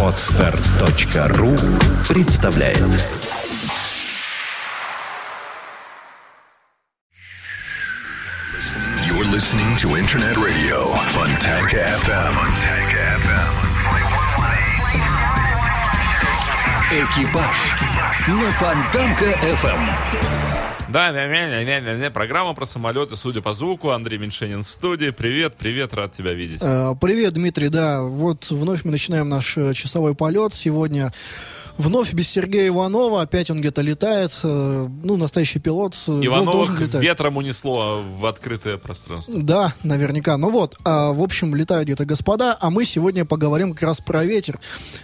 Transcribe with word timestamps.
Отстар.ру 0.00 1.56
представляет 2.08 2.78
You're 9.04 9.24
listening 9.24 9.74
to 9.78 9.96
Internet 9.96 10.36
Radio 10.36 10.94
Funtank 11.08 11.72
FM. 11.72 12.34
Экипаж 16.92 17.76
на 18.28 18.50
Фонтанка 18.52 19.32
FM. 19.42 20.83
Да, 20.94 21.10
не, 21.10 21.64
не, 21.64 21.80
не, 21.80 22.00
не, 22.02 22.08
программа 22.08 22.54
про 22.54 22.66
самолеты, 22.66 23.16
судя 23.16 23.42
по 23.42 23.52
звуку. 23.52 23.90
Андрей 23.90 24.16
Меньшенин 24.16 24.62
в 24.62 24.66
студии. 24.68 25.10
Привет, 25.10 25.56
привет, 25.56 25.92
рад 25.92 26.12
тебя 26.12 26.34
видеть. 26.34 26.60
Э, 26.62 26.94
Привет, 27.00 27.32
Дмитрий, 27.32 27.68
да, 27.68 28.02
вот 28.02 28.48
вновь 28.52 28.84
мы 28.84 28.92
начинаем 28.92 29.28
наш 29.28 29.56
э, 29.56 29.74
часовой 29.74 30.14
полет. 30.14 30.54
Сегодня 30.54 31.12
вновь 31.78 32.12
без 32.12 32.28
Сергея 32.28 32.68
Иванова, 32.68 33.22
опять 33.22 33.50
он 33.50 33.60
где-то 33.60 33.82
летает. 33.82 34.32
э, 34.42 34.88
Ну, 35.02 35.16
настоящий 35.16 35.58
пилот. 35.58 35.94
э, 36.06 36.20
Ивановых 36.24 36.80
ветром 36.94 37.36
унесло 37.36 38.02
в 38.18 38.26
открытое 38.26 38.76
пространство. 38.78 39.34
Да, 39.42 39.74
наверняка. 39.82 40.36
Ну 40.36 40.50
вот, 40.50 40.76
а, 40.84 41.12
в 41.12 41.20
общем, 41.22 41.54
летают 41.54 41.84
где-то 41.86 42.04
господа, 42.04 42.56
а 42.60 42.70
мы 42.70 42.84
сегодня 42.84 43.24
поговорим 43.24 43.72
как 43.72 43.82
раз 43.82 44.00
про 44.00 44.24
ветер. 44.24 44.58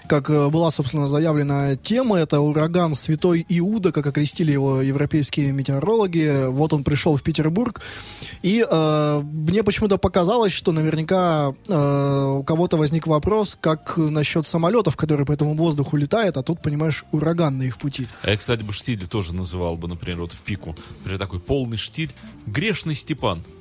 Как 0.08 0.30
э, 0.30 0.48
была, 0.48 0.70
собственно, 0.70 1.08
заявлена 1.08 1.76
тема, 1.76 2.16
это 2.18 2.40
ураган 2.40 2.94
Святой 2.94 3.44
Иуда, 3.48 3.92
как 3.92 4.06
окрестили 4.06 4.52
его 4.52 4.80
европейские 4.82 5.52
метеорологи. 5.52 6.46
Вот 6.48 6.72
он 6.72 6.84
пришел 6.84 7.16
в 7.16 7.22
Петербург, 7.22 7.80
и 8.42 8.64
э, 8.68 9.20
мне 9.22 9.62
почему-то 9.62 9.98
показалось, 9.98 10.52
что 10.52 10.72
наверняка 10.72 11.52
э, 11.68 12.24
у 12.38 12.42
кого-то 12.42 12.76
возник 12.76 13.06
вопрос, 13.06 13.56
как 13.60 13.94
насчет 13.96 14.46
самолетов, 14.46 14.96
которые 14.96 15.26
по 15.26 15.32
этому 15.32 15.54
воздуху 15.54 15.96
летают, 15.96 16.36
а 16.36 16.42
тут, 16.42 16.59
понимаешь, 16.62 17.04
ураган 17.12 17.58
на 17.58 17.62
их 17.64 17.78
пути. 17.78 18.06
А 18.22 18.30
я, 18.30 18.36
кстати, 18.36 18.62
бы 18.62 18.72
штиль 18.72 19.06
тоже 19.06 19.34
называл 19.34 19.76
бы, 19.76 19.88
например, 19.88 20.20
вот 20.20 20.32
в 20.32 20.40
пику. 20.40 20.76
Например, 20.98 21.18
такой 21.18 21.40
полный 21.40 21.76
штиль. 21.76 22.12
Грешный 22.46 22.94
Степан. 22.94 23.44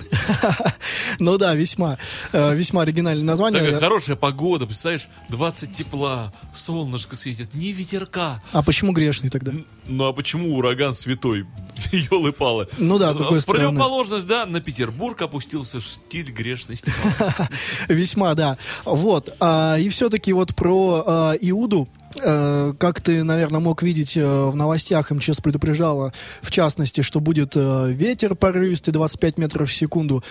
Ну 1.17 1.37
да, 1.37 1.55
весьма, 1.55 1.97
э, 2.31 2.55
весьма 2.55 2.83
оригинальное 2.83 3.25
название. 3.25 3.61
Такая 3.61 3.79
хорошая 3.79 4.15
погода, 4.15 4.65
представляешь, 4.65 5.07
20 5.29 5.73
тепла, 5.73 6.31
солнышко 6.53 7.15
светит, 7.15 7.53
ни 7.53 7.67
ветерка. 7.67 8.41
А 8.53 8.61
почему 8.63 8.93
грешный 8.93 9.29
тогда? 9.29 9.51
Ну 9.87 10.05
а 10.07 10.13
почему 10.13 10.55
ураган 10.55 10.93
святой? 10.93 11.45
Елы-палы. 11.91 12.67
Ну 12.77 12.99
да, 12.99 13.11
с 13.11 13.15
другой 13.15 13.39
В 13.39 13.41
стороны. 13.41 13.65
противоположность, 13.69 14.27
да, 14.27 14.45
на 14.45 14.61
Петербург 14.61 15.21
опустился 15.21 15.81
штиль 15.81 16.31
грешный 16.31 16.75
Степан. 16.75 17.47
Весьма, 17.89 18.35
да. 18.35 18.57
Вот. 18.85 19.35
а, 19.39 19.77
и 19.77 19.89
все-таки 19.89 20.31
вот 20.31 20.55
про 20.55 21.03
а, 21.05 21.33
Иуду. 21.41 21.87
Э, 22.21 22.73
Как 22.77 23.01
ты, 23.01 23.23
наверное, 23.23 23.59
мог 23.59 23.83
видеть 23.83 24.17
э, 24.17 24.45
в 24.49 24.55
новостях, 24.55 25.11
МЧС 25.11 25.37
предупреждала, 25.37 26.13
в 26.41 26.51
частности, 26.51 27.01
что 27.01 27.19
будет 27.19 27.53
э, 27.55 27.91
ветер 27.91 28.35
порывистый 28.35 28.93
25 28.93 29.37
метров 29.37 29.69
в 29.69 29.73
секунду 29.73 30.23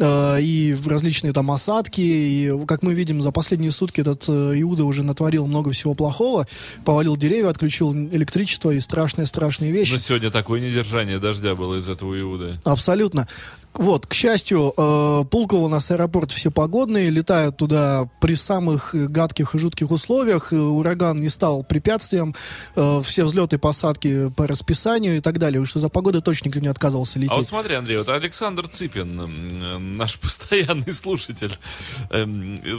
и 0.00 0.76
различные 0.86 1.32
там 1.32 1.50
осадки. 1.50 2.00
И, 2.00 2.52
как 2.66 2.82
мы 2.82 2.94
видим, 2.94 3.22
за 3.22 3.32
последние 3.32 3.72
сутки 3.72 4.00
этот 4.00 4.28
Иуда 4.28 4.84
уже 4.84 5.02
натворил 5.02 5.46
много 5.46 5.72
всего 5.72 5.94
плохого. 5.94 6.46
Повалил 6.84 7.16
деревья, 7.16 7.50
отключил 7.50 7.92
электричество 7.94 8.70
и 8.70 8.80
страшные-страшные 8.80 9.72
вещи. 9.72 9.92
Но 9.92 9.98
сегодня 9.98 10.30
такое 10.30 10.60
недержание 10.60 11.18
дождя 11.18 11.54
было 11.54 11.76
из 11.78 11.88
этого 11.88 12.18
Иуды. 12.20 12.58
Абсолютно. 12.64 13.28
Вот, 13.74 14.06
к 14.06 14.12
счастью, 14.12 14.74
э, 14.76 15.24
Пулково 15.30 15.62
у 15.62 15.68
нас 15.68 15.90
аэропорт 15.90 16.30
все 16.30 16.50
погодные, 16.50 17.08
летают 17.08 17.56
туда 17.56 18.06
при 18.20 18.34
самых 18.34 18.94
гадких 18.94 19.54
и 19.54 19.58
жутких 19.58 19.90
условиях. 19.90 20.52
Ураган 20.52 21.21
не 21.22 21.28
стал 21.28 21.62
препятствием, 21.62 22.34
э, 22.76 23.02
все 23.04 23.24
взлеты 23.24 23.58
посадки 23.58 24.30
по 24.30 24.46
расписанию 24.46 25.16
и 25.16 25.20
так 25.20 25.38
далее. 25.38 25.60
Уж 25.60 25.74
за 25.74 25.88
погоды 25.88 26.20
точно 26.20 26.48
никто 26.48 26.60
не 26.60 26.68
отказывался 26.68 27.18
лететь. 27.18 27.32
А 27.32 27.36
вот 27.36 27.46
смотри, 27.46 27.74
Андрей, 27.76 27.98
вот 27.98 28.08
Александр 28.08 28.68
Цыпин, 28.68 29.96
наш 29.96 30.18
постоянный 30.20 30.92
слушатель, 30.92 31.56
э, 32.10 32.26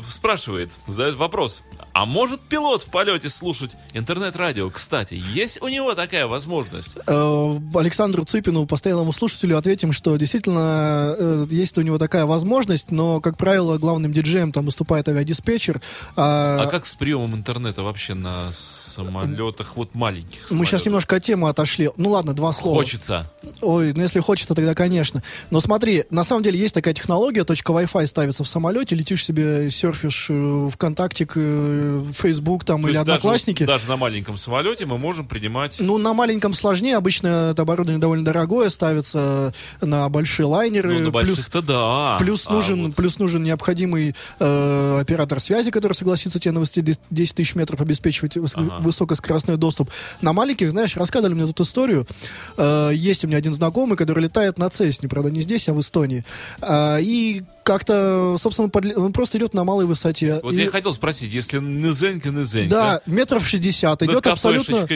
спрашивает, 0.09 0.72
задает 0.88 1.16
вопрос. 1.16 1.63
А 1.94 2.06
может 2.06 2.41
пилот 2.41 2.84
в 2.84 2.91
полете 2.91 3.29
слушать 3.29 3.75
интернет-радио? 3.94 4.69
Кстати, 4.69 5.22
есть 5.34 5.62
у 5.62 5.68
него 5.68 5.94
такая 5.94 6.28
возможность? 6.28 6.97
Э, 7.07 7.59
Александру 7.75 8.25
Цыпину, 8.25 8.66
постоянному 8.66 9.13
слушателю, 9.13 9.57
ответим, 9.57 9.94
что 9.94 10.16
действительно 10.18 11.16
э, 11.18 11.45
есть 11.50 11.78
у 11.78 11.81
него 11.81 11.97
такая 11.97 12.25
возможность, 12.25 12.91
но, 12.91 13.22
как 13.22 13.38
правило, 13.38 13.78
главным 13.78 14.12
диджеем 14.12 14.51
там 14.51 14.66
выступает 14.66 15.07
авиадиспетчер. 15.07 15.81
А 16.16 16.68
как 16.68 16.85
с 16.85 16.95
приемом 16.95 17.35
интернета 17.35 17.84
вообще 17.84 18.13
на 18.13 18.32
самолетах, 18.51 19.75
вот 19.75 19.94
маленьких 19.94 20.51
Мы 20.51 20.66
сейчас 20.66 20.81
самолетах? 20.81 20.85
немножко 20.85 21.16
от 21.17 21.23
темы 21.23 21.49
отошли. 21.49 21.89
Ну 21.97 22.11
ладно, 22.11 22.33
два 22.33 22.53
слова. 22.53 22.77
Хочется. 22.77 23.29
Ой, 23.61 23.94
ну 23.94 24.03
если 24.03 24.19
хочется, 24.19 24.55
тогда 24.55 24.73
конечно. 24.73 25.23
Но 25.49 25.61
смотри, 25.61 26.05
на 26.09 26.23
самом 26.23 26.44
деле 26.44 26.59
есть 26.59 26.73
такая 26.73 26.94
технология, 26.94 27.44
точка 27.44 27.71
Wi-Fi 27.71 28.07
ставится 28.07 28.44
в 28.44 28.47
самолете, 28.47 28.95
летишь 28.95 29.23
себе, 29.25 29.69
серфишь 29.69 30.27
э, 30.29 30.69
ВКонтакте, 30.73 31.27
э, 31.35 32.05
Facebook 32.13 32.63
там 32.66 32.81
То 32.81 32.88
или 32.88 32.97
даже 32.97 33.11
Одноклассники. 33.11 33.66
Даже, 33.66 33.88
на 33.88 33.97
маленьком 33.97 34.38
самолете 34.38 34.85
мы 34.85 34.97
можем 34.97 35.27
принимать... 35.27 35.77
Ну, 35.79 35.97
на 35.97 36.13
маленьком 36.13 36.53
сложнее, 36.53 36.97
обычно 36.97 37.51
это 37.51 37.61
оборудование 37.63 38.00
довольно 38.00 38.25
дорогое, 38.25 38.69
ставится 38.69 39.53
на 39.81 40.07
большие 40.09 40.45
лайнеры. 40.45 40.94
Ну, 40.94 41.00
на 41.00 41.11
плюс 41.11 41.29
больших-то 41.29 41.61
да. 41.61 42.17
Плюс 42.19 42.45
А 42.47 42.53
нужен, 42.53 42.88
вот 42.88 42.95
плюс 42.95 43.19
нужен 43.19 43.44
необходимый 43.44 44.15
э, 44.39 45.00
оператор 45.01 45.39
связи, 45.39 45.71
который 45.71 45.94
согласится 45.94 46.39
тебе 46.39 46.53
на 46.53 46.61
высоте 46.61 46.95
10 47.09 47.35
тысяч 47.35 47.55
метров 47.55 47.81
обеспечивать 47.81 48.22
выс- 48.28 48.53
Ага. 48.56 48.79
высокоскоростной 48.81 49.57
доступ. 49.57 49.89
На 50.22 50.34
маленьких, 50.34 50.72
знаешь, 50.72 50.95
рассказывали 50.97 51.34
мне 51.34 51.45
тут 51.47 51.61
историю. 51.61 52.06
Э, 52.57 52.91
есть 52.94 53.23
у 53.23 53.28
меня 53.28 53.38
один 53.38 53.53
знакомый, 53.53 53.97
который 53.97 54.23
летает 54.23 54.57
на 54.57 54.69
Цесне, 54.69 55.09
правда, 55.09 55.29
не 55.31 55.41
здесь, 55.41 55.67
а 55.69 55.73
в 55.73 55.79
Эстонии. 55.79 56.23
А, 56.62 56.97
и 57.00 57.44
как-то, 57.63 58.38
собственно, 58.40 58.68
подле- 58.69 58.96
он 58.96 59.12
просто 59.13 59.38
идет 59.38 59.53
на 59.53 59.63
малой 59.63 59.85
высоте. 59.85 60.40
Вот 60.44 60.53
И- 60.53 60.57
я 60.57 60.69
хотел 60.69 60.94
спросить, 60.94 61.34
если 61.34 61.59
низенька, 61.59 62.29
низенька. 62.29 62.69
да, 62.69 63.01
метров 63.06 63.47
60. 63.47 64.01
Над 64.01 64.09
Идет 64.09 64.28
абсолютно... 64.28 64.88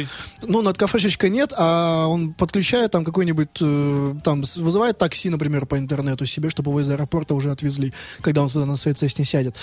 Ну, 0.43 0.61
над 0.61 0.77
кафешечкой 0.77 1.29
нет, 1.29 1.53
а 1.57 2.07
он 2.07 2.33
подключает 2.33 2.91
там 2.91 3.03
какой-нибудь... 3.05 3.49
э, 3.61 4.15
там, 4.23 4.43
вызывает 4.55 4.97
такси, 4.97 5.29
например, 5.29 5.65
по 5.65 5.77
интернету 5.77 6.25
себе, 6.25 6.49
чтобы 6.49 6.71
его 6.71 6.81
из 6.81 6.89
аэропорта 6.89 7.33
уже 7.35 7.51
отвезли, 7.51 7.93
когда 8.21 8.43
он 8.43 8.49
туда 8.49 8.65
на 8.65 8.75
своей 8.75 8.95
Цесне 8.95 9.25
сядет. 9.25 9.55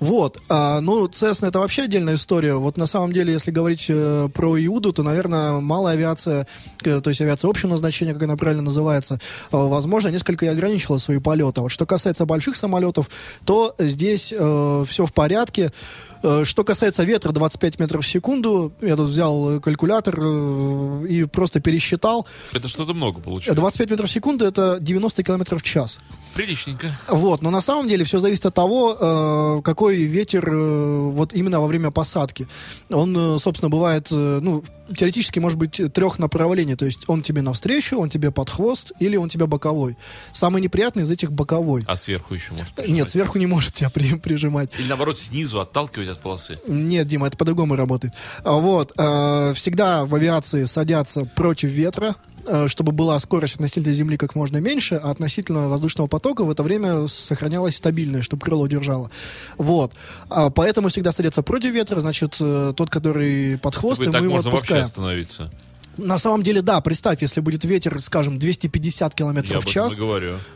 Вот. 0.00 0.38
А, 0.48 0.80
ну, 0.80 1.06
Цесна 1.08 1.46
это 1.46 1.58
вообще 1.60 1.82
отдельная 1.82 2.14
история. 2.16 2.54
Вот 2.54 2.76
на 2.76 2.86
самом 2.86 3.12
деле, 3.12 3.32
если 3.32 3.50
говорить 3.50 3.86
э, 3.88 4.28
про 4.32 4.58
Иуду, 4.64 4.92
то, 4.92 5.02
наверное, 5.02 5.60
малая 5.60 5.94
авиация, 5.94 6.46
э, 6.84 7.00
то 7.00 7.10
есть 7.10 7.20
авиация 7.20 7.48
общего 7.48 7.70
назначения, 7.70 8.12
как 8.14 8.22
она 8.22 8.36
правильно 8.36 8.62
называется, 8.62 9.14
э, 9.14 9.18
возможно, 9.50 10.08
несколько 10.08 10.44
и 10.46 10.48
ограничила 10.48 10.98
свои 10.98 11.18
полеты. 11.18 11.60
Вот 11.60 11.70
что 11.70 11.86
касается 11.86 12.24
больших 12.46 12.56
самолетов, 12.56 13.10
то 13.44 13.74
здесь 13.78 14.26
все 14.26 15.06
в 15.06 15.12
порядке. 15.12 15.72
Э, 16.22 16.44
Что 16.44 16.64
касается 16.64 17.02
ветра 17.04 17.32
25 17.32 17.78
метров 17.78 18.04
в 18.04 18.08
секунду, 18.08 18.72
я 18.80 18.96
тут 18.96 19.10
взял 19.10 19.56
э, 19.56 19.60
калькулятор 19.60 20.18
э, 20.20 21.06
и 21.08 21.24
просто 21.24 21.60
пересчитал. 21.60 22.26
Это 22.52 22.68
что-то 22.68 22.94
много 22.94 23.20
получается. 23.20 23.54
25 23.60 23.90
метров 23.90 24.08
в 24.08 24.12
секунду 24.12 24.44
это 24.44 24.78
90 24.80 25.22
километров 25.22 25.60
в 25.62 25.64
час. 25.64 25.98
Приличненько. 26.34 26.92
Вот, 27.08 27.42
но 27.42 27.50
на 27.50 27.60
самом 27.60 27.88
деле 27.88 28.04
все 28.04 28.20
зависит 28.20 28.44
от 28.46 28.54
того, 28.54 29.62
какой 29.64 29.96
ветер 30.02 30.50
вот 30.54 31.32
именно 31.32 31.60
во 31.60 31.66
время 31.66 31.90
посадки. 31.90 32.46
Он, 32.90 33.38
собственно, 33.40 33.70
бывает, 33.70 34.08
ну, 34.10 34.62
теоретически 34.94 35.38
может 35.38 35.58
быть 35.58 35.80
трех 35.94 36.18
направлений. 36.18 36.74
То 36.76 36.84
есть 36.84 37.00
он 37.08 37.22
тебе 37.22 37.40
навстречу, 37.40 37.98
он 37.98 38.10
тебе 38.10 38.30
под 38.30 38.50
хвост 38.50 38.92
или 39.00 39.16
он 39.16 39.30
тебе 39.30 39.46
боковой. 39.46 39.96
Самый 40.32 40.60
неприятный 40.60 41.04
из 41.04 41.10
этих 41.10 41.32
боковой. 41.32 41.84
А 41.88 41.96
сверху 41.96 42.34
еще 42.34 42.52
может 42.52 42.76
Нет, 42.76 42.84
прижимать? 42.86 43.10
сверху 43.10 43.38
не 43.38 43.46
может 43.46 43.72
тебя 43.72 43.88
при- 43.88 44.14
прижимать. 44.18 44.70
Или 44.78 44.88
наоборот 44.88 45.18
снизу 45.18 45.58
отталкивать 45.60 46.05
от 46.12 46.18
полосы. 46.18 46.58
Нет, 46.66 47.06
Дима, 47.06 47.26
это 47.26 47.36
по-другому 47.36 47.76
работает. 47.76 48.12
А, 48.44 48.52
Вот, 48.52 48.92
э, 48.96 49.52
всегда 49.54 50.04
в 50.04 50.14
авиации 50.14 50.64
садятся 50.64 51.24
против 51.24 51.68
ветра, 51.70 52.16
э, 52.46 52.68
чтобы 52.68 52.92
была 52.92 53.18
скорость 53.18 53.54
относительно 53.56 53.92
Земли 53.92 54.16
как 54.16 54.34
можно 54.34 54.58
меньше, 54.58 54.94
а 55.02 55.10
относительно 55.10 55.68
воздушного 55.68 56.06
потока 56.08 56.44
в 56.44 56.50
это 56.50 56.62
время 56.62 57.08
сохранялась 57.08 57.76
стабильная, 57.76 58.22
чтобы 58.22 58.42
крыло 58.44 58.62
удержало. 58.62 59.10
Вот. 59.58 59.92
А 60.30 60.50
Поэтому 60.50 60.88
всегда 60.88 61.12
садятся 61.12 61.42
против 61.42 61.72
ветра, 61.74 62.00
значит, 62.00 62.36
э, 62.40 62.72
тот, 62.76 62.88
который 62.90 63.58
под 63.58 63.74
хвост, 63.74 64.00
и 64.00 64.04
так 64.04 64.20
мы 64.20 64.26
его 64.26 64.34
можно 64.36 64.50
вообще 64.50 64.74
отпускаем. 64.74 64.84
остановиться. 64.84 65.50
На 65.98 66.18
самом 66.18 66.42
деле, 66.42 66.62
да, 66.62 66.80
представь, 66.80 67.22
если 67.22 67.40
будет 67.40 67.64
ветер, 67.64 68.00
скажем, 68.02 68.38
250 68.38 69.12
Я 69.12 69.16
километров 69.16 69.64
в 69.64 69.68
час, 69.68 69.94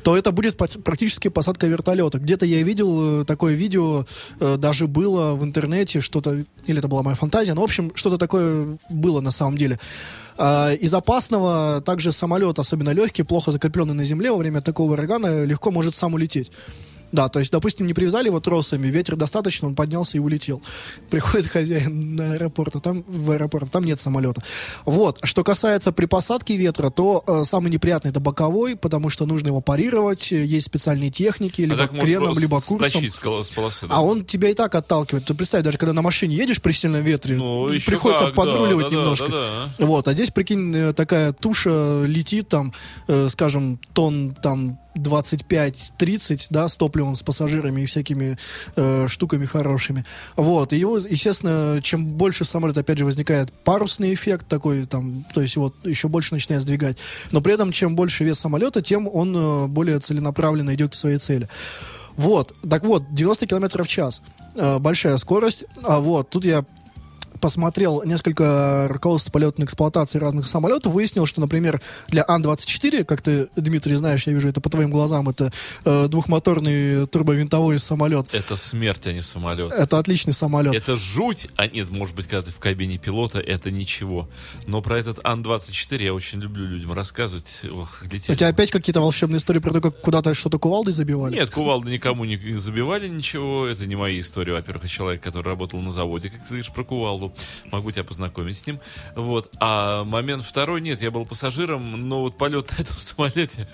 то 0.03 0.17
это 0.17 0.33
будет 0.33 0.57
пр- 0.57 0.79
практически 0.83 1.29
посадка 1.29 1.67
вертолета. 1.67 2.19
Где-то 2.19 2.47
я 2.47 2.63
видел 2.63 3.23
э, 3.23 3.25
такое 3.25 3.55
видео, 3.55 4.05
э, 4.41 4.57
даже 4.57 4.87
было 4.87 5.35
в 5.35 5.45
интернете, 5.45 6.01
что-то, 6.01 6.45
или 6.67 6.79
это 6.79 6.89
была 6.89 7.03
моя 7.03 7.17
фантазия, 7.17 7.55
но, 7.55 7.63
в 7.63 7.65
общем, 7.65 7.93
что-то 7.95 8.19
такое 8.19 8.79
было 8.91 9.21
на 9.21 9.31
самом 9.31 9.57
деле. 9.57 9.79
А, 10.39 10.73
Из 10.73 10.93
опасного 10.95 11.83
также 11.83 12.13
самолет, 12.13 12.59
особенно 12.59 12.91
легкий, 12.91 13.23
плохо 13.23 13.53
закрепленный 13.53 13.95
на 13.95 14.05
земле, 14.05 14.31
во 14.31 14.39
время 14.39 14.61
такого 14.63 14.93
урагана 14.93 15.45
легко 15.45 15.71
может 15.71 15.97
сам 15.97 16.15
улететь. 16.15 16.51
Да, 17.13 17.29
то 17.29 17.39
есть, 17.39 17.51
допустим, 17.51 17.87
не 17.87 17.95
привязали 17.95 18.27
его 18.27 18.41
тросами, 18.41 18.87
ветер 18.89 19.17
достаточно, 19.17 19.69
он 19.69 19.75
поднялся 19.75 20.17
и 20.17 20.21
улетел. 20.21 20.63
Приходит 21.11 21.47
хозяин 21.49 22.17
на 22.17 22.33
аэропорт, 22.33 22.77
а 22.77 22.81
там 22.81 23.05
в 23.07 23.31
аэропорт, 23.31 23.65
а 23.65 23.69
там 23.69 23.85
нет 23.85 24.01
самолета. 24.01 24.43
Вот. 24.85 25.19
Что 25.23 25.45
касается 25.45 25.93
при 25.93 26.07
посадке 26.07 26.57
ветра, 26.57 26.91
то 26.91 27.23
э, 27.27 27.45
самый 27.45 27.71
неприятный 27.71 28.11
это 28.11 28.21
боковой, 28.21 28.77
потому 28.77 29.11
что 29.11 29.27
нужно 29.27 29.49
его 29.49 29.61
парировать, 29.61 30.33
э, 30.33 30.45
есть 30.45 30.67
специальные 30.67 31.11
техники, 31.11 31.63
либо 31.63 31.75
а 31.75 31.79
так 31.79 31.93
может 31.93 32.07
креном, 32.07 32.39
либо 32.39 32.61
курсом. 32.61 33.03
с 33.09 33.19
полосы. 33.51 33.87
да? 33.87 33.95
А 33.95 34.03
он 34.03 34.25
тебя 34.25 34.51
и 34.51 34.55
так 34.55 34.75
отталкивает. 34.75 35.25
Ты 35.25 35.35
представь, 35.35 35.63
даже 35.63 35.79
когда 35.79 35.93
на 35.93 36.03
машине 36.03 36.37
едешь 36.37 36.61
при 36.61 36.73
сильном 36.73 37.03
ветре, 37.03 37.37
Ну, 37.37 37.69
приходится 37.87 38.27
как, 38.27 38.35
да, 38.35 38.43
подруливать 38.43 38.87
да, 38.87 38.91
да, 38.91 38.97
немножко. 38.97 39.29
да, 39.29 39.85
Вот, 39.87 40.09
а 40.09 40.13
здесь, 40.13 40.31
прикинь, 40.31 40.75
э, 40.75 40.93
такая 40.93 41.33
туша 41.33 42.05
летит 42.05 42.49
там, 42.49 42.73
э, 43.09 43.29
скажем, 43.29 43.79
тонн 43.93 44.35
там 44.43 44.79
25-30, 44.97 46.47
да, 46.51 46.69
с 46.69 46.77
топливом, 46.77 47.15
с 47.17 47.23
пассажирами 47.23 47.83
и 47.83 47.87
всякими 47.87 48.37
э, 48.77 49.09
штуками 49.09 49.47
хорошими. 49.47 50.05
Вот, 50.37 50.73
и 50.73 50.77
его, 50.77 50.99
естественно, 50.99 51.81
чем 51.83 52.07
больше 52.07 52.45
самолет, 52.45 52.77
опять 52.79 52.99
же, 52.99 53.05
возникает 53.05 53.53
парусный 53.53 54.15
эффект 54.15 54.49
такой, 54.49 54.87
там, 54.87 55.25
то 55.33 55.41
есть 55.41 55.57
его 55.57 55.73
еще 55.85 56.09
больше 56.09 56.35
начинает 56.35 56.63
сдвигать. 56.63 56.97
Но 57.31 57.41
при 57.41 57.55
этом, 57.55 57.73
чем 57.73 57.97
больше 57.97 58.25
вес 58.25 58.39
самолета, 58.39 58.83
тем 58.83 59.09
он 59.09 59.37
э, 59.37 59.67
более 59.67 60.01
целенаправленно 60.01 60.75
идет 60.75 60.93
к 60.93 60.95
своей 60.95 61.19
цели. 61.19 61.49
Вот, 62.17 62.55
так 62.69 62.85
вот, 62.85 63.15
90 63.15 63.47
километров 63.47 63.87
в 63.87 63.91
час. 63.91 64.23
Э, 64.55 64.79
большая 64.79 65.17
скорость. 65.19 65.65
А 65.83 66.01
вот, 66.01 66.31
тут 66.31 66.45
я 66.45 66.65
посмотрел 67.41 68.03
несколько 68.05 68.87
руководств 68.89 69.33
полетной 69.33 69.65
эксплуатации 69.65 70.19
разных 70.19 70.47
самолетов, 70.47 70.93
выяснил, 70.93 71.27
что, 71.27 71.41
например, 71.41 71.81
для 72.09 72.25
Ан-24, 72.27 73.05
как 73.05 73.23
ты, 73.23 73.49
Дмитрий, 73.57 73.95
знаешь, 73.95 74.27
я 74.27 74.33
вижу 74.33 74.49
это 74.49 74.61
по 74.61 74.69
твоим 74.69 74.91
глазам, 74.91 75.29
это 75.29 75.53
э, 75.85 76.09
двухмоторный 76.09 77.07
турбовинтовой 77.07 77.79
самолет. 77.79 78.35
Это 78.35 78.57
смерть, 78.57 79.07
а 79.07 79.13
не 79.13 79.23
самолет. 79.23 79.73
Это 79.73 79.99
отличный 79.99 80.33
самолет. 80.33 80.75
Это 80.75 80.97
жуть, 80.97 81.49
а 81.57 81.67
нет, 81.67 81.91
может 81.91 82.15
быть, 82.15 82.27
когда 82.27 82.43
ты 82.43 82.51
в 82.51 82.59
кабине 82.59 82.99
пилота, 82.99 83.39
это 83.39 83.71
ничего. 83.71 84.29
Но 84.67 84.83
про 84.83 84.99
этот 84.99 85.21
Ан-24 85.25 86.03
я 86.03 86.15
очень 86.15 86.41
люблю 86.41 86.67
людям 86.67 86.93
рассказывать. 86.93 87.63
Ох, 87.71 88.03
летели. 88.05 88.33
У 88.33 88.37
тебя 88.37 88.49
опять 88.49 88.71
какие-то 88.71 89.01
волшебные 89.01 89.39
истории 89.39 89.61
про 89.61 89.73
то, 89.73 89.81
как 89.81 90.01
куда-то 90.01 90.35
что-то 90.35 90.59
кувалдой 90.59 90.93
забивали? 90.93 91.35
Нет, 91.35 91.51
кувалды 91.51 91.91
никому 91.91 92.25
не 92.25 92.37
не 92.37 92.59
забивали 92.59 93.09
ничего. 93.09 93.67
Это 93.67 93.87
не 93.87 93.97
мои 93.97 94.21
истории. 94.21 94.53
Во-первых, 94.53 94.85
я 94.85 94.89
человек, 94.89 95.23
который 95.23 95.49
работал 95.49 95.81
на 95.81 95.91
заводе, 95.91 96.31
как 96.31 96.41
ты 96.41 96.49
говоришь, 96.49 96.71
про 96.71 96.85
кувалду. 96.85 97.30
Могу 97.71 97.91
тебя 97.91 98.05
познакомить 98.05 98.57
с 98.57 98.67
ним. 98.67 98.81
Вот. 99.17 99.51
А 99.61 100.05
момент 100.05 100.45
второй, 100.45 100.81
нет, 100.81 101.03
я 101.03 101.11
был 101.11 101.27
пассажиром, 101.27 102.09
но 102.09 102.23
вот 102.23 102.37
полет 102.39 102.71
на 102.71 102.83
этом 102.83 102.97
самолете 102.99 103.67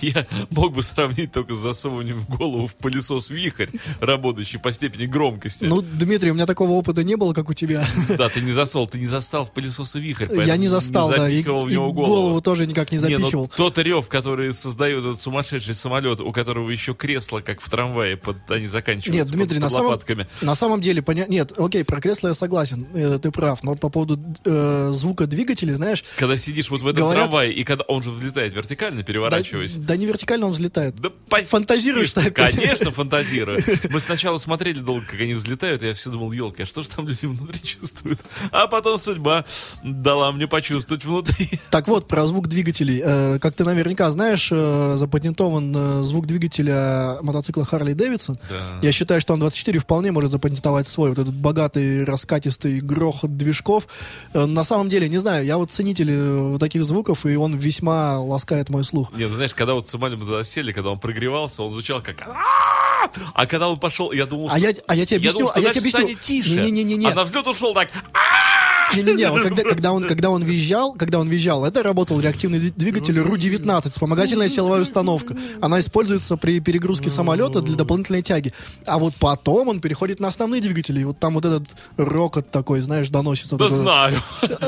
я 0.00 0.26
мог 0.50 0.74
бы 0.74 0.82
сравнить 0.82 1.32
только 1.32 1.54
с 1.54 1.58
засовыванием 1.58 2.20
в 2.20 2.36
голову 2.36 2.66
в 2.66 2.74
пылесос 2.74 3.30
вихрь, 3.30 3.68
работающий 4.00 4.58
по 4.58 4.72
степени 4.72 5.06
громкости. 5.06 5.64
Ну, 5.64 5.82
Дмитрий, 5.82 6.30
у 6.30 6.34
меня 6.34 6.46
такого 6.46 6.72
опыта 6.72 7.02
не 7.04 7.16
было, 7.16 7.32
как 7.32 7.48
у 7.48 7.54
тебя. 7.54 7.86
Да, 8.16 8.28
ты 8.28 8.40
не 8.40 8.52
засол, 8.52 8.86
ты 8.86 8.98
не 8.98 9.06
застал 9.06 9.44
в 9.44 9.50
пылесосе 9.50 9.98
вихрь. 9.98 10.28
Я 10.44 10.56
не 10.56 10.68
застал, 10.68 11.10
да. 11.10 11.28
И, 11.28 11.42
в 11.42 11.68
и 11.68 11.72
него 11.72 11.92
голову 11.92 12.40
тоже 12.40 12.66
никак 12.66 12.92
не 12.92 12.98
Не, 12.98 13.18
ну, 13.18 13.18
запихивал. 13.18 13.50
тот 13.56 13.78
рев, 13.78 14.08
который 14.08 14.54
создает 14.54 15.00
этот 15.00 15.20
сумасшедший 15.20 15.74
самолет, 15.74 16.20
у 16.20 16.32
которого 16.32 16.70
еще 16.70 16.94
кресло, 16.94 17.40
как 17.40 17.60
в 17.60 17.68
трамвае, 17.68 18.16
под, 18.16 18.36
они 18.50 18.66
заканчиваются 18.66 19.24
Нет, 19.24 19.32
Дмитрий, 19.32 19.56
под, 19.56 19.62
на 19.62 19.66
под 19.66 19.72
самом, 19.72 19.86
лопатками. 19.86 20.26
на 20.42 20.54
самом 20.54 20.80
деле, 20.80 21.02
поня... 21.02 21.26
нет, 21.26 21.52
окей, 21.58 21.84
про 21.84 22.00
кресло 22.00 22.28
я 22.28 22.34
согласен, 22.34 22.86
э, 23.04 23.18
ты 23.18 23.30
прав, 23.30 23.62
но 23.62 23.72
вот 23.72 23.80
по 23.80 23.88
поводу 23.88 24.18
э, 24.44 24.90
звука 24.92 25.26
двигателей, 25.26 25.74
знаешь, 25.74 26.04
Когда 26.18 26.36
сидишь 26.36 26.70
вот 26.70 26.82
в 26.82 26.86
этом 26.86 27.04
Говорят- 27.04 27.24
трамвае, 27.24 27.52
и 27.52 27.64
когда 27.64 27.84
он 27.88 28.02
же 28.02 28.10
взлетает 28.10 28.54
вертикально, 28.54 28.98
да, 28.98 29.04
переворачиваясь. 29.04 29.74
да 29.76 29.96
не 29.96 30.06
вертикально 30.06 30.46
он 30.46 30.52
взлетает. 30.52 30.94
Да 30.96 31.10
Фантазируешь 31.48 32.10
ты 32.12 32.20
опять? 32.20 32.56
Конечно, 32.56 32.90
фантазирую. 32.90 33.60
Мы 33.90 34.00
сначала 34.00 34.38
смотрели 34.38 34.80
долго, 34.80 35.04
как 35.06 35.20
они 35.20 35.34
взлетают, 35.34 35.82
и 35.82 35.88
я 35.88 35.94
все 35.94 36.10
думал, 36.10 36.32
елки, 36.32 36.62
а 36.62 36.66
что 36.66 36.82
же 36.82 36.88
там 36.88 37.08
люди 37.08 37.26
внутри 37.26 37.60
чувствуют? 37.62 38.20
А 38.50 38.66
потом 38.66 38.98
судьба 38.98 39.44
дала 39.82 40.32
мне 40.32 40.46
почувствовать 40.46 41.04
внутри. 41.04 41.60
Так 41.70 41.88
вот, 41.88 42.08
про 42.08 42.26
звук 42.26 42.48
двигателей. 42.48 43.00
Э, 43.04 43.38
как 43.40 43.54
ты 43.54 43.64
наверняка 43.64 44.10
знаешь, 44.10 44.48
э, 44.52 44.94
запатентован 44.96 45.74
э, 45.76 46.02
звук 46.02 46.26
двигателя 46.26 47.18
мотоцикла 47.22 47.64
Харли 47.64 47.92
Дэвидсон. 47.92 48.36
Да. 48.48 48.78
Я 48.82 48.92
считаю, 48.92 49.20
что 49.20 49.32
он 49.34 49.40
24 49.40 49.78
вполне 49.80 50.12
может 50.12 50.30
запатентовать 50.32 50.86
свой. 50.86 51.10
Вот 51.10 51.18
этот 51.18 51.34
богатый, 51.34 52.04
раскатистый 52.04 52.80
грохот 52.94 53.36
движков. 53.36 53.86
Э, 54.32 54.46
на 54.46 54.64
самом 54.64 54.88
деле, 54.88 55.08
не 55.08 55.18
знаю, 55.18 55.44
я 55.44 55.56
вот 55.58 55.70
ценитель 55.70 56.08
э, 56.10 56.56
таких 56.58 56.84
звуков, 56.84 57.26
и 57.26 57.36
он 57.36 57.56
весьма 57.56 58.20
ласкает 58.20 58.70
мой 58.70 58.84
слух. 58.84 59.10
Нет, 59.16 59.28
ну, 59.30 59.34
знаешь, 59.36 59.54
когда 59.54 59.74
вот 59.74 59.86
самолет 59.88 60.18
мы 60.18 60.24
туда 60.26 60.44
сели, 60.44 60.72
когда 60.72 60.90
он 60.90 60.98
прогревался, 60.98 61.62
он 61.62 61.72
звучал 61.72 62.00
как! 62.02 62.16
А 63.34 63.46
когда 63.46 63.68
он 63.68 63.78
пошел, 63.78 64.12
я 64.12 64.26
думал, 64.26 64.48
А 64.50 64.58
что- 64.58 64.68
я, 64.68 64.74
а 64.86 64.94
я 64.96 65.04
тебе 65.06 65.18
объясню, 65.18 65.40
думал, 65.40 65.50
что 65.52 65.58
а 65.60 65.62
я 65.62 65.72
тебе 65.72 65.90
объясню. 65.90 66.18
тише. 66.20 66.50
Не-не-не-не. 66.50 67.06
А 67.08 67.14
на 67.14 67.24
взлет 67.24 67.46
ушел 67.46 67.74
так. 67.74 67.88
Не-не-не, 68.94 69.30
вот 69.30 69.42
когда, 69.42 69.62
когда, 69.62 69.92
он, 69.92 70.04
когда 70.04 70.30
он 70.30 70.42
визжал, 70.42 70.92
когда 70.94 71.18
он 71.18 71.28
визжал, 71.28 71.64
это 71.64 71.82
работал 71.82 72.20
реактивный 72.20 72.58
дви- 72.58 72.72
двигатель 72.76 73.18
РУ-19, 73.18 73.90
вспомогательная 73.90 74.48
силовая 74.48 74.82
установка. 74.82 75.36
Она 75.60 75.80
используется 75.80 76.36
при 76.36 76.60
перегрузке 76.60 77.10
самолета 77.10 77.60
для 77.60 77.76
дополнительной 77.76 78.22
тяги. 78.22 78.52
А 78.86 78.98
вот 78.98 79.14
потом 79.18 79.68
он 79.68 79.80
переходит 79.80 80.20
на 80.20 80.28
основные 80.28 80.60
двигатели, 80.60 81.00
и 81.00 81.04
вот 81.04 81.18
там 81.18 81.34
вот 81.34 81.44
этот 81.44 81.64
рокот 81.96 82.50
такой, 82.50 82.80
знаешь, 82.80 83.08
доносится. 83.08 83.56
Да 83.56 83.68
знаю. 83.68 84.20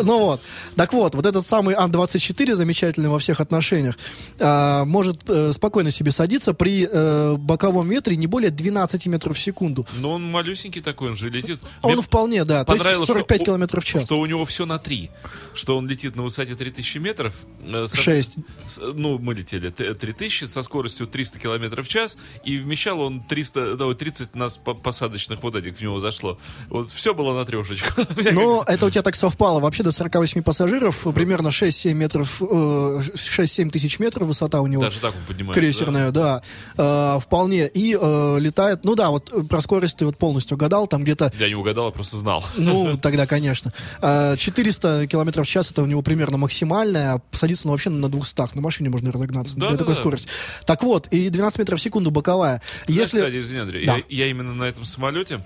Ну 0.03 0.19
вот. 0.21 0.41
Так 0.77 0.93
вот, 0.93 1.15
вот 1.15 1.27
этот 1.27 1.47
самый 1.47 1.75
Ан-24, 1.75 2.55
замечательный 2.55 3.09
во 3.09 3.19
всех 3.19 3.41
отношениях, 3.41 3.97
а, 4.39 4.85
может 4.85 5.23
э, 5.29 5.53
спокойно 5.53 5.91
себе 5.91 6.11
садиться 6.13 6.55
при 6.55 6.89
э, 6.91 7.35
боковом 7.37 7.89
ветре 7.89 8.17
не 8.17 8.27
более 8.27 8.51
12 8.51 9.07
метров 9.07 9.37
в 9.37 9.41
секунду. 9.41 9.87
Но 9.99 10.13
он 10.13 10.23
малюсенький 10.25 10.81
такой, 10.83 11.11
он 11.11 11.17
же 11.17 11.29
летит. 11.31 11.59
Он 11.83 12.01
вполне, 12.03 12.45
да, 12.45 12.65
то 12.65 12.73
есть 12.73 12.83
понравилось, 12.85 13.07
45 13.07 13.37
что 13.37 13.43
у- 13.43 13.47
километров 13.47 13.85
в 13.85 13.87
час. 13.87 14.06
Что 14.07 14.19
у 14.21 14.27
него 14.27 14.45
все 14.45 14.67
на 14.67 14.79
3. 14.79 15.11
Что 15.55 15.77
он 15.77 15.87
летит 15.89 16.17
на 16.17 16.23
высоте 16.23 16.55
3000 16.55 16.99
метров. 16.99 17.35
э, 17.65 17.87
со- 17.89 17.97
Шесть. 17.97 18.37
с- 18.69 18.79
ну, 18.95 19.19
мы 19.19 19.35
летели 19.35 19.71
т- 19.71 19.95
3000 19.95 20.45
со 20.47 20.63
скоростью 20.63 21.07
300 21.07 21.39
километров 21.39 21.87
в 21.87 21.89
час. 21.89 22.17
И 22.45 22.59
вмещал 22.59 23.01
он 23.01 23.21
300, 23.23 23.77
да, 23.77 23.87
ой, 23.87 23.95
30 23.95 24.35
нас 24.37 24.57
по- 24.59 24.75
посадочных 24.75 25.43
вот 25.43 25.55
этих 25.57 25.77
в 25.79 25.81
него 25.83 25.99
зашло. 26.01 26.39
Вот 26.69 26.91
все 26.91 27.13
было 27.15 27.35
на 27.35 27.45
трешечку. 27.45 28.03
Но 28.33 28.65
это 28.67 28.87
у 28.87 28.91
тебя 28.91 29.03
так 29.03 29.15
совпало. 29.17 29.61
Вообще 29.61 29.83
до 29.83 29.93
48 29.93 30.43
пассажиров, 30.43 31.07
примерно 31.15 31.49
6-7 31.51 31.95
метров, 31.95 32.41
э, 32.41 33.01
6-7 33.15 33.71
тысяч 33.71 33.99
метров 33.99 34.29
высота 34.29 34.61
у 34.61 34.67
него. 34.67 34.83
Даже 34.83 35.01
так 35.01 35.15
он 35.15 35.23
поднимается. 35.27 35.61
Крейсерная, 35.61 36.11
да. 36.13 36.43
Э, 36.77 37.19
вполне. 37.21 37.67
И 37.69 37.97
э, 38.01 38.37
летает, 38.39 38.85
ну 38.85 38.95
да, 38.95 39.11
вот 39.11 39.33
э, 39.33 39.43
про 39.43 39.61
скорость 39.61 39.97
ты 39.97 40.07
вот 40.07 40.17
полностью 40.19 40.57
угадал, 40.57 40.87
там 40.87 41.03
где-то 41.03 41.17
да? 41.17 41.33
Я 41.39 41.49
не 41.49 41.55
угадал, 41.55 41.87
я 41.87 41.91
просто 41.93 42.17
знал. 42.19 42.45
ну, 42.57 42.97
тогда, 43.03 43.27
конечно. 43.27 43.73
Э, 44.03 44.37
400 44.37 45.07
километров 45.07 45.47
в 45.47 45.51
час 45.51 45.71
это 45.71 45.83
у 45.83 45.87
него 45.87 46.03
примерно 46.03 46.37
максимальная, 46.37 47.21
садиться 47.33 47.67
ну, 47.67 47.73
вообще 47.73 47.91
на 47.91 48.09
200. 48.09 48.55
На 48.55 48.61
машине 48.61 48.91
можно 48.91 49.13
разогнаться 49.13 49.55
Да, 49.57 49.69
для 49.69 49.71
да, 49.71 49.79
такой 49.79 49.95
да. 49.95 50.01
скорости. 50.01 50.29
Так 50.65 50.83
вот, 50.83 51.09
и 51.09 51.29
12 51.29 51.59
метров 51.59 51.81
в 51.81 51.83
секунду 51.83 52.11
боковая. 52.11 52.63
Знаешь, 52.87 53.01
Если... 53.03 53.19
кстати, 53.19 53.39
извини, 53.39 53.61
Андрей, 53.61 53.87
Да. 53.87 53.97
я, 53.97 54.03
я 54.09 54.27
именно 54.29 54.55
на 54.55 54.65
этом 54.65 54.85
самолете 54.85 55.45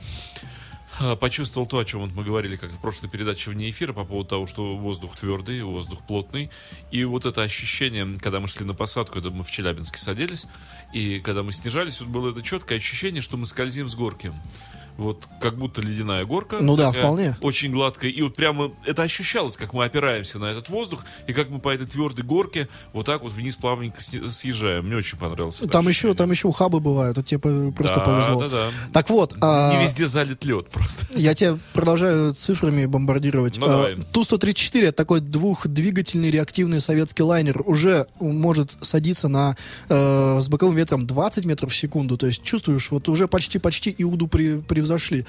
а, 1.00 1.16
почувствовал 1.16 1.66
то, 1.66 1.78
о 1.78 1.84
чем 1.84 2.00
вот 2.00 2.12
мы 2.12 2.24
говорили 2.24 2.56
как 2.56 2.72
в 2.72 2.78
прошлой 2.78 3.08
передаче 3.08 3.50
вне 3.50 3.70
эфира 3.70 3.92
по 3.92 4.04
поводу 4.04 4.28
того, 4.28 4.46
что 4.46 4.76
воздух 4.76 5.16
твердый, 5.16 5.62
воздух 5.62 6.02
плотный. 6.06 6.50
И 6.90 7.04
вот 7.04 7.24
это 7.24 7.42
ощущение, 7.42 8.18
когда 8.20 8.40
мы 8.40 8.48
шли 8.48 8.66
на 8.66 8.74
посадку, 8.74 9.18
это 9.18 9.30
мы 9.30 9.42
в 9.42 9.50
Челябинске 9.50 9.98
садились, 9.98 10.46
и 10.92 11.20
когда 11.20 11.42
мы 11.42 11.52
снижались, 11.52 12.00
вот 12.00 12.10
было 12.10 12.30
это 12.30 12.42
четкое 12.42 12.78
ощущение, 12.78 13.22
что 13.22 13.38
мы 13.38 13.46
скользим 13.46 13.88
с 13.88 13.94
горки. 13.94 14.32
Вот 14.96 15.26
как 15.40 15.56
будто 15.56 15.80
ледяная 15.80 16.24
горка. 16.24 16.58
Ну 16.60 16.76
да, 16.76 16.92
вполне. 16.92 17.36
Очень 17.40 17.72
гладкая. 17.72 18.10
И 18.10 18.22
вот 18.22 18.34
прямо 18.34 18.70
это 18.84 19.02
ощущалось, 19.02 19.56
как 19.56 19.72
мы 19.72 19.84
опираемся 19.84 20.38
на 20.38 20.46
этот 20.46 20.68
воздух, 20.68 21.04
и 21.26 21.32
как 21.32 21.48
мы 21.50 21.58
по 21.58 21.68
этой 21.70 21.86
твердой 21.86 22.24
горке 22.24 22.68
вот 22.92 23.06
так 23.06 23.22
вот 23.22 23.32
вниз 23.32 23.56
плавненько 23.56 24.00
съезжаем. 24.00 24.86
Мне 24.86 24.96
очень 24.96 25.18
понравилось. 25.18 25.56
Там 25.70 25.82
еще, 25.82 25.90
ощущение. 25.90 26.14
там 26.16 26.30
еще 26.30 26.48
ухабы 26.48 26.80
бывают, 26.80 27.16
вот 27.16 27.26
тебе 27.26 27.38
просто 27.72 27.96
Да, 27.96 28.04
повезло. 28.04 28.40
да, 28.42 28.48
да. 28.48 28.66
Так 28.92 29.10
вот, 29.10 29.34
а, 29.40 29.76
Не 29.76 29.84
везде 29.84 30.06
залит 30.06 30.44
лед 30.44 30.68
просто. 30.70 31.06
Я 31.18 31.34
тебя 31.34 31.58
продолжаю 31.72 32.34
цифрами 32.34 32.86
бомбардировать. 32.86 33.58
Ну. 33.58 33.66
Э, 33.66 33.96
Ту-134 34.12 34.82
это 34.82 34.92
такой 34.92 35.20
двухдвигательный 35.20 36.30
реактивный 36.30 36.80
советский 36.80 37.22
лайнер. 37.22 37.62
Уже 37.64 38.06
может 38.18 38.76
садиться 38.80 39.28
на, 39.28 39.56
э, 39.88 40.38
с 40.40 40.48
боковым 40.48 40.76
ветром 40.76 41.06
20 41.06 41.44
метров 41.44 41.72
в 41.72 41.76
секунду. 41.76 42.16
То 42.16 42.26
есть 42.26 42.42
чувствуешь, 42.42 42.90
вот 42.90 43.08
уже 43.08 43.28
почти-почти 43.28 43.94
Иуду 43.98 44.26
при- 44.26 44.60
превзошли. 44.80 45.24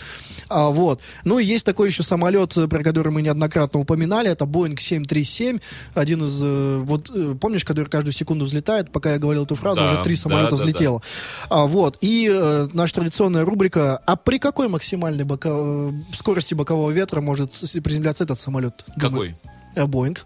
А, 0.50 0.70
вот. 0.70 1.02
Ну 1.26 1.40
и 1.40 1.46
есть 1.46 1.66
такой 1.66 1.90
еще 1.90 2.04
самолет, 2.04 2.56
э, 2.58 2.68
про 2.68 2.84
который 2.84 3.12
мы 3.12 3.22
неоднократно 3.22 3.80
упоминали. 3.80 4.30
Это 4.30 4.46
Boeing 4.46 4.80
737. 4.80 5.60
Один 5.94 6.24
из... 6.26 6.42
э, 6.44 6.78
вот 6.84 7.10
э, 7.14 7.36
помнишь, 7.40 7.64
который 7.66 7.88
каждую 7.88 8.14
секунду 8.14 8.46
взлетает? 8.46 8.92
Пока 8.92 9.12
я 9.14 9.18
говорил 9.20 9.44
эту 9.44 9.56
фразу, 9.56 9.82
Да, 9.82 9.94
уже 9.94 10.04
три 10.04 10.16
да, 10.16 10.22
самолета 10.22 10.52
да, 10.52 10.58
да. 10.58 10.64
взлетело. 10.64 11.02
А, 11.50 11.66
вот. 11.66 11.98
И 12.02 12.30
э, 12.32 12.68
наша 12.74 12.96
традиционная 12.96 13.46
рубрика 13.46 13.98
«А 14.06 14.16
при 14.16 14.40
какой 14.40 14.68
максимальной 14.68 15.24
боко- 15.26 15.94
скорости 16.14 16.54
бокового 16.54 16.92
ветра 16.92 17.22
может 17.22 17.52
приземляться 17.84 18.24
этот 18.24 18.40
самолет?» 18.40 18.86
Какой? 19.00 19.36
Э, 19.76 19.86
Боинг. 19.86 20.26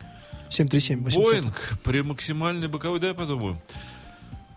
737 0.49 1.03
800. 1.03 1.23
Боинг 1.33 1.73
при 1.83 2.01
максимальной 2.01 2.67
боковой, 2.67 2.99
да, 2.99 3.07
я 3.07 3.13
подумаю. 3.13 3.59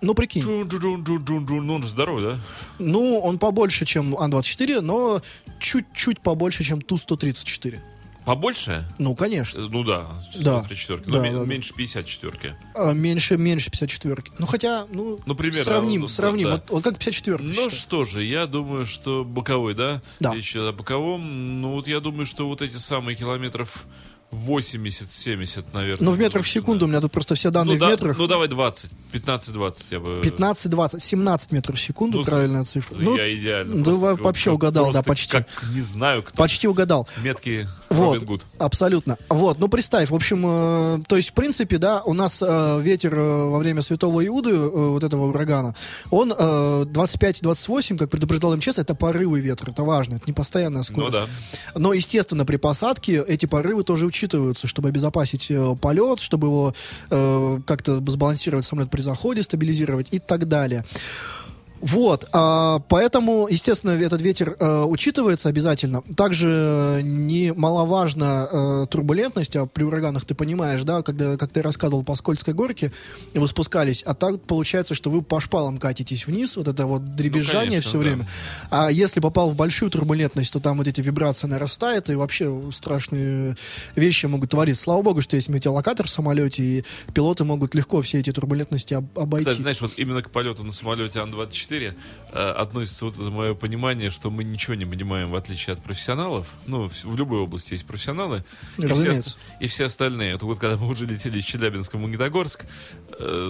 Ну, 0.00 0.14
прикинь. 0.14 0.43
Ну, 0.45 1.75
он 1.75 1.83
здоровый, 1.83 2.25
да? 2.25 2.38
Ну, 2.78 3.19
он 3.19 3.38
побольше, 3.38 3.85
чем 3.85 4.17
Ан-24, 4.17 4.81
но 4.81 5.21
чуть-чуть 5.59 6.21
побольше, 6.21 6.62
чем 6.64 6.81
Ту-134. 6.81 7.78
Побольше? 8.28 8.85
Ну, 8.99 9.17
конечно. 9.17 9.59
Ну 9.69 9.85
да, 9.85 10.07
Да. 10.38 10.59
134. 10.61 11.00
Да, 11.07 11.23
Но 11.23 11.33
да, 11.33 11.38
да. 11.40 11.47
меньше 11.47 11.73
54. 11.75 12.57
А, 12.75 12.93
меньше, 12.93 13.38
меньше 13.38 13.71
54. 13.71 14.23
Ну, 14.38 14.45
хотя, 14.45 14.87
ну, 14.93 15.19
Ну, 15.25 15.35
примерно, 15.35 15.64
сравним, 15.64 16.02
ну, 16.02 16.09
сравним. 16.09 16.49
да. 16.49 16.55
Вот, 16.57 16.64
вот 16.69 16.85
как 16.85 16.99
54 16.99 17.38
Ну 17.43 17.71
что 17.71 18.05
же, 18.05 18.23
я 18.23 18.47
думаю, 18.47 18.85
что 18.85 19.25
боковой, 19.25 19.73
да? 19.73 20.02
Да. 20.21 20.38
Идет 20.38 20.57
о 20.57 20.73
боковом. 20.73 21.62
Ну 21.62 21.73
вот 21.73 21.88
я 21.88 22.00
думаю, 22.00 22.26
что 22.26 22.47
вот 22.47 22.61
эти 22.61 22.76
самые 22.76 23.17
километров 23.17 23.87
80-70, 24.31 25.65
наверное. 25.73 26.05
Ну, 26.05 26.13
в 26.13 26.19
метрах 26.19 26.45
в 26.45 26.49
секунду, 26.49 26.81
да. 26.81 26.85
у 26.87 26.89
меня 26.89 27.01
тут 27.01 27.13
просто 27.13 27.35
все 27.35 27.51
данные 27.51 27.75
Ну, 27.75 27.81
да, 27.81 27.87
в 27.87 27.91
метрах. 27.91 28.19
ну 28.19 28.27
давай 28.27 28.49
20, 28.49 28.91
15-20 29.13 29.87
я 29.91 30.01
бы... 30.01 30.21
15, 30.23 30.71
20, 30.71 31.03
17 31.03 31.53
метров 31.53 31.77
в 31.77 31.81
секунду, 31.81 32.19
Ну, 32.19 32.25
правильная 32.25 32.65
цифра. 32.65 32.95
Ну, 32.99 33.17
я 33.17 33.35
идеально. 33.35 33.77
да, 33.77 33.91
просто 33.91 34.23
вообще 34.23 34.51
угадал, 34.51 34.93
да, 34.93 35.03
почти. 35.03 35.33
Как 35.33 35.49
не 35.75 35.81
знаю, 35.81 36.23
кто. 36.23 36.37
Почти 36.37 36.69
угадал. 36.69 37.09
Метки 37.23 37.69
Вот, 37.89 38.23
Гуд. 38.25 38.43
абсолютно. 38.59 39.17
Вот, 39.29 39.59
ну 39.59 39.69
представь, 39.69 40.11
в 40.11 40.15
общем, 40.15 40.45
э, 40.47 41.03
то 41.07 41.17
есть, 41.17 41.31
в 41.31 41.33
принципе, 41.33 41.79
да, 41.79 42.03
у 42.03 42.13
нас 42.13 42.43
э, 42.47 42.81
ветер 42.83 43.15
э, 43.15 43.45
во 43.49 43.59
время 43.59 43.81
Святого 43.83 44.27
Иуды, 44.27 44.51
э, 44.51 44.69
вот 44.69 45.05
этого 45.05 45.27
урагана, 45.29 45.75
он 46.11 46.33
э, 46.33 46.35
25-28, 46.85 47.97
как 47.97 48.11
предупреждал 48.11 48.55
МЧС, 48.57 48.79
это 48.79 48.95
порывы 48.95 49.41
ветра, 49.41 49.71
это 49.71 49.83
важно, 49.85 50.17
это 50.17 50.25
не 50.27 50.33
постоянная 50.33 50.83
скорость. 50.83 51.15
Ну 51.15 51.21
да. 51.21 51.79
Но, 51.79 51.93
естественно, 51.95 52.45
при 52.45 52.57
посадке 52.57 53.25
эти 53.27 53.47
порывы 53.47 53.85
тоже 53.85 54.05
учитываются, 54.05 54.18
чтобы 54.27 54.89
обезопасить 54.89 55.51
э, 55.51 55.77
полет, 55.81 56.21
чтобы 56.21 56.49
его 56.49 56.75
э, 57.11 57.61
как-то 57.67 57.97
сбалансировать 58.07 58.65
самолет 58.65 58.91
при 58.91 59.01
заходе, 59.01 59.43
стабилизировать 59.43 60.09
и 60.11 60.19
так 60.19 60.49
далее. 60.49 60.85
Вот, 61.81 62.29
а, 62.33 62.81
поэтому, 62.89 63.47
естественно, 63.49 63.93
этот 63.93 64.21
ветер 64.21 64.57
э, 64.59 64.83
учитывается 64.83 65.49
обязательно. 65.49 66.03
Также 66.17 67.01
немаловажна 67.05 68.49
э, 68.51 68.87
турбулентность, 68.91 69.55
а 69.57 69.67
при 69.67 69.85
ураганах 69.85 70.25
ты 70.25 70.35
понимаешь, 70.35 70.83
да, 70.83 71.03
когда, 71.03 71.37
как 71.37 71.53
ты 71.53 71.63
рассказывал, 71.63 72.03
по 72.05 72.15
скользкой 72.15 72.55
горке 72.55 72.93
вы 73.35 73.47
спускались, 73.49 74.03
а 74.05 74.15
так 74.15 74.41
получается, 74.43 74.95
что 74.95 75.11
вы 75.11 75.23
по 75.23 75.41
шпалам 75.41 75.79
катитесь 75.79 76.27
вниз, 76.27 76.57
вот 76.57 76.69
это 76.69 76.87
вот 76.87 77.15
дребезжание 77.15 77.65
Ну, 77.65 77.71
конечно, 77.71 77.89
все 77.91 77.99
да. 77.99 78.05
время. 78.05 78.29
А 78.71 78.91
если 78.91 79.21
попал 79.21 79.51
в 79.51 79.57
большую 79.57 79.91
турбулентность, 79.91 80.53
то 80.53 80.61
там 80.61 80.79
вот 80.79 80.89
эти 80.89 81.01
вибрации 81.01 81.47
нарастают, 81.47 82.11
и 82.11 82.15
вообще 82.15 82.53
страшные 82.73 83.57
вещи 83.95 84.27
могут 84.27 84.51
твориться. 84.51 84.83
Слава 84.85 85.03
богу, 85.03 85.23
что 85.23 85.37
есть 85.37 85.49
метеолокатор 85.49 86.07
в 86.07 86.11
самолете, 86.11 86.63
и 86.63 86.85
пилоты 87.15 87.45
могут 87.45 87.75
легко 87.75 88.03
все 88.03 88.19
эти 88.19 88.33
турбулентности 88.33 88.95
об- 88.95 89.19
обойти. 89.19 89.47
Кстати, 89.47 89.63
знаешь, 89.63 89.81
вот 89.81 89.93
именно 89.97 90.23
к 90.23 90.31
полету 90.31 90.65
на 90.65 90.73
самолете 90.73 91.21
Ан-24 91.21 91.68
э, 91.77 92.51
относится 92.51 93.05
вот 93.05 93.15
это 93.15 93.31
мое 93.31 93.55
понимание, 93.55 94.11
что 94.11 94.31
мы 94.31 94.45
ничего 94.45 94.75
не 94.75 94.87
понимаем, 94.87 95.31
в 95.31 95.35
отличие 95.35 95.75
от 95.75 95.83
профессионалов. 95.83 96.47
Ну, 96.67 96.89
в, 96.89 97.05
в 97.05 97.17
любой 97.17 97.41
области 97.41 97.73
есть 97.73 97.87
профессионалы. 97.87 98.45
И 98.77 98.81
все, 98.83 98.89
Разумеется. 98.89 99.37
и 99.61 99.67
все 99.67 99.85
остальные. 99.87 100.33
Это 100.33 100.47
вот 100.47 100.59
когда 100.59 100.77
мы 100.77 100.89
уже 100.89 101.07
летели 101.07 101.39
из 101.39 101.45
Челябинска 101.45 101.97
в 101.97 102.01
Магнитогорск, 102.01 102.65
э, 103.19 103.49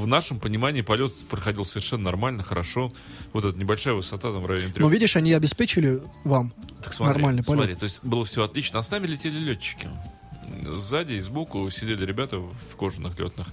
в 0.00 0.06
нашем 0.06 0.40
понимании 0.40 0.82
полет 0.82 1.12
проходил 1.28 1.64
совершенно 1.64 2.04
нормально, 2.04 2.42
хорошо. 2.42 2.92
Вот 3.32 3.44
эта 3.44 3.58
небольшая 3.58 3.94
высота 3.94 4.32
там 4.32 4.42
в 4.42 4.46
районе 4.46 4.72
трех 4.72 4.78
Но 4.78 4.88
видишь, 4.88 5.16
они 5.16 5.32
обеспечили 5.32 6.00
вам 6.24 6.52
Так 6.82 6.92
смотри, 6.92 7.14
нормальный 7.14 7.42
полет. 7.44 7.60
смотри, 7.60 7.74
то 7.74 7.84
есть 7.84 8.04
было 8.04 8.24
все 8.24 8.44
отлично, 8.44 8.78
а 8.78 8.82
с 8.82 8.90
нами 8.90 9.06
летели 9.06 9.38
летчики. 9.38 9.88
Сзади 10.76 11.14
и 11.14 11.20
сбоку 11.20 11.68
сидели 11.70 12.04
ребята 12.04 12.38
в 12.38 12.76
кожаных 12.76 13.18
летных 13.18 13.48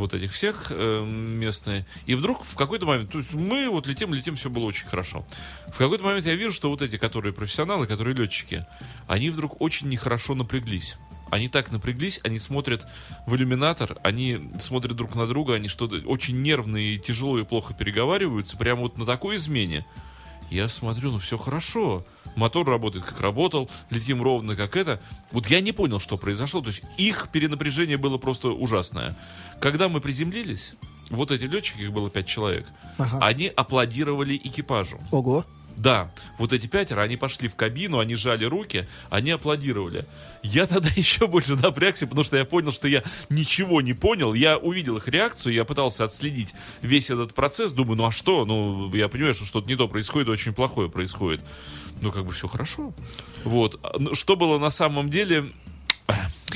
вот 0.00 0.14
этих 0.14 0.32
всех 0.32 0.66
э, 0.70 1.04
местные. 1.04 1.86
И 2.06 2.14
вдруг 2.14 2.44
в 2.44 2.56
какой-то 2.56 2.86
момент, 2.86 3.12
то 3.12 3.18
есть 3.18 3.32
мы 3.32 3.68
вот 3.68 3.86
летим, 3.86 4.12
летим, 4.12 4.36
все 4.36 4.50
было 4.50 4.64
очень 4.64 4.86
хорошо. 4.86 5.24
В 5.68 5.78
какой-то 5.78 6.02
момент 6.02 6.26
я 6.26 6.34
вижу, 6.34 6.52
что 6.52 6.70
вот 6.70 6.82
эти, 6.82 6.98
которые 6.98 7.32
профессионалы, 7.32 7.86
которые 7.86 8.16
летчики, 8.16 8.66
они 9.06 9.30
вдруг 9.30 9.60
очень 9.60 9.88
нехорошо 9.88 10.34
напряглись. 10.34 10.96
Они 11.30 11.48
так 11.48 11.70
напряглись, 11.70 12.20
они 12.24 12.38
смотрят 12.38 12.86
в 13.26 13.36
иллюминатор, 13.36 13.98
они 14.02 14.50
смотрят 14.58 14.96
друг 14.96 15.14
на 15.14 15.26
друга, 15.26 15.54
они 15.54 15.68
что-то 15.68 15.96
очень 16.06 16.42
нервные, 16.42 16.98
тяжело 16.98 17.38
и 17.38 17.44
плохо 17.44 17.72
переговариваются, 17.72 18.56
прямо 18.56 18.82
вот 18.82 18.98
на 18.98 19.06
такой 19.06 19.36
измене. 19.36 19.86
Я 20.50 20.68
смотрю, 20.68 21.12
ну 21.12 21.18
все 21.18 21.38
хорошо. 21.38 22.04
Мотор 22.36 22.66
работает 22.68 23.04
как 23.04 23.20
работал, 23.20 23.70
летим 23.90 24.22
ровно 24.22 24.56
как 24.56 24.76
это. 24.76 25.00
Вот 25.32 25.46
я 25.48 25.60
не 25.60 25.72
понял, 25.72 25.98
что 26.00 26.16
произошло. 26.16 26.60
То 26.60 26.68
есть 26.68 26.82
их 26.96 27.28
перенапряжение 27.32 27.96
было 27.98 28.18
просто 28.18 28.48
ужасное. 28.48 29.16
Когда 29.60 29.88
мы 29.88 30.00
приземлились, 30.00 30.74
вот 31.10 31.30
эти 31.30 31.44
летчики, 31.44 31.82
их 31.82 31.92
было 31.92 32.08
пять 32.10 32.26
человек, 32.26 32.66
Ага. 32.98 33.18
они 33.20 33.46
аплодировали 33.46 34.36
экипажу. 34.36 34.98
Ого. 35.10 35.44
Да, 35.76 36.10
вот 36.38 36.52
эти 36.52 36.66
пятеро, 36.66 37.00
они 37.02 37.16
пошли 37.16 37.48
в 37.48 37.56
кабину, 37.56 37.98
они 37.98 38.14
жали 38.14 38.44
руки, 38.44 38.86
они 39.08 39.30
аплодировали. 39.30 40.04
Я 40.42 40.66
тогда 40.66 40.88
еще 40.96 41.26
больше 41.26 41.56
напрягся, 41.56 42.06
потому 42.06 42.24
что 42.24 42.36
я 42.36 42.44
понял, 42.44 42.72
что 42.72 42.88
я 42.88 43.02
ничего 43.28 43.80
не 43.80 43.92
понял. 43.92 44.34
Я 44.34 44.58
увидел 44.58 44.96
их 44.96 45.08
реакцию, 45.08 45.54
я 45.54 45.64
пытался 45.64 46.04
отследить 46.04 46.54
весь 46.82 47.10
этот 47.10 47.34
процесс. 47.34 47.72
Думаю, 47.72 47.96
ну 47.96 48.06
а 48.06 48.10
что? 48.10 48.44
Ну, 48.44 48.94
я 48.94 49.08
понимаю, 49.08 49.34
что 49.34 49.44
что-то 49.44 49.68
не 49.68 49.76
то 49.76 49.88
происходит, 49.88 50.28
очень 50.28 50.52
плохое 50.52 50.90
происходит. 50.90 51.42
Ну, 52.00 52.10
как 52.10 52.24
бы 52.24 52.32
все 52.32 52.48
хорошо. 52.48 52.92
Вот. 53.44 53.78
А, 53.82 53.96
ну, 53.98 54.14
Что 54.14 54.36
было 54.36 54.58
на 54.58 54.70
самом 54.70 55.10
деле... 55.10 55.50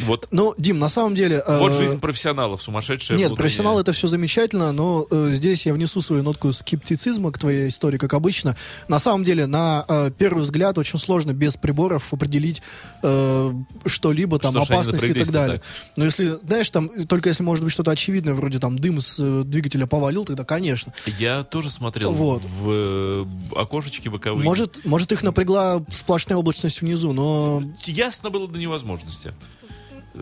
Вот, 0.01 0.29
Ну, 0.31 0.55
Дим, 0.59 0.79
на 0.79 0.89
самом 0.89 1.15
деле... 1.15 1.43
э, 1.47 1.59
вот 1.59 1.73
жизнь 1.73 1.99
профессионалов, 2.01 2.63
сумасшедшая. 2.63 3.17
Нет, 3.17 3.29
внутренняя. 3.29 3.37
профессионал 3.37 3.81
это 3.81 3.93
все 3.93 4.07
замечательно, 4.09 4.73
но 4.73 5.07
э, 5.11 5.31
здесь 5.33 5.67
я 5.67 5.75
внесу 5.75 6.01
свою 6.01 6.23
нотку 6.23 6.53
скептицизма 6.53 7.33
к 7.33 7.39
твоей 7.39 7.69
истории, 7.69 7.99
как 7.99 8.15
обычно. 8.15 8.57
На 8.89 8.99
самом 8.99 9.25
деле, 9.25 9.47
на 9.47 9.85
э, 9.89 10.11
первый 10.17 10.43
взгляд, 10.43 10.79
очень 10.79 10.99
сложно 10.99 11.33
без 11.33 11.57
приборов 11.57 12.13
определить 12.13 12.63
э, 13.03 13.53
что-либо, 13.87 14.39
там, 14.39 14.53
Что 14.55 14.75
опасности 14.75 15.07
и 15.07 15.15
так 15.15 15.31
далее. 15.31 15.59
так? 15.59 15.67
Но 15.97 16.05
если, 16.05 16.39
знаешь, 16.47 16.71
там, 16.71 17.07
только 17.07 17.29
если 17.29 17.43
может 17.43 17.65
быть 17.65 17.73
что-то 17.73 17.91
очевидное, 17.91 18.35
вроде 18.35 18.59
там 18.59 18.79
дым 18.79 19.01
с 19.01 19.17
э, 19.19 19.43
двигателя 19.45 19.87
повалил, 19.87 20.25
тогда, 20.25 20.45
конечно. 20.45 20.93
Я 21.19 21.45
тоже 21.45 21.71
смотрел 21.71 22.13
Вот. 22.13 22.43
в 22.43 22.69
э, 22.71 23.27
окошечки 23.57 24.09
боковые. 24.09 24.45
Может, 24.45 24.85
может, 24.85 25.13
их 25.13 25.23
напрягла 25.23 25.83
сплошная 25.93 26.37
облачность 26.37 26.81
внизу, 26.81 27.13
но 27.13 27.63
Ясно 27.85 28.31
было 28.31 28.49
до 28.49 28.59
невозможности. 28.59 29.33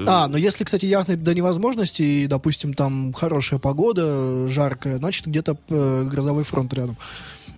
А, 0.06 0.28
но 0.28 0.38
если, 0.38 0.64
кстати, 0.64 0.86
ясно 0.86 1.16
до 1.16 1.34
невозможности, 1.34 2.02
и, 2.02 2.26
допустим, 2.26 2.74
там 2.74 3.12
хорошая 3.12 3.58
погода, 3.58 4.48
жаркая, 4.48 4.96
значит, 4.96 5.26
где-то 5.26 5.56
э, 5.68 6.04
грозовой 6.04 6.44
фронт 6.44 6.72
рядом. 6.74 6.96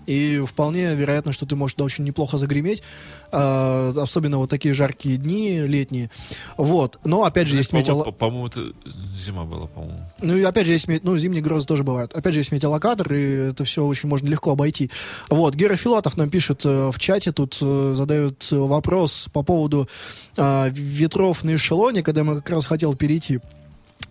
И 0.06 0.42
вполне 0.46 0.94
вероятно, 0.94 1.32
что 1.32 1.46
ты 1.46 1.56
можешь 1.56 1.76
да, 1.76 1.84
очень 1.84 2.04
неплохо 2.04 2.38
загреметь, 2.38 2.82
э, 3.32 3.92
особенно 3.96 4.38
вот 4.38 4.50
такие 4.50 4.74
жаркие 4.74 5.16
дни 5.16 5.60
летние. 5.60 6.10
Вот. 6.56 6.98
Но, 7.04 7.24
опять 7.24 7.48
же, 7.48 7.56
есть 7.56 7.72
метео... 7.72 8.04
по- 8.04 8.12
По-моему, 8.12 8.46
это 8.48 8.72
зима 9.18 9.44
была, 9.44 9.66
по-моему. 9.66 9.98
Ну, 10.20 10.36
и 10.36 10.42
опять 10.42 10.66
же, 10.66 10.72
есть, 10.72 10.88
ме- 10.88 11.00
ну, 11.02 11.16
зимние 11.18 11.42
грозы 11.42 11.66
тоже 11.66 11.84
бывают. 11.84 12.12
Опять 12.14 12.34
же, 12.34 12.40
есть 12.40 12.52
метеолокатор, 12.52 13.12
и 13.12 13.50
это 13.50 13.64
все 13.64 13.84
очень 13.84 14.08
можно 14.08 14.28
легко 14.28 14.52
обойти. 14.52 14.90
Вот, 15.30 15.54
Гера 15.54 15.76
Филатов 15.76 16.16
нам 16.16 16.30
пишет 16.30 16.64
э, 16.64 16.90
в 16.92 16.98
чате, 16.98 17.32
тут 17.32 17.58
э, 17.60 17.94
задают 17.96 18.46
вопрос 18.50 19.28
по 19.32 19.42
поводу 19.42 19.88
э, 20.36 20.70
ветров 20.70 21.44
на 21.44 21.54
эшелоне, 21.56 22.02
когда 22.02 22.24
мы 22.24 22.36
как 22.36 22.50
раз 22.50 22.66
хотел 22.66 22.94
перейти. 22.94 23.40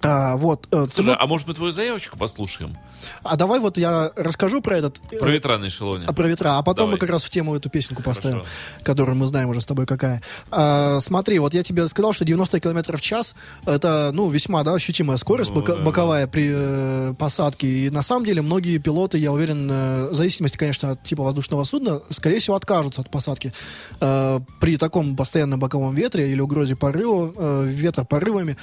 А, 0.03 0.35
вот, 0.35 0.67
э, 0.71 0.85
ты 0.87 0.95
Слушай, 0.95 1.15
а 1.19 1.25
может 1.27 1.47
мы 1.47 1.53
твою 1.53 1.71
заявочку 1.71 2.17
послушаем? 2.17 2.75
а 3.23 3.35
давай 3.35 3.59
вот 3.59 3.77
я 3.77 4.11
расскажу 4.15 4.61
про 4.61 4.77
этот... 4.77 4.99
э, 5.11 5.17
Про 5.17 5.29
ветра 5.29 5.57
на 5.57 5.67
эшелоне. 5.67 6.05
про 6.07 6.27
ветра, 6.27 6.57
а 6.57 6.63
потом 6.63 6.85
Давай. 6.85 6.93
мы 6.93 6.99
как 6.99 7.09
раз 7.09 7.23
в 7.25 7.29
тему 7.29 7.55
эту 7.55 7.69
песенку 7.69 8.01
поставим, 8.01 8.39
Хорошо. 8.39 8.49
которую 8.83 9.17
мы 9.17 9.25
знаем 9.25 9.49
уже 9.49 9.59
с 9.61 9.65
тобой 9.65 9.85
какая. 9.85 10.21
А, 10.51 10.99
смотри, 11.01 11.37
вот 11.39 11.53
я 11.53 11.63
тебе 11.63 11.87
сказал, 11.87 12.13
что 12.13 12.23
90 12.25 12.59
км 12.61 12.95
в 12.97 13.01
час 13.01 13.35
это, 13.65 14.11
ну, 14.13 14.29
весьма, 14.29 14.63
да, 14.63 14.73
ощутимая 14.73 15.17
скорость 15.17 15.51
Ну, 15.53 15.61
бока- 15.61 15.75
да. 15.75 15.81
боковая 15.83 16.27
при 16.27 16.49
э, 16.53 17.13
посадке. 17.17 17.67
И 17.67 17.89
на 17.89 18.01
самом 18.03 18.25
деле 18.25 18.41
многие 18.41 18.77
пилоты, 18.77 19.17
я 19.17 19.31
уверен, 19.33 19.69
э, 19.69 20.09
в 20.11 20.15
зависимости, 20.15 20.57
конечно, 20.57 20.91
от 20.91 21.03
типа 21.03 21.23
воздушного 21.23 21.63
судна, 21.65 22.01
скорее 22.09 22.39
всего, 22.39 22.55
откажутся 22.55 23.01
от 23.01 23.09
посадки 23.09 23.53
э, 23.99 24.39
при 24.61 24.77
таком 24.77 25.15
постоянном 25.15 25.59
боковом 25.59 25.93
ветре 25.95 26.31
или 26.31 26.39
угрозе 26.41 26.75
порыва, 26.77 27.33
э, 27.35 27.65
ветра 27.67 28.03
порывами. 28.05 28.57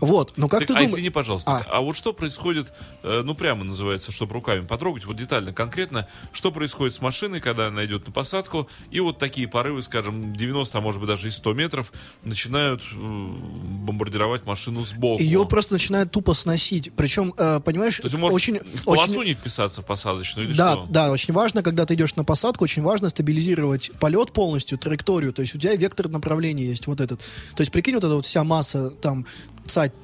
Вот, 0.00 0.32
но 0.36 0.48
как 0.48 0.60
Так, 0.60 0.68
ты 0.68 0.74
а 0.82 0.86
извини, 0.86 1.10
пожалуйста, 1.10 1.50
А. 1.58 1.78
а. 1.78 1.80
вот 1.80 1.96
что 1.96 2.12
происходит, 2.12 2.72
э, 3.02 3.22
ну 3.24 3.34
прямо 3.34 3.64
называется, 3.64 4.12
чтобы 4.12 4.34
руками 4.34 4.64
потрогать, 4.66 5.04
вот 5.04 5.16
детально, 5.16 5.52
конкретно, 5.52 6.08
что 6.32 6.52
происходит 6.52 6.94
с 6.94 7.00
машиной, 7.00 7.40
когда 7.40 7.68
она 7.68 7.84
идет 7.84 8.06
на 8.06 8.12
посадку, 8.12 8.68
и 8.90 9.00
вот 9.00 9.18
такие 9.18 9.48
порывы, 9.48 9.82
скажем, 9.82 10.34
90, 10.34 10.78
а 10.78 10.80
может 10.80 11.00
быть 11.00 11.08
даже 11.08 11.28
и 11.28 11.30
100 11.30 11.52
метров, 11.54 11.92
начинают 12.22 12.82
э, 12.92 12.96
бомбардировать 12.96 14.46
машину 14.46 14.84
сбоку. 14.84 15.22
Ее 15.22 15.46
просто 15.46 15.74
начинает 15.74 16.10
тупо 16.10 16.34
сносить. 16.34 16.92
Причем, 16.96 17.34
э, 17.36 17.60
понимаешь, 17.64 17.96
То 17.96 18.04
есть 18.04 18.14
может 18.16 18.34
очень, 18.34 18.58
в 18.58 18.84
полосу 18.84 19.18
очень, 19.18 19.30
не 19.30 19.34
вписаться 19.34 19.82
в 19.82 19.86
посадочную 19.86 20.48
или 20.48 20.56
Да, 20.56 20.72
что? 20.74 20.86
да, 20.88 21.10
очень 21.10 21.34
важно, 21.34 21.62
когда 21.62 21.86
ты 21.86 21.94
идешь 21.94 22.14
на 22.16 22.24
посадку, 22.24 22.64
очень 22.64 22.82
важно 22.82 23.08
стабилизировать 23.08 23.90
полет 24.00 24.32
полностью, 24.32 24.78
траекторию. 24.78 25.32
То 25.32 25.42
есть 25.42 25.54
у 25.54 25.58
тебя 25.58 25.74
вектор 25.76 26.08
направления 26.08 26.64
есть 26.64 26.86
вот 26.86 27.00
этот. 27.00 27.20
То 27.54 27.60
есть 27.60 27.72
прикинь, 27.72 27.94
вот 27.94 28.04
эта 28.04 28.14
вот 28.14 28.26
вся 28.26 28.44
масса 28.44 28.90
там 28.90 29.26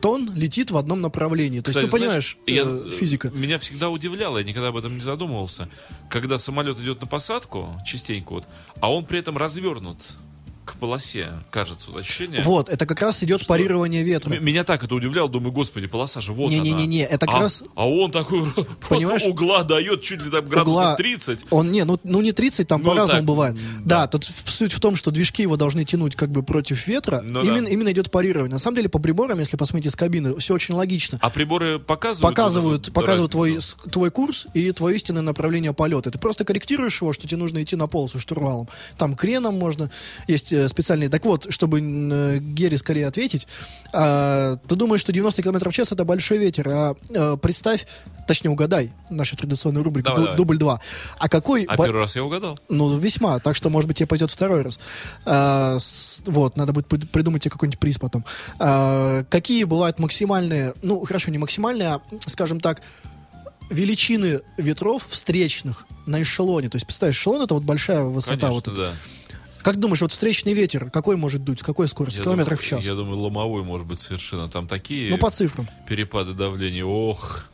тонн 0.00 0.32
летит 0.34 0.70
в 0.70 0.76
одном 0.76 1.00
направлении. 1.00 1.60
То 1.60 1.70
есть, 1.70 1.80
ты 1.80 1.90
понимаешь, 1.90 2.36
знаешь, 2.46 2.84
э, 2.84 2.90
я- 2.90 2.96
физика. 2.98 3.30
Меня 3.30 3.58
всегда 3.58 3.90
удивляло, 3.90 4.38
я 4.38 4.44
никогда 4.44 4.68
об 4.68 4.76
этом 4.76 4.94
не 4.94 5.00
задумывался. 5.02 5.68
Когда 6.10 6.38
самолет 6.38 6.78
идет 6.78 7.00
на 7.00 7.06
посадку, 7.06 7.80
частенько 7.86 8.32
вот, 8.32 8.44
а 8.80 8.92
он 8.92 9.04
при 9.04 9.18
этом 9.18 9.36
развернут 9.36 9.98
к 10.72 10.74
полосе, 10.78 11.32
кажется, 11.50 11.90
вот 11.90 12.00
ощущение. 12.00 12.42
Вот, 12.42 12.68
это 12.68 12.84
как 12.86 13.00
раз 13.00 13.22
идет 13.22 13.46
парирование 13.46 14.02
ветра. 14.02 14.34
М- 14.34 14.44
Меня 14.44 14.64
так 14.64 14.84
это 14.84 14.94
удивляло, 14.94 15.28
думаю, 15.28 15.52
господи, 15.52 15.86
полоса 15.86 16.20
же 16.20 16.32
вот 16.32 16.50
Не-не-не-не, 16.50 17.04
она. 17.06 17.14
это 17.14 17.26
как 17.26 17.34
а, 17.36 17.38
раз- 17.40 17.64
А 17.74 17.88
он 17.88 18.10
такой 18.10 18.42
Понимаешь? 18.88 19.22
угла 19.24 19.62
дает 19.62 20.02
чуть 20.02 20.22
ли 20.22 20.30
там 20.30 20.46
градусов 20.46 20.76
Угла- 20.76 20.96
30. 20.96 21.40
Он 21.50 21.72
не, 21.72 21.84
ну, 21.84 21.98
ну 22.04 22.20
не 22.20 22.32
30, 22.32 22.68
там 22.68 22.82
Ну, 22.82 22.90
по-разному 22.90 23.18
так, 23.20 23.24
бывает. 23.26 23.56
м, 23.56 23.82
Да. 23.84 24.06
тут 24.06 24.30
суть 24.44 24.72
в 24.72 24.80
том, 24.80 24.96
что 24.96 25.10
движки 25.10 25.42
его 25.42 25.56
должны 25.56 25.84
тянуть 25.84 26.14
как 26.16 26.30
бы 26.30 26.42
против 26.42 26.86
ветра. 26.86 27.20
Ну 27.24 27.42
именно, 27.42 27.66
да. 27.66 27.70
именно 27.72 27.92
идет 27.92 28.10
парирование. 28.10 28.52
На 28.52 28.58
самом 28.58 28.76
деле 28.76 28.88
по 28.88 28.98
приборам, 28.98 29.38
если 29.40 29.56
посмотрите 29.56 29.90
с 29.90 29.96
кабины, 29.96 30.36
все 30.38 30.54
очень 30.54 30.74
логично. 30.74 31.18
А 31.22 31.30
приборы 31.30 31.78
показывают? 31.78 32.34
Показывают, 32.36 32.92
показывают 32.92 33.32
твой, 33.32 33.58
твой 33.90 34.10
курс 34.10 34.46
и 34.54 34.72
твое 34.72 34.96
истинное 34.96 35.22
направление 35.22 35.72
полета. 35.72 36.10
Ты 36.10 36.18
просто 36.18 36.44
корректируешь 36.44 37.00
его, 37.00 37.12
что 37.12 37.26
тебе 37.26 37.36
нужно 37.38 37.62
идти 37.62 37.76
на 37.76 37.86
полосу 37.86 38.18
штурвалом. 38.20 38.68
Там 38.96 39.14
креном 39.16 39.54
можно, 39.58 39.90
есть 40.26 40.52
специальные. 40.66 41.08
Так 41.08 41.24
вот, 41.24 41.46
чтобы 41.52 41.80
э, 41.80 42.38
Гере 42.38 42.76
скорее 42.78 43.06
ответить, 43.06 43.46
а, 43.92 44.56
ты 44.66 44.74
думаешь, 44.74 45.00
что 45.02 45.12
90 45.12 45.42
км 45.42 45.70
в 45.70 45.72
час 45.72 45.92
это 45.92 46.04
большой 46.04 46.38
ветер, 46.38 46.68
а 46.68 46.94
э, 47.10 47.36
представь, 47.40 47.86
точнее 48.26 48.50
угадай, 48.50 48.90
наша 49.10 49.36
традиционная 49.36 49.82
рубрика 49.84 50.06
Давай, 50.10 50.18
ду- 50.20 50.24
давай. 50.24 50.36
дубль 50.36 50.58
2. 50.58 50.80
А 51.18 51.28
какой... 51.28 51.64
А 51.64 51.76
первый 51.76 52.00
раз 52.00 52.16
я 52.16 52.24
угадал. 52.24 52.58
ну, 52.68 52.98
весьма. 52.98 53.38
Так 53.38 53.54
что, 53.54 53.70
может 53.70 53.86
быть, 53.86 53.98
тебе 53.98 54.06
пойдет 54.06 54.30
второй 54.30 54.62
раз. 54.62 54.80
А, 55.24 55.78
с- 55.78 56.22
вот, 56.26 56.56
надо 56.56 56.72
будет 56.72 56.86
прид- 56.88 57.06
придумать 57.08 57.42
тебе 57.42 57.52
какой-нибудь 57.52 57.78
приз 57.78 57.98
потом. 57.98 58.24
А, 58.58 59.22
какие 59.30 59.64
бывают 59.64 59.98
максимальные, 60.00 60.74
ну, 60.82 61.04
хорошо, 61.04 61.30
не 61.30 61.38
максимальные, 61.38 61.88
а, 61.88 62.00
скажем 62.26 62.58
так, 62.60 62.82
величины 63.70 64.40
ветров 64.56 65.06
встречных 65.10 65.84
на 66.06 66.22
эшелоне. 66.22 66.68
То 66.70 66.76
есть, 66.76 66.86
представь, 66.86 67.14
эшелон 67.14 67.42
это 67.42 67.52
вот 67.54 67.64
большая 67.64 68.02
высота. 68.02 68.46
Конечно, 68.48 68.54
вот 68.54 68.68
эта. 68.68 68.76
да. 68.76 68.92
Как 69.68 69.76
думаешь, 69.76 70.00
вот 70.00 70.12
встречный 70.12 70.54
ветер, 70.54 70.88
какой 70.88 71.16
может 71.18 71.44
дуть, 71.44 71.60
с 71.60 71.62
какой 71.62 71.88
скоростью? 71.88 72.24
Километров 72.24 72.58
в 72.58 72.64
час. 72.64 72.86
Я 72.86 72.94
думаю, 72.94 73.18
ломовой 73.18 73.62
может 73.64 73.86
быть 73.86 74.00
совершенно. 74.00 74.48
Там 74.48 74.66
такие 74.66 75.10
Ну, 75.10 75.18
по 75.18 75.30
цифрам. 75.30 75.68
перепады 75.86 76.32
давления. 76.32 76.86
Ох. 76.86 77.44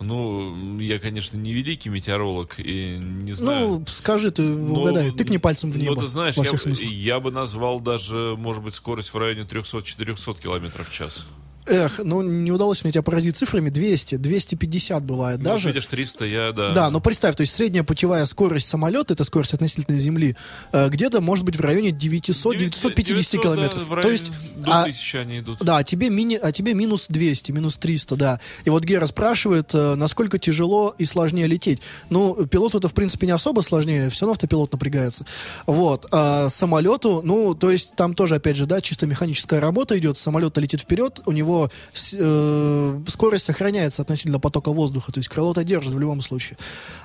Ну, 0.00 0.78
я, 0.78 0.98
конечно, 0.98 1.36
не 1.36 1.52
великий 1.52 1.90
метеоролог 1.90 2.54
и 2.56 2.96
не 2.98 3.32
знаю. 3.32 3.68
Ну, 3.68 3.84
скажи 3.86 4.30
ты, 4.30 4.40
Ну, 4.40 4.80
угадай, 4.80 5.10
тыкни 5.10 5.36
пальцем 5.36 5.70
в 5.70 5.76
небо. 5.76 5.94
Ну, 5.94 6.00
ты 6.00 6.06
знаешь, 6.06 6.36
я, 6.38 6.88
я 6.88 7.20
бы 7.20 7.30
назвал 7.30 7.80
даже, 7.80 8.34
может 8.38 8.62
быть, 8.62 8.74
скорость 8.74 9.12
в 9.12 9.18
районе 9.18 9.42
300-400 9.42 10.40
километров 10.40 10.88
в 10.88 10.92
час. 10.94 11.26
Эх, 11.66 12.00
ну 12.02 12.22
не 12.22 12.50
удалось 12.50 12.82
мне 12.82 12.92
тебя 12.92 13.02
поразить 13.02 13.36
цифрами. 13.36 13.70
200, 13.70 14.16
250 14.16 15.04
бывает 15.04 15.38
Ну, 15.38 15.44
даже. 15.44 15.68
видишь, 15.68 15.86
300 15.86 16.24
я, 16.26 16.52
да. 16.52 16.70
Да, 16.70 16.90
но 16.90 17.00
представь, 17.00 17.36
то 17.36 17.42
есть 17.42 17.52
средняя 17.54 17.84
путевая 17.84 18.26
скорость 18.26 18.68
самолета, 18.68 19.14
это 19.14 19.22
скорость 19.24 19.54
относительно 19.54 19.96
Земли, 19.96 20.36
э, 20.72 20.88
где-то 20.88 21.20
может 21.20 21.44
быть 21.44 21.56
в 21.56 21.60
районе 21.60 21.90
900-950 21.90 23.04
900, 23.04 23.42
километров. 23.42 23.80
да, 23.80 23.84
в 23.84 23.88
то 23.88 23.94
районе 23.94 24.12
есть, 24.12 24.32
до 24.56 24.70
а, 24.72 24.80
1000 24.82 25.18
они 25.20 25.38
идут. 25.38 25.58
да, 25.64 25.76
а 25.78 25.84
тебе, 25.84 26.10
мини, 26.10 26.38
а 26.42 26.50
тебе 26.50 26.74
минус 26.74 27.06
200, 27.08 27.52
минус 27.52 27.76
300, 27.76 28.16
да. 28.16 28.40
И 28.64 28.70
вот 28.70 28.82
Гера 28.84 29.06
спрашивает, 29.06 29.70
э, 29.72 29.94
насколько 29.94 30.38
тяжело 30.40 30.94
и 30.98 31.04
сложнее 31.04 31.46
лететь. 31.46 31.80
Ну, 32.10 32.44
пилоту 32.46 32.78
это, 32.78 32.88
в 32.88 32.94
принципе, 32.94 33.26
не 33.26 33.32
особо 33.32 33.60
сложнее, 33.60 34.10
все 34.10 34.22
равно 34.22 34.32
автопилот 34.32 34.72
напрягается. 34.72 35.24
Вот. 35.66 36.06
А 36.10 36.48
самолету, 36.48 37.20
ну, 37.24 37.54
то 37.54 37.70
есть 37.70 37.94
там 37.94 38.14
тоже, 38.14 38.34
опять 38.34 38.56
же, 38.56 38.66
да, 38.66 38.80
чисто 38.80 39.06
механическая 39.06 39.60
работа 39.60 39.96
идет, 39.98 40.18
самолет 40.18 40.56
летит 40.58 40.80
вперед, 40.80 41.20
у 41.26 41.32
него 41.32 41.51
с- 41.92 42.16
э, 42.18 43.00
скорость 43.08 43.44
сохраняется 43.46 44.02
относительно 44.02 44.38
потока 44.40 44.72
воздуха, 44.72 45.12
то 45.12 45.18
есть 45.18 45.28
крыло-то 45.28 45.64
держит 45.64 45.92
в 45.94 45.98
любом 45.98 46.22
случае. 46.22 46.56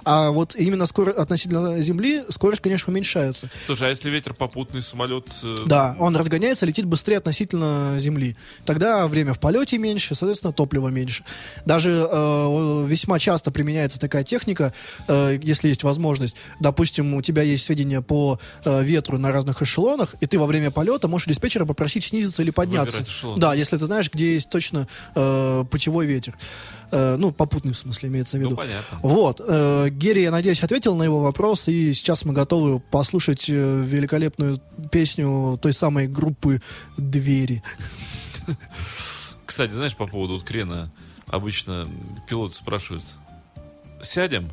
А 0.03 0.31
вот 0.31 0.55
именно 0.55 0.85
скорость 0.85 1.17
относительно 1.19 1.81
Земли, 1.81 2.23
скорость, 2.29 2.61
конечно, 2.61 2.91
уменьшается. 2.91 3.49
Слушай, 3.65 3.87
а 3.87 3.89
если 3.89 4.09
ветер 4.09 4.33
попутный 4.33 4.81
самолет... 4.81 5.25
э, 5.43 5.55
Да, 5.65 5.95
он 5.99 6.15
разгоняется, 6.15 6.65
летит 6.65 6.85
быстрее 6.85 7.17
относительно 7.17 7.95
Земли. 7.99 8.35
Тогда 8.65 9.07
время 9.07 9.33
в 9.33 9.39
полете 9.39 9.77
меньше, 9.77 10.15
соответственно, 10.15 10.53
топлива 10.53 10.89
меньше. 10.89 11.23
Даже 11.65 11.89
э, 12.09 12.85
весьма 12.87 13.19
часто 13.19 13.51
применяется 13.51 13.99
такая 13.99 14.23
техника, 14.23 14.73
э, 15.07 15.37
если 15.41 15.67
есть 15.69 15.83
возможность. 15.83 16.35
Допустим, 16.59 17.13
у 17.13 17.21
тебя 17.21 17.41
есть 17.41 17.65
сведения 17.65 18.01
по 18.01 18.39
э, 18.65 18.83
ветру 18.83 19.17
на 19.17 19.31
разных 19.31 19.61
эшелонах, 19.61 20.15
и 20.19 20.25
ты 20.25 20.37
во 20.39 20.45
время 20.45 20.71
полета 20.71 21.07
можешь 21.07 21.27
диспетчера 21.27 21.65
попросить 21.65 22.03
снизиться 22.05 22.41
или 22.41 22.51
подняться. 22.51 22.97
Да, 23.37 23.53
если 23.53 23.77
ты 23.77 23.85
знаешь, 23.85 24.09
где 24.11 24.36
есть 24.37 24.49
точно 24.49 24.87
э, 25.15 25.63
путевой 25.69 26.05
ветер. 26.05 26.35
Э, 26.91 27.15
ну, 27.17 27.31
попутный 27.31 27.73
в 27.73 27.77
смысле 27.77 28.09
имеется 28.09 28.37
в 28.37 28.39
виду. 28.39 28.51
Ну, 28.51 28.55
понятно. 28.55 28.99
Вот. 29.01 29.41
Э, 29.45 29.89
Герри, 29.89 30.23
я 30.23 30.31
надеюсь, 30.31 30.63
ответил 30.63 30.95
на 30.95 31.03
его 31.03 31.21
вопрос, 31.21 31.67
и 31.67 31.93
сейчас 31.93 32.23
мы 32.25 32.33
готовы 32.33 32.79
послушать 32.79 33.49
э, 33.49 33.53
великолепную 33.53 34.61
песню 34.91 35.59
той 35.61 35.73
самой 35.73 36.07
группы 36.07 36.61
«Двери». 36.97 37.61
Кстати, 39.45 39.71
знаешь, 39.71 39.95
по 39.95 40.07
поводу 40.07 40.35
вот 40.35 40.43
крена, 40.43 40.91
обычно 41.27 41.87
пилоты 42.27 42.55
спрашивают, 42.55 43.03
сядем? 44.01 44.49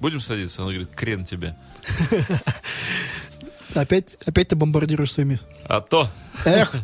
Будем 0.00 0.20
садиться? 0.20 0.62
Он 0.62 0.68
говорит, 0.68 0.90
крен 0.94 1.24
тебе. 1.24 1.56
Опять, 3.74 4.16
опять 4.24 4.48
ты 4.48 4.56
бомбардируешь 4.56 5.12
своими... 5.12 5.38
А 5.64 5.80
то... 5.82 6.08
Эх! 6.46 6.74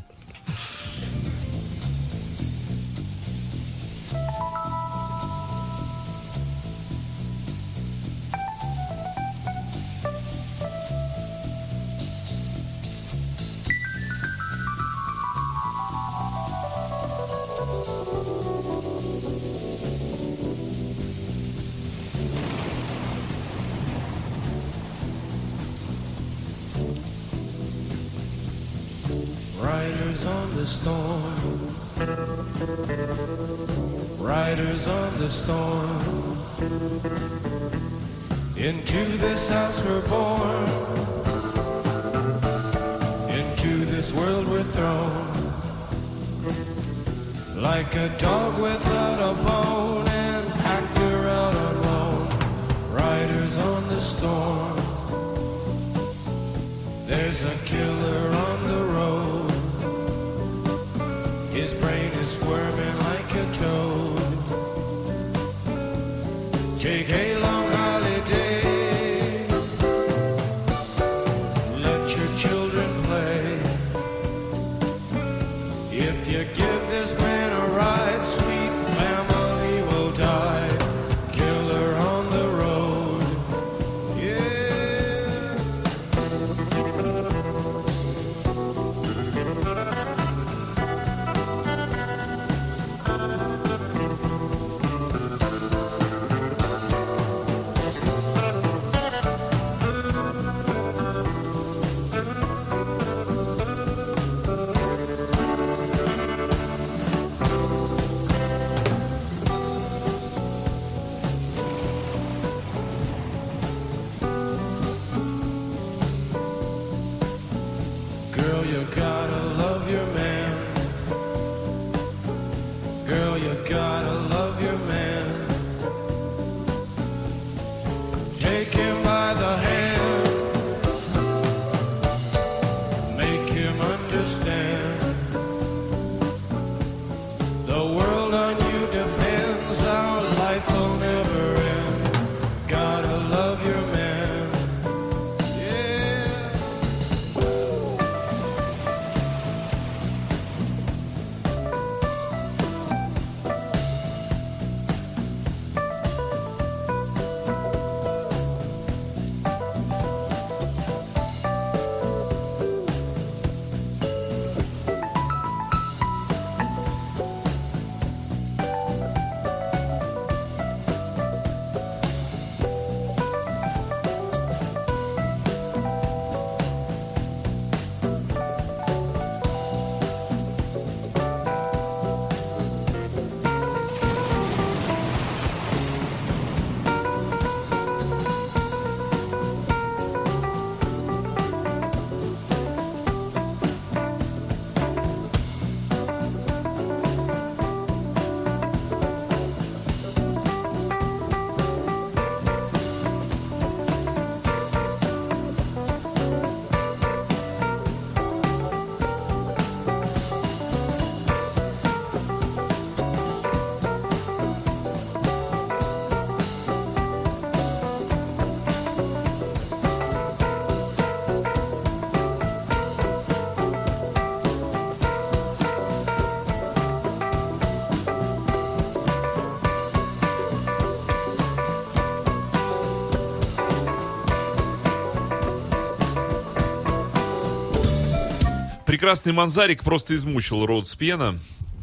Прекрасный 238.92 239.33
Манзарик 239.33 239.85
просто 239.85 240.14
измучил 240.14 240.66
Роуд 240.66 240.87
Спьена 240.87 241.38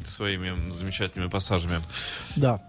своими 0.06 0.72
замечательными 0.72 1.28
пассажами. 1.28 1.82
Да. 2.36 2.62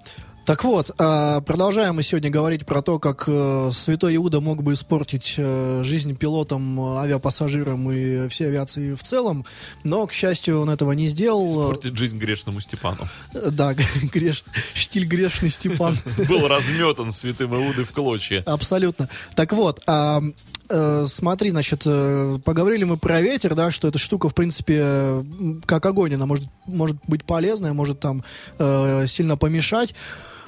Так 0.46 0.64
вот, 0.64 0.92
а, 0.96 1.42
продолжаем 1.42 1.96
мы 1.96 2.02
сегодня 2.02 2.30
говорить 2.30 2.64
про 2.64 2.80
то, 2.80 2.98
как 2.98 3.24
э, 3.26 3.70
святой 3.74 4.16
Иуда 4.16 4.40
мог 4.40 4.62
бы 4.62 4.72
испортить 4.72 5.34
э, 5.36 5.82
жизнь 5.84 6.16
пилотам, 6.16 6.80
э, 6.80 7.00
авиапассажирам 7.00 7.92
и 7.92 8.28
всей 8.28 8.46
авиации 8.46 8.94
в 8.94 9.02
целом, 9.02 9.44
но, 9.84 10.06
к 10.06 10.14
счастью, 10.14 10.62
он 10.62 10.70
этого 10.70 10.92
не 10.92 11.08
сделал. 11.08 11.46
Испортить 11.46 11.98
жизнь 11.98 12.16
грешному 12.16 12.60
Степану. 12.60 13.06
Да, 13.34 13.74
греш... 14.14 14.44
штиль 14.72 15.04
грешный 15.04 15.50
Степан. 15.50 15.98
Был 16.26 16.48
разметан 16.48 17.12
святым 17.12 17.54
Иудой 17.54 17.84
в 17.84 17.90
клочья. 17.90 18.42
Абсолютно. 18.46 19.10
Так 19.34 19.52
вот, 19.52 19.82
а, 19.86 20.22
э, 20.70 21.06
смотри, 21.08 21.50
значит, 21.50 21.82
э, 21.84 22.38
поговорили 22.44 22.84
мы 22.84 22.96
про 22.96 23.20
ветер, 23.20 23.54
да, 23.54 23.70
что 23.70 23.88
эта 23.88 23.98
штука, 23.98 24.28
в 24.28 24.34
принципе, 24.34 24.80
э, 24.82 25.22
как 25.66 25.84
огонь, 25.86 26.14
она 26.14 26.26
может, 26.26 26.46
может 26.66 26.96
быть 27.06 27.24
полезная, 27.24 27.72
может 27.72 28.00
там 28.00 28.24
э, 28.58 29.06
сильно 29.06 29.36
помешать. 29.36 29.94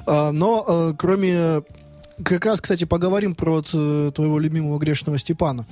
А, 0.06 0.32
но 0.32 0.64
э, 0.66 0.94
кроме... 0.98 1.62
Как 2.24 2.44
раз, 2.44 2.60
кстати, 2.60 2.84
поговорим 2.84 3.34
про 3.34 3.64
э, 3.72 4.10
твоего 4.14 4.38
любимого 4.38 4.78
грешного 4.78 5.18
Степана. 5.18 5.66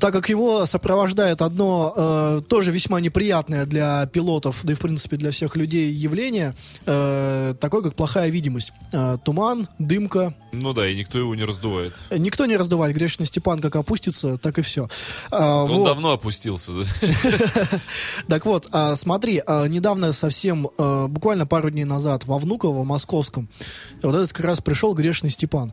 Так 0.00 0.12
как 0.12 0.28
его 0.28 0.66
сопровождает 0.66 1.42
одно 1.42 1.92
э, 1.96 2.40
тоже 2.48 2.70
весьма 2.70 3.00
неприятное 3.00 3.66
для 3.66 4.06
пилотов, 4.06 4.60
да 4.62 4.72
и 4.72 4.76
в 4.76 4.80
принципе 4.80 5.16
для 5.16 5.30
всех 5.30 5.56
людей 5.56 5.92
явление, 5.92 6.54
э, 6.86 7.54
такое 7.60 7.82
как 7.82 7.94
плохая 7.94 8.30
видимость. 8.30 8.72
Э, 8.92 9.16
туман, 9.22 9.68
дымка, 9.78 10.34
Ну 10.52 10.72
да, 10.72 10.88
и 10.88 10.94
никто 10.94 11.18
его 11.18 11.34
не 11.34 11.44
раздувает. 11.44 11.94
Никто 12.10 12.46
не 12.46 12.56
раздувает. 12.56 12.94
Грешный 12.94 13.26
Степан 13.26 13.58
как 13.58 13.76
опустится, 13.76 14.38
так 14.38 14.58
и 14.58 14.62
все. 14.62 14.88
А, 15.30 15.64
Он 15.64 15.70
вот. 15.70 15.86
давно 15.86 16.12
опустился. 16.12 16.72
Так 18.28 18.46
вот, 18.46 18.68
а, 18.72 18.96
смотри, 18.96 19.42
а, 19.46 19.66
недавно 19.66 20.12
совсем, 20.12 20.68
а, 20.78 21.08
буквально 21.08 21.46
пару 21.46 21.70
дней 21.70 21.84
назад, 21.84 22.24
во 22.24 22.38
Внуково, 22.38 22.84
московском, 22.84 23.48
вот 24.02 24.14
этот 24.14 24.32
как 24.32 24.46
раз 24.46 24.60
пришел 24.60 24.94
грешный 24.94 25.30
Степан. 25.30 25.72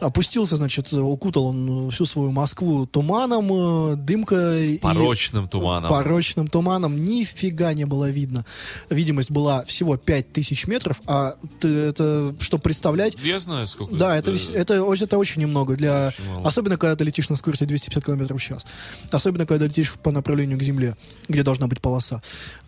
Опустился, 0.00 0.56
значит, 0.56 0.92
укутал 0.92 1.46
он 1.46 1.90
всю 1.90 2.04
свою 2.04 2.30
Москву 2.30 2.86
туманом, 2.86 3.50
э, 3.92 3.96
дымкой. 3.96 4.74
и- 4.74 4.78
Порочным 4.78 5.48
туманом. 5.48 5.90
порочным 5.90 6.48
туманом 6.48 7.04
нифига 7.04 7.72
не 7.74 7.84
было 7.84 8.08
видно. 8.10 8.44
Видимость 8.90 9.30
была 9.30 9.64
всего 9.64 9.96
5000 9.96 10.66
метров, 10.66 11.00
а 11.06 11.34
это, 11.62 12.34
чтобы 12.40 12.62
представлять, 12.62 13.16
Я 13.22 13.38
знаю, 13.38 13.66
сколько. 13.66 13.96
да, 13.96 14.16
это, 14.16 14.36
это, 14.54 14.82
о- 14.84 14.94
это 14.94 15.18
очень 15.18 15.42
немного. 15.42 15.76
Для, 15.76 16.08
Очень 16.36 16.46
особенно, 16.46 16.76
когда 16.76 16.94
ты 16.96 17.04
летишь 17.04 17.28
на 17.28 17.36
скорости 17.36 17.64
250 17.64 18.04
км 18.04 18.36
в 18.36 18.42
час. 18.42 18.64
Особенно, 19.10 19.46
когда 19.46 19.66
летишь 19.66 19.92
по 19.94 20.10
направлению 20.12 20.58
к 20.58 20.62
земле, 20.62 20.96
где 21.28 21.42
должна 21.42 21.66
быть 21.66 21.80
полоса. 21.80 22.22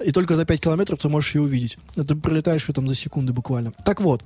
И 0.04 0.10
только 0.12 0.36
за 0.36 0.44
5 0.44 0.60
километров 0.60 0.98
ты 1.00 1.08
можешь 1.08 1.34
ее 1.34 1.42
увидеть. 1.42 1.78
Ты 1.94 2.14
пролетаешь 2.16 2.68
ее 2.68 2.74
там 2.74 2.88
за 2.88 2.94
секунды 2.94 3.32
буквально. 3.32 3.72
Так 3.84 4.00
вот, 4.00 4.22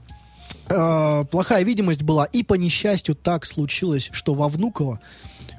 э, 0.69 1.25
плохая 1.31 1.65
видимость 1.65 2.03
была, 2.03 2.25
и 2.27 2.43
по 2.43 2.55
несчастью 2.55 3.15
так 3.15 3.45
случилось, 3.45 4.11
что 4.13 4.35
во 4.35 4.49
Внуково, 4.49 5.01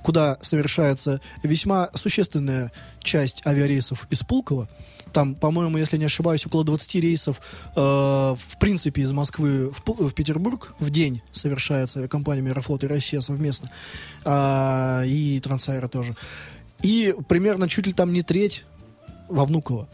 куда 0.04 0.38
совершается 0.42 1.22
весьма 1.44 1.90
существенная 1.94 2.72
часть 3.02 3.46
авиарейсов 3.46 4.08
из 4.10 4.22
Пулково, 4.22 4.68
там, 5.16 5.34
по-моему, 5.34 5.78
если 5.78 5.96
не 5.96 6.06
ошибаюсь, 6.06 6.46
около 6.46 6.66
20 6.66 6.96
рейсов, 6.96 7.40
э, 7.74 7.80
в 7.80 8.60
принципе, 8.60 9.02
из 9.02 9.14
Москвы 9.14 9.72
в, 9.72 10.10
в 10.10 10.14
Петербург 10.14 10.74
в 10.78 10.90
день 10.90 11.22
совершается 11.32 12.10
компаниями 12.10 12.50
Аэрофлот 12.52 12.84
и 12.84 12.88
Россия 12.88 13.22
совместно, 13.22 13.72
А, 14.26 15.04
и 15.06 15.40
Трансаэро 15.40 15.88
тоже. 15.88 16.18
И 16.82 17.16
примерно 17.30 17.70
чуть 17.70 17.88
ли 17.88 17.94
там 17.94 18.12
не 18.12 18.24
треть 18.24 18.66
во 19.30 19.46
Внуково. 19.46 19.88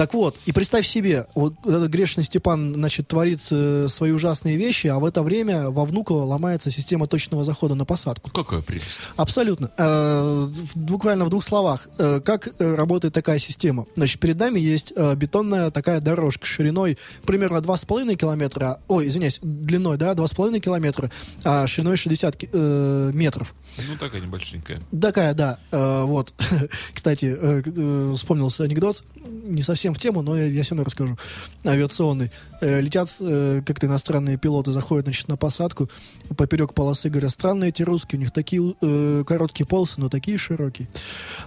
Так 0.00 0.14
вот, 0.14 0.34
и 0.46 0.52
представь 0.52 0.86
себе, 0.86 1.26
вот 1.34 1.52
этот 1.62 1.90
грешный 1.90 2.24
Степан, 2.24 2.72
значит, 2.72 3.06
творит 3.06 3.40
э, 3.50 3.86
свои 3.90 4.12
ужасные 4.12 4.56
вещи, 4.56 4.86
а 4.86 4.98
в 4.98 5.04
это 5.04 5.22
время 5.22 5.68
во 5.68 5.84
Внуково 5.84 6.24
ломается 6.24 6.70
система 6.70 7.06
точного 7.06 7.44
захода 7.44 7.74
на 7.74 7.84
посадку. 7.84 8.30
Какая 8.30 8.62
прелесть. 8.62 8.98
Абсолютно. 9.16 9.70
Э, 9.76 10.48
буквально 10.74 11.26
в 11.26 11.28
двух 11.28 11.44
словах. 11.44 11.86
Э, 11.98 12.22
как 12.24 12.48
э, 12.58 12.74
работает 12.76 13.12
такая 13.12 13.38
система? 13.38 13.84
Значит, 13.94 14.20
перед 14.20 14.38
нами 14.38 14.58
есть 14.58 14.94
э, 14.96 15.14
бетонная 15.16 15.70
такая 15.70 16.00
дорожка 16.00 16.46
шириной 16.46 16.96
примерно 17.26 17.58
2,5 17.58 18.14
километра, 18.16 18.80
ой, 18.88 19.06
извиняюсь, 19.06 19.38
длиной, 19.42 19.98
да, 19.98 20.14
2,5 20.14 20.60
километра, 20.60 21.10
а 21.44 21.66
шириной 21.66 21.98
60 21.98 22.36
ки- 22.38 22.48
э, 22.50 23.10
метров. 23.12 23.54
Ну, 23.88 23.96
такая 23.96 24.20
небольшенькая. 24.20 24.78
Такая, 25.00 25.34
да. 25.34 25.58
Э, 25.70 26.04
вот. 26.04 26.32
Кстати, 26.94 27.36
э, 27.38 27.62
э, 27.64 28.14
вспомнился 28.16 28.64
анекдот. 28.64 29.02
Не 29.44 29.62
совсем 29.62 29.94
в 29.94 29.98
тему, 29.98 30.22
но 30.22 30.36
я, 30.36 30.46
я 30.46 30.62
все 30.62 30.74
равно 30.74 30.84
расскажу. 30.84 31.18
Авиационный. 31.64 32.30
Э, 32.60 32.80
летят 32.80 33.14
э, 33.20 33.62
как-то 33.64 33.86
иностранные 33.86 34.36
пилоты, 34.36 34.72
заходят, 34.72 35.06
значит, 35.06 35.28
на 35.28 35.36
посадку. 35.36 35.88
Поперек 36.36 36.74
полосы 36.74 37.08
говорят, 37.08 37.32
странные 37.32 37.70
эти 37.70 37.82
русские, 37.82 38.18
у 38.18 38.22
них 38.22 38.32
такие 38.32 38.74
э, 38.80 39.24
короткие 39.26 39.66
полосы, 39.66 39.94
но 39.98 40.08
такие 40.08 40.38
широкие. 40.38 40.88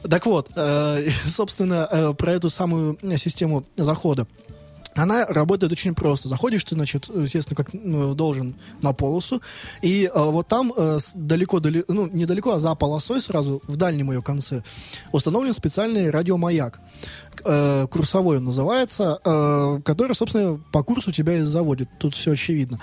Так 0.09 0.25
вот, 0.25 0.49
э, 0.55 1.09
собственно, 1.25 1.87
э, 1.91 2.13
про 2.13 2.31
эту 2.33 2.49
самую 2.49 2.97
систему 3.17 3.63
захода. 3.77 4.27
Она 4.95 5.25
работает 5.25 5.71
очень 5.71 5.95
просто. 5.95 6.29
Заходишь 6.29 6.63
ты, 6.63 6.75
значит, 6.75 7.09
естественно, 7.09 7.55
как 7.55 7.73
ну, 7.73 8.13
должен 8.13 8.55
на 8.81 8.93
полосу, 8.93 9.41
и 9.81 10.05
э, 10.05 10.11
вот 10.13 10.47
там 10.47 10.73
э, 10.75 10.99
далеко, 11.15 11.59
дали- 11.59 11.85
ну, 11.87 12.07
недалеко, 12.07 12.53
а 12.53 12.59
за 12.59 12.75
полосой 12.75 13.21
сразу, 13.21 13.61
в 13.67 13.75
дальнем 13.75 14.11
ее 14.11 14.21
конце, 14.21 14.63
установлен 15.11 15.53
специальный 15.53 16.09
радиомаяк. 16.09 16.79
Э, 17.45 17.87
курсовой 17.89 18.37
он 18.37 18.45
называется, 18.45 19.19
э, 19.23 19.81
который, 19.83 20.15
собственно, 20.15 20.59
по 20.71 20.83
курсу 20.83 21.11
тебя 21.11 21.37
и 21.37 21.41
заводит. 21.41 21.89
Тут 21.99 22.13
все 22.13 22.33
очевидно. 22.33 22.79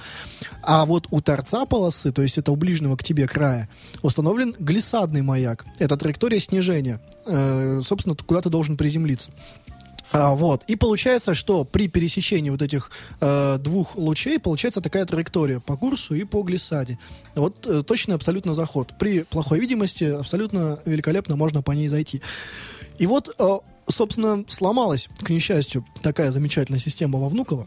А 0.63 0.85
вот 0.85 1.07
у 1.11 1.21
торца 1.21 1.65
полосы, 1.67 2.13
то 2.13 2.23
есть 2.23 2.39
это 2.39 2.51
у 2.53 2.57
ближнего 2.57 2.97
к 2.97 3.03
тебе 3.03 3.27
края, 3.29 3.69
установлен 4.03 4.55
глиссадный 4.59 5.23
маяк. 5.23 5.65
Это 5.79 5.97
траектория 5.97 6.41
снижения. 6.41 7.01
Э, 7.27 7.81
собственно, 7.83 8.17
куда 8.17 8.43
ты 8.43 8.51
должен 8.51 8.77
приземлиться. 8.77 9.31
А, 10.13 10.35
вот. 10.35 10.65
И 10.67 10.77
получается, 10.77 11.35
что 11.35 11.65
при 11.65 11.89
пересечении 11.89 12.51
вот 12.51 12.63
этих 12.63 12.91
э, 13.21 13.59
двух 13.59 13.97
лучей 13.97 14.39
получается 14.39 14.81
такая 14.81 15.05
траектория 15.05 15.61
по 15.61 15.77
курсу 15.77 16.15
и 16.15 16.25
по 16.25 16.43
глиссаде. 16.43 16.99
Вот 17.35 17.67
э, 17.67 17.83
точно 17.83 18.15
абсолютно 18.17 18.55
заход. 18.55 18.95
При 18.99 19.23
плохой 19.23 19.61
видимости 19.61 20.05
абсолютно 20.05 20.81
великолепно 20.85 21.37
можно 21.37 21.63
по 21.63 21.73
ней 21.73 21.89
зайти. 21.89 22.21
И 22.99 23.07
вот, 23.07 23.35
э, 23.39 23.59
собственно, 23.89 24.45
сломалась, 24.49 25.09
к 25.23 25.31
несчастью, 25.31 25.85
такая 26.03 26.31
замечательная 26.31 26.81
система 26.81 27.19
во 27.19 27.29
Внуково. 27.29 27.67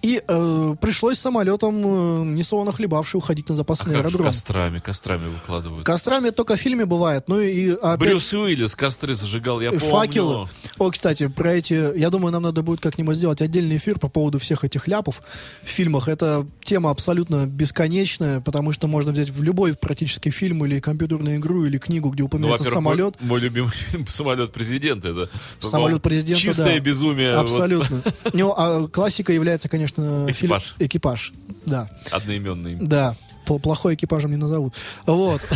И 0.00 0.22
э, 0.26 0.74
пришлось 0.80 1.18
самолетом, 1.18 1.74
э, 1.76 2.24
несолоно 2.36 2.72
хлебавший, 2.72 3.18
уходить 3.18 3.48
на 3.48 3.54
А 3.54 3.56
запасный 3.56 3.94
как 3.94 4.04
аэродром. 4.04 4.26
кострами, 4.26 4.78
кострами 4.78 5.28
выкладывают. 5.28 5.84
Кострами 5.84 6.30
только 6.30 6.56
в 6.56 6.60
фильме 6.60 6.86
бывает. 6.86 7.24
Ну 7.28 7.40
и 7.40 7.70
опять... 7.70 7.98
Брюс 7.98 8.32
Уиллис 8.32 8.76
костры 8.76 9.14
зажигал, 9.14 9.60
я 9.60 9.70
помню. 9.70 9.84
Факелы. 9.86 10.48
О, 10.78 10.90
кстати, 10.90 11.26
про 11.26 11.54
эти... 11.54 11.98
Я 11.98 12.10
думаю, 12.10 12.32
нам 12.32 12.44
надо 12.44 12.62
будет 12.62 12.80
как-нибудь 12.80 13.16
сделать 13.16 13.42
отдельный 13.42 13.76
эфир 13.78 13.98
по 13.98 14.08
поводу 14.08 14.38
всех 14.38 14.62
этих 14.62 14.86
ляпов 14.86 15.20
в 15.64 15.68
фильмах. 15.68 16.06
Это 16.08 16.46
тема 16.62 16.90
абсолютно 16.90 17.46
бесконечная, 17.46 18.40
потому 18.40 18.72
что 18.72 18.86
можно 18.86 19.10
взять 19.12 19.30
в 19.30 19.42
любой 19.42 19.74
практически 19.74 20.30
фильм 20.30 20.64
или 20.64 20.78
компьютерную 20.78 21.36
игру, 21.38 21.64
или 21.64 21.78
книгу, 21.78 22.10
где 22.10 22.22
Ну, 22.22 22.26
упоминается 22.26 22.64
во-первых, 22.64 22.84
самолет. 22.84 23.14
Мой, 23.20 23.28
мой 23.30 23.40
любимый 23.40 23.70
фильм 23.72 24.06
«Самолет 24.06 24.52
президента». 24.52 25.08
Это 25.08 25.28
Самолет 25.60 26.02
президента, 26.02 26.40
Чистое 26.40 26.74
да. 26.74 26.78
безумие. 26.78 27.32
вот, 27.36 27.40
Абсолютно. 27.44 28.02
Ну, 28.32 28.54
а 28.56 28.86
классика 28.86 29.32
является, 29.32 29.68
конечно, 29.68 29.87
фильм 29.96 30.28
Экипаж. 30.52 30.74
«Экипаж». 30.78 31.32
Да. 31.66 31.88
одноименный. 32.12 32.74
Да, 32.80 33.14
пл- 33.46 33.60
плохой 33.60 33.94
экипажем 33.94 34.30
не 34.30 34.36
назовут. 34.36 34.74
Вот. 35.06 35.42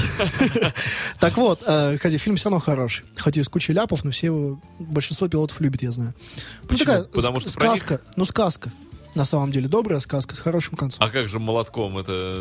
Так 1.21 1.37
вот, 1.37 1.63
э, 1.67 1.99
хотя 1.99 2.19
фильм 2.19 2.37
все 2.37 2.49
равно 2.49 2.59
хороший. 2.61 3.05
Хоть 3.19 3.37
и 3.37 3.43
с 3.43 3.49
кучей 3.49 3.73
ляпов, 3.73 4.05
но 4.05 4.11
все 4.11 4.27
его, 4.27 4.61
большинство 4.81 5.29
пилотов 5.29 5.61
любят, 5.61 5.83
я 5.83 5.93
знаю. 5.93 6.15
Ну, 6.63 6.67
Потому 7.15 7.41
что 7.41 7.51
сказка. 7.51 8.01
Ну, 8.17 8.25
сказка. 8.25 8.73
На 9.15 9.25
самом 9.27 9.53
деле, 9.53 9.69
добрая 9.69 10.01
сказка 10.01 10.35
с 10.35 10.39
хорошим 10.39 10.77
концом. 10.77 11.05
А 11.05 11.11
как 11.11 11.29
же 11.29 11.39
молотком 11.39 11.99
это... 11.99 12.41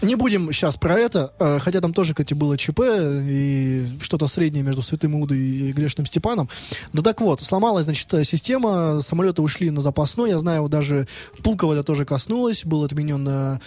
Не 0.00 0.14
будем 0.14 0.50
сейчас 0.52 0.76
про 0.76 0.94
это, 0.94 1.32
э, 1.38 1.58
хотя 1.58 1.80
там 1.80 1.92
тоже, 1.92 2.14
кстати, 2.14 2.32
было 2.32 2.56
ЧП 2.56 2.80
и 2.80 3.86
что-то 4.00 4.26
среднее 4.26 4.62
между 4.62 4.82
Святым 4.82 5.14
Иудой 5.20 5.38
и 5.38 5.72
Грешным 5.72 6.06
Степаном. 6.06 6.48
Да 6.92 7.02
так 7.02 7.20
вот, 7.20 7.42
сломалась, 7.42 7.84
значит, 7.84 8.08
система, 8.26 9.00
самолеты 9.02 9.42
ушли 9.42 9.70
на 9.70 9.82
запасной, 9.82 10.30
я 10.30 10.38
знаю, 10.38 10.68
даже 10.68 11.06
Пулково 11.42 11.74
это 11.74 11.82
тоже 11.82 12.04
коснулось, 12.04 12.64
был 12.64 12.84
отменен 12.84 13.26
э, 13.28 13.58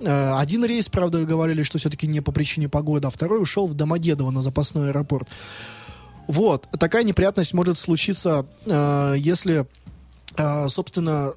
э, 0.00 0.34
один 0.38 0.64
рейс, 0.64 0.88
правда, 0.88 1.24
говорили, 1.24 1.62
что 1.62 1.78
все-таки 1.78 2.06
не 2.06 2.20
по 2.20 2.32
причине 2.32 2.68
погоды, 2.68 3.06
а 3.06 3.10
второй 3.10 3.42
ушел 3.42 3.66
в 3.66 3.74
Домодедово 3.74 4.30
на 4.30 4.40
запасной 4.40 4.88
аэропорт. 4.88 5.28
Вот, 6.26 6.68
такая 6.78 7.04
неприятность 7.04 7.54
может 7.54 7.78
случиться, 7.78 8.46
э, 8.66 9.14
если, 9.18 9.66
э, 10.36 10.68
собственно, 10.68 11.32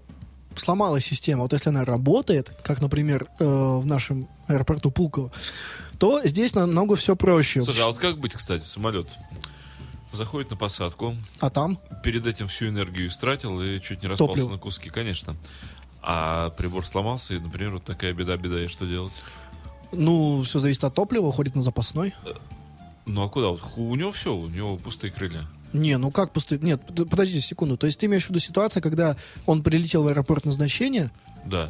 сломалась 0.55 1.05
система. 1.05 1.43
Вот 1.43 1.53
если 1.53 1.69
она 1.69 1.85
работает, 1.85 2.51
как, 2.63 2.81
например, 2.81 3.27
э, 3.39 3.45
в 3.45 3.85
нашем 3.85 4.27
аэропорту 4.47 4.91
Пулково, 4.91 5.31
то 5.97 6.21
здесь 6.25 6.55
намного 6.55 6.95
все 6.95 7.15
проще. 7.15 7.61
Слушай, 7.61 7.83
а 7.83 7.87
вот 7.87 7.97
как 7.99 8.17
быть, 8.19 8.33
кстати, 8.33 8.63
самолет? 8.63 9.07
заходит 10.11 10.51
на 10.51 10.57
посадку, 10.57 11.15
А 11.39 11.49
там? 11.49 11.79
перед 12.03 12.27
этим 12.27 12.49
всю 12.49 12.67
энергию 12.67 13.07
истратил 13.07 13.61
и 13.61 13.79
чуть 13.79 14.01
не 14.01 14.09
распался 14.09 14.33
Топливо. 14.33 14.49
на 14.49 14.57
куски, 14.57 14.89
конечно. 14.89 15.37
А 16.01 16.49
прибор 16.49 16.85
сломался, 16.85 17.35
и, 17.35 17.39
например, 17.39 17.75
вот 17.75 17.85
такая 17.85 18.11
беда-беда, 18.13 18.61
и 18.63 18.67
что 18.67 18.85
делать? 18.85 19.13
Ну, 19.93 20.41
все 20.43 20.59
зависит 20.59 20.83
от 20.83 20.93
топлива, 20.95 21.27
уходит 21.27 21.55
на 21.55 21.61
запасной. 21.61 22.13
Ну 23.13 23.23
а 23.23 23.29
куда? 23.29 23.49
Вот 23.49 23.59
ху- 23.61 23.89
у 23.89 23.95
него 23.95 24.11
все, 24.11 24.33
у 24.33 24.47
него 24.47 24.77
пустые 24.77 25.11
крылья. 25.11 25.45
Не, 25.73 25.97
ну 25.97 26.11
как 26.11 26.31
пустой? 26.33 26.59
Нет, 26.59 26.81
подождите 27.09 27.41
секунду. 27.45 27.77
То 27.77 27.87
есть 27.87 27.99
ты 27.99 28.05
имеешь 28.05 28.25
в 28.25 28.29
виду 28.29 28.39
ситуацию, 28.39 28.81
когда 28.81 29.17
он 29.45 29.63
прилетел 29.63 30.03
в 30.03 30.07
аэропорт 30.07 30.45
назначения, 30.45 31.11
Да. 31.45 31.69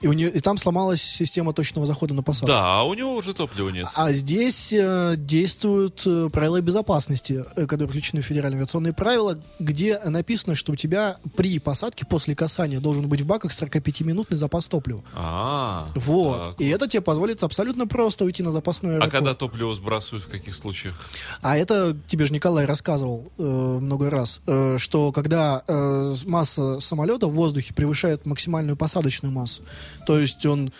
И, 0.00 0.06
у 0.06 0.12
нее, 0.12 0.30
и 0.30 0.40
там 0.40 0.56
сломалась 0.56 1.02
система 1.02 1.52
точного 1.52 1.86
захода 1.86 2.14
на 2.14 2.22
посадку. 2.22 2.46
Да, 2.48 2.80
а 2.80 2.84
у 2.84 2.94
него 2.94 3.14
уже 3.14 3.34
топлива 3.34 3.68
нет. 3.68 3.86
А 3.94 4.12
здесь 4.12 4.72
э, 4.72 5.14
действуют 5.16 6.02
э, 6.06 6.28
правила 6.32 6.60
безопасности, 6.60 7.44
э, 7.56 7.66
которые 7.66 7.88
включены 7.88 8.22
в 8.22 8.24
федеральные 8.26 8.58
авиационные 8.58 8.92
правила, 8.92 9.38
где 9.58 9.98
написано, 9.98 10.54
что 10.54 10.72
у 10.72 10.76
тебя 10.76 11.18
при 11.36 11.58
посадке 11.58 12.06
после 12.06 12.34
касания 12.34 12.80
должен 12.80 13.08
быть 13.08 13.20
в 13.20 13.26
баках 13.26 13.52
45-минутный 13.52 14.36
запас 14.36 14.66
топлива. 14.66 15.02
А, 15.14 15.86
Вот. 15.94 16.56
так 16.56 16.60
И 16.60 16.68
это 16.68 16.88
тебе 16.88 17.02
позволит 17.02 17.42
абсолютно 17.42 17.86
просто 17.86 18.24
уйти 18.24 18.42
на 18.42 18.52
запасной 18.52 18.92
А 18.92 18.94
аэропорт. 18.94 19.12
когда 19.12 19.34
топливо 19.34 19.74
сбрасывают, 19.74 20.24
в 20.24 20.28
каких 20.28 20.54
случаях? 20.54 20.96
А 21.42 21.56
это 21.58 21.96
тебе 22.06 22.24
же 22.26 22.32
Николай 22.32 22.64
рассказывал 22.64 23.30
э, 23.38 23.42
много 23.42 24.08
раз, 24.10 24.40
э, 24.46 24.78
что 24.78 25.12
когда 25.12 25.62
э, 25.66 26.16
масса 26.26 26.80
самолета 26.80 27.26
в 27.26 27.32
воздухе 27.32 27.74
превышает 27.74 28.26
максимальную 28.26 28.76
посадочную 28.76 29.32
массу, 29.32 29.62
то 30.06 30.18
есть 30.18 30.44
он 30.46 30.72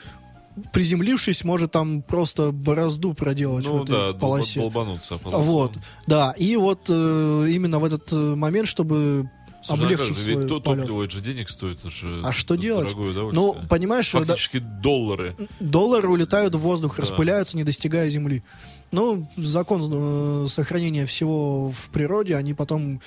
приземлившись 0.72 1.44
может 1.44 1.70
там 1.72 2.02
просто 2.02 2.50
борозду 2.52 3.14
проделать 3.14 3.66
в 3.66 3.70
Ну 3.70 3.82
этой 3.84 4.12
да, 4.12 4.18
полосе. 4.18 4.60
долбануться. 4.60 5.18
полосу. 5.18 5.42
Вот, 5.42 5.72
да. 6.06 6.32
И 6.36 6.56
вот 6.56 6.86
э, 6.88 7.46
именно 7.50 7.78
в 7.78 7.84
этот 7.84 8.12
э, 8.12 8.16
момент, 8.16 8.68
чтобы 8.68 9.30
Слушай, 9.62 9.78
ну 9.80 9.84
а 9.84 9.86
облегчить 9.92 10.18
свой 10.18 10.36
ведь 10.36 10.48
то 10.48 10.60
полет. 10.60 10.80
топливо 10.80 11.04
это 11.04 11.12
же 11.14 11.20
денег 11.20 11.48
стоит, 11.48 11.78
это 11.80 11.90
же 11.90 12.20
А 12.24 12.32
что 12.32 12.56
делать? 12.56 12.94
Ну, 13.32 13.56
понимаешь, 13.68 14.10
да, 14.12 14.20
Фактически 14.20 14.58
доллары. 14.58 15.36
доллары 15.60 16.08
улетают 16.08 16.54
в 16.54 16.58
воздух, 16.58 16.96
Да. 16.96 17.02
распыляются, 17.02 17.56
не 17.56 17.64
достигая 17.64 18.08
земли. 18.08 18.42
Ну, 18.90 19.28
закон 19.36 19.88
э, 19.92 20.46
сохранения 20.48 21.06
всего 21.06 21.70
в 21.70 21.90
природе, 21.90 22.36
они 22.36 22.54
потом 22.54 23.00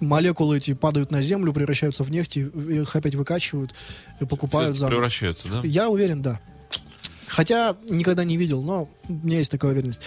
молекулы 0.00 0.58
эти 0.58 0.74
падают 0.74 1.10
на 1.10 1.22
землю, 1.22 1.52
превращаются 1.52 2.04
в 2.04 2.10
нефть, 2.10 2.36
их 2.36 2.96
опять 2.96 3.14
выкачивают 3.14 3.74
и 4.20 4.24
покупают 4.24 4.76
за. 4.76 4.88
превращаются, 4.88 5.48
да? 5.48 5.60
Я 5.64 5.88
уверен, 5.88 6.22
да. 6.22 6.40
Хотя 7.26 7.76
никогда 7.88 8.24
не 8.24 8.36
видел, 8.36 8.62
но 8.62 8.88
у 9.08 9.12
меня 9.12 9.38
есть 9.38 9.50
такая 9.50 9.72
уверенность. 9.72 10.00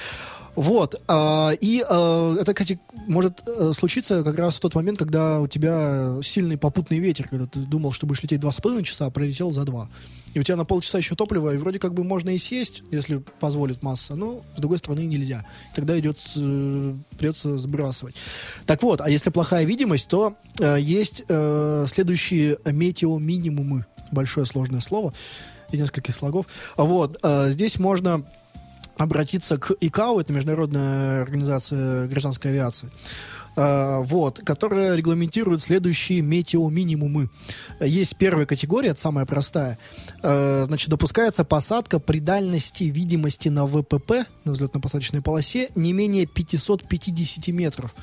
Вот. 0.56 1.02
а, 1.08 1.52
и 1.60 1.84
а, 1.90 2.36
это, 2.40 2.54
кстати, 2.54 2.80
может 3.08 3.42
э, 3.48 3.72
случиться 3.74 4.24
как 4.24 4.38
раз 4.38 4.58
в 4.58 4.60
тот 4.60 4.76
момент, 4.76 5.00
когда 5.00 5.40
у 5.40 5.48
тебя 5.48 6.18
сильный 6.22 6.58
попутный 6.58 7.00
ветер, 7.00 7.28
когда 7.28 7.48
ты 7.48 7.60
думал, 7.60 7.92
что 7.92 8.06
будешь 8.06 8.22
лететь 8.22 8.40
два 8.40 8.52
с 8.52 8.58
половиной 8.58 8.84
часа, 8.84 9.08
а 9.08 9.10
пролетел 9.10 9.52
за 9.52 9.64
два. 9.64 9.90
И 10.34 10.40
у 10.40 10.44
тебя 10.44 10.56
на 10.56 10.66
полчаса 10.66 10.98
еще 10.98 11.16
топлива, 11.16 11.54
и 11.54 11.58
вроде 11.58 11.80
как 11.80 11.94
бы 11.94 12.04
можно 12.04 12.32
и 12.32 12.38
сесть, 12.38 12.84
если 12.92 13.24
позволит 13.40 13.84
масса, 13.84 14.16
но 14.16 14.42
с 14.56 14.60
другой 14.60 14.80
стороны 14.80 15.02
нельзя. 15.02 15.46
Тогда 15.76 15.98
идет, 16.00 16.18
э, 16.36 16.96
придется 17.18 17.58
сбрасывать. 17.58 18.16
Так 18.66 18.82
вот, 18.84 19.02
а 19.02 19.10
если 19.10 19.30
плохая 19.30 19.64
видимость, 19.66 20.08
то 20.08 20.36
э, 20.60 20.78
есть 20.80 21.24
э, 21.28 21.86
следующие 21.88 22.58
метеоминимумы. 22.66 23.86
Большое 24.12 24.46
сложное 24.46 24.80
слово 24.80 25.14
из 25.72 25.80
нескольких 25.80 26.16
слогов. 26.16 26.46
Вот, 26.78 27.18
э, 27.24 27.50
здесь 27.52 27.80
можно 27.80 28.24
обратиться 28.98 29.58
к 29.58 29.76
ИКАО, 29.80 30.22
это 30.22 30.34
Международная 30.34 31.22
организация 31.22 32.08
гражданской 32.08 32.52
авиации, 32.52 32.90
вот, 33.56 34.40
которая 34.44 34.96
регламентирует 34.96 35.62
следующие 35.62 36.22
метеоминимумы. 36.22 37.30
Есть 37.80 38.16
первая 38.16 38.46
категория, 38.46 38.90
это 38.90 39.00
самая 39.00 39.26
простая. 39.26 39.78
Э, 40.24 40.64
значит, 40.66 40.90
допускается 40.90 41.44
посадка 41.44 42.00
при 42.00 42.20
дальности 42.20 42.86
видимости 42.86 43.50
на 43.50 43.66
ВПП, 43.66 44.26
на 44.46 44.54
взлетно-посадочной 44.54 45.22
полосе, 45.22 45.70
не 45.76 45.94
менее 45.94 46.26
550 46.26 47.48
метров. 47.50 47.94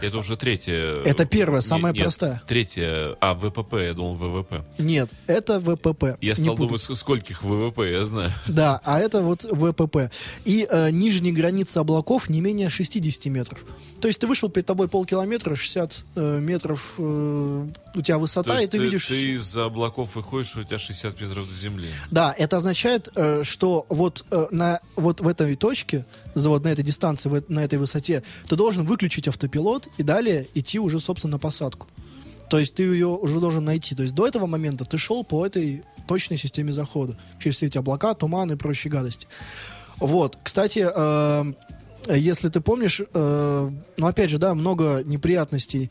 Это 0.00 0.18
уже 0.18 0.36
третья. 0.36 1.02
Это 1.04 1.26
первая, 1.26 1.60
Нет, 1.60 1.68
самая 1.68 1.92
нет, 1.92 2.02
простая. 2.02 2.42
Третья. 2.46 3.16
А, 3.20 3.34
ВПП, 3.34 3.74
я 3.74 3.94
думал 3.94 4.14
ВВП. 4.14 4.64
Нет, 4.78 5.10
это 5.26 5.60
ВПП. 5.60 6.16
Я 6.20 6.34
стал 6.34 6.56
думать, 6.56 6.80
скольких 6.80 7.42
ВВП, 7.42 7.90
я 7.90 8.04
знаю. 8.04 8.32
Да, 8.46 8.80
а 8.84 9.00
это 9.00 9.22
вот 9.22 9.44
ВПП. 9.44 10.10
И 10.44 10.66
э, 10.68 10.90
нижняя 10.90 11.32
граница 11.32 11.80
облаков 11.80 12.28
не 12.28 12.40
менее 12.40 12.70
60 12.70 13.26
метров. 13.26 13.64
То 14.00 14.08
есть 14.08 14.20
ты 14.20 14.26
вышел 14.26 14.48
перед 14.48 14.66
тобой 14.66 14.88
полкилометра, 14.88 15.56
60 15.56 16.04
э, 16.16 16.38
метров 16.40 16.94
э, 16.98 17.66
у 17.94 18.02
тебя 18.02 18.18
высота, 18.18 18.52
То 18.52 18.58
и 18.58 18.60
есть 18.60 18.72
ты, 18.72 18.78
видишь... 18.78 19.06
Ты 19.06 19.32
из-за 19.32 19.66
облаков 19.66 20.14
выходишь, 20.16 20.54
у 20.56 20.62
тебя 20.62 20.78
60 20.78 21.20
метров 21.20 21.48
до 21.48 21.54
земли. 21.54 21.88
Да, 22.10 22.34
это 22.36 22.58
означает, 22.58 23.08
э, 23.14 23.42
что 23.44 23.86
вот, 23.88 24.24
э, 24.30 24.46
на, 24.50 24.80
вот 24.96 25.20
в 25.20 25.28
этой 25.28 25.54
точке, 25.56 26.04
за- 26.36 26.48
вот 26.50 26.64
на 26.64 26.68
этой 26.68 26.84
дистанции, 26.84 27.42
на 27.48 27.64
этой 27.64 27.78
высоте, 27.78 28.22
ты 28.48 28.56
должен 28.56 28.84
выключить 28.84 29.26
автопилот 29.26 29.88
и 29.98 30.02
далее 30.02 30.46
идти 30.54 30.78
уже, 30.78 31.00
собственно, 31.00 31.32
на 31.32 31.38
посадку. 31.38 31.88
То 32.48 32.58
есть 32.58 32.74
ты 32.74 32.84
ее 32.84 33.08
уже 33.08 33.40
должен 33.40 33.64
найти. 33.64 33.94
То 33.96 34.02
есть 34.02 34.14
до 34.14 34.26
этого 34.26 34.46
момента 34.46 34.84
ты 34.84 34.98
шел 34.98 35.24
по 35.24 35.44
этой 35.44 35.82
точной 36.06 36.36
системе 36.36 36.72
захода. 36.72 37.18
Через 37.40 37.56
все 37.56 37.66
эти 37.66 37.78
облака, 37.78 38.14
туманы 38.14 38.52
и 38.52 38.56
прочие 38.56 38.92
гадости. 38.92 39.26
Вот, 39.98 40.38
кстати, 40.42 40.86
э, 40.94 41.44
если 42.14 42.48
ты 42.48 42.60
помнишь, 42.60 43.00
э, 43.00 43.70
ну 43.96 44.06
опять 44.06 44.30
же, 44.30 44.38
да, 44.38 44.54
много 44.54 45.02
неприятностей 45.04 45.90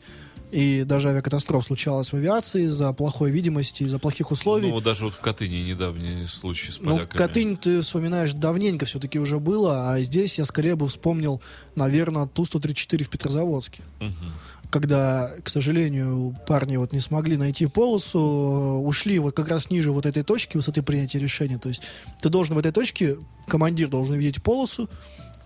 и 0.52 0.84
даже 0.84 1.10
авиакатастроф 1.10 1.66
случалось 1.66 2.12
в 2.12 2.14
авиации 2.14 2.64
из-за 2.64 2.92
плохой 2.92 3.30
видимости, 3.30 3.82
из-за 3.82 3.98
плохих 3.98 4.30
условий. 4.30 4.70
Ну, 4.70 4.80
даже 4.80 5.04
вот 5.04 5.14
в 5.14 5.20
Катыни 5.20 5.56
недавний 5.56 6.26
случай 6.26 6.70
с 6.72 6.80
Ну, 6.80 6.94
поляками. 6.94 7.18
Катынь 7.18 7.56
ты 7.56 7.80
вспоминаешь 7.80 8.32
давненько 8.32 8.86
все-таки 8.86 9.18
уже 9.18 9.38
было, 9.38 9.92
а 9.92 10.00
здесь 10.00 10.38
я 10.38 10.44
скорее 10.44 10.76
бы 10.76 10.86
вспомнил, 10.88 11.40
наверное, 11.74 12.26
Ту-134 12.26 13.04
в 13.04 13.10
Петрозаводске. 13.10 13.82
Мгм. 14.00 14.32
Когда, 14.70 15.32
к 15.42 15.48
сожалению, 15.48 16.36
парни 16.46 16.76
вот 16.76 16.92
не 16.92 17.00
смогли 17.00 17.36
найти 17.36 17.66
полосу, 17.66 18.20
ушли 18.20 19.18
вот 19.18 19.34
как 19.34 19.48
раз 19.48 19.70
ниже 19.70 19.90
вот 19.92 20.06
этой 20.06 20.22
точки 20.22 20.56
высоты 20.56 20.82
принятия 20.82 21.18
решения. 21.18 21.58
То 21.58 21.68
есть 21.68 21.82
ты 22.20 22.28
должен 22.28 22.54
в 22.54 22.58
этой 22.58 22.72
точке, 22.72 23.16
командир 23.46 23.88
должен 23.88 24.16
видеть 24.16 24.42
полосу, 24.42 24.88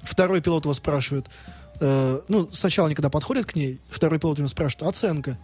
второй 0.02 0.40
пилот 0.40 0.64
его 0.64 0.74
спрашивает, 0.74 1.26
э, 1.80 2.20
ну, 2.28 2.48
сначала 2.52 2.88
они 2.88 2.94
когда 2.94 3.10
подходят 3.10 3.46
к 3.46 3.54
ней, 3.54 3.80
второй 3.88 4.18
пилот 4.18 4.38
его 4.38 4.48
спрашивает, 4.48 4.88
оценка. 4.88 5.38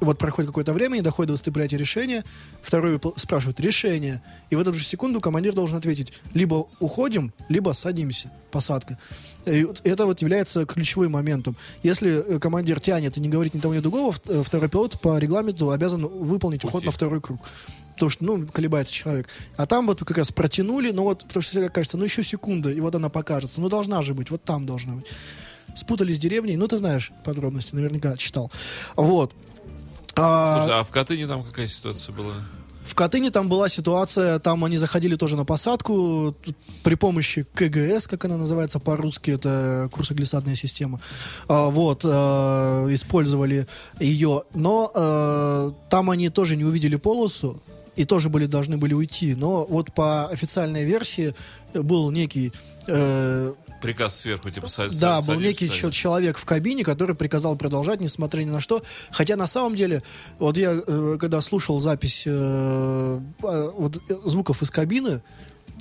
Вот 0.00 0.18
проходит 0.18 0.48
какое-то 0.48 0.72
время, 0.72 0.96
не 0.96 1.02
доходит 1.02 1.28
до 1.28 1.32
высоты 1.34 1.52
принятия 1.52 1.76
решения, 1.76 2.24
второй 2.62 3.00
спрашивает 3.16 3.60
решение, 3.60 4.20
и 4.50 4.56
в 4.56 4.60
эту 4.60 4.74
же 4.74 4.84
секунду 4.84 5.20
командир 5.20 5.54
должен 5.54 5.76
ответить, 5.76 6.12
либо 6.34 6.66
уходим, 6.80 7.32
либо 7.48 7.72
садимся, 7.72 8.30
посадка. 8.50 8.98
И 9.46 9.66
это 9.84 10.06
вот 10.06 10.20
является 10.20 10.66
ключевым 10.66 11.12
моментом. 11.12 11.56
Если 11.82 12.36
э, 12.36 12.38
командир 12.38 12.80
тянет 12.80 13.16
и 13.16 13.20
не 13.20 13.28
говорит 13.28 13.54
ни 13.54 13.60
того, 13.60 13.74
ни 13.74 13.80
другого, 13.80 14.14
э, 14.26 14.42
второй 14.44 14.68
пилот 14.68 15.00
по 15.00 15.16
регламенту 15.18 15.70
обязан 15.70 16.06
выполнить 16.06 16.64
уход 16.64 16.80
Уйти. 16.80 16.86
на 16.86 16.92
второй 16.92 17.20
круг. 17.20 17.40
Потому 17.94 18.10
что, 18.10 18.24
ну, 18.24 18.46
колебается 18.46 18.92
человек. 18.92 19.28
А 19.56 19.66
там 19.66 19.86
вот 19.86 20.00
как 20.00 20.18
раз 20.18 20.32
протянули, 20.32 20.90
но 20.90 21.04
вот, 21.04 21.22
потому 21.22 21.42
что 21.42 21.52
всегда 21.52 21.68
кажется, 21.68 21.96
ну, 21.96 22.04
еще 22.04 22.22
секунда, 22.22 22.70
и 22.70 22.80
вот 22.80 22.94
она 22.94 23.08
покажется. 23.08 23.60
Ну, 23.60 23.68
должна 23.68 24.02
же 24.02 24.14
быть, 24.14 24.30
вот 24.30 24.42
там 24.42 24.66
должна 24.66 24.94
быть. 24.94 25.06
Спутались 25.76 26.18
деревни, 26.18 26.56
ну, 26.56 26.66
ты 26.66 26.76
знаешь 26.76 27.12
подробности, 27.24 27.74
наверняка 27.74 28.16
читал. 28.16 28.50
Вот. 28.96 29.32
А, 30.16 30.60
Слушай, 30.60 30.80
а 30.80 30.84
в 30.84 30.90
Катыни 30.90 31.24
там 31.24 31.42
какая 31.42 31.66
ситуация 31.66 32.14
была? 32.14 32.34
в 32.84 32.94
Катыни 32.94 33.30
там 33.30 33.48
была 33.48 33.68
ситуация, 33.68 34.38
там 34.38 34.62
они 34.64 34.76
заходили 34.76 35.16
тоже 35.16 35.36
на 35.36 35.44
посадку 35.44 36.36
при 36.82 36.94
помощи 36.94 37.46
КГС, 37.54 38.06
как 38.06 38.26
она 38.26 38.36
называется 38.36 38.78
по-русски, 38.78 39.32
это 39.32 39.88
курсоглиссадная 39.90 40.54
система. 40.54 41.00
А, 41.48 41.70
вот, 41.70 42.02
а, 42.04 42.86
использовали 42.92 43.66
ее, 43.98 44.42
но 44.54 44.92
а, 44.94 45.70
там 45.88 46.10
они 46.10 46.28
тоже 46.28 46.56
не 46.56 46.64
увидели 46.64 46.96
полосу, 46.96 47.62
и 47.96 48.04
тоже 48.04 48.28
были, 48.28 48.46
должны 48.46 48.76
были 48.76 48.94
уйти. 48.94 49.34
Но 49.34 49.64
вот 49.66 49.92
по 49.94 50.26
официальной 50.28 50.84
версии 50.84 51.34
был 51.74 52.10
некий 52.10 52.52
э, 52.88 53.52
Приказ 53.80 54.18
сверху, 54.20 54.48
типа, 54.50 54.64
са- 54.66 54.88
да, 54.98 55.18
са- 55.18 55.26
был 55.26 55.34
садись, 55.34 55.46
некий 55.46 55.66
садись. 55.66 55.80
чел- 55.80 55.90
человек 55.90 56.38
в 56.38 56.44
кабине, 56.46 56.84
который 56.84 57.14
приказал 57.14 57.54
продолжать, 57.56 58.00
несмотря 58.00 58.42
ни 58.42 58.48
на 58.50 58.60
что. 58.60 58.82
Хотя 59.10 59.36
на 59.36 59.46
самом 59.46 59.76
деле, 59.76 60.02
вот 60.38 60.56
я 60.56 60.72
э, 60.86 61.16
когда 61.20 61.40
слушал 61.42 61.80
запись 61.80 62.22
э, 62.26 62.30
э, 63.42 63.70
вот, 63.76 63.96
э, 64.08 64.16
звуков 64.24 64.62
из 64.62 64.70
кабины, 64.70 65.22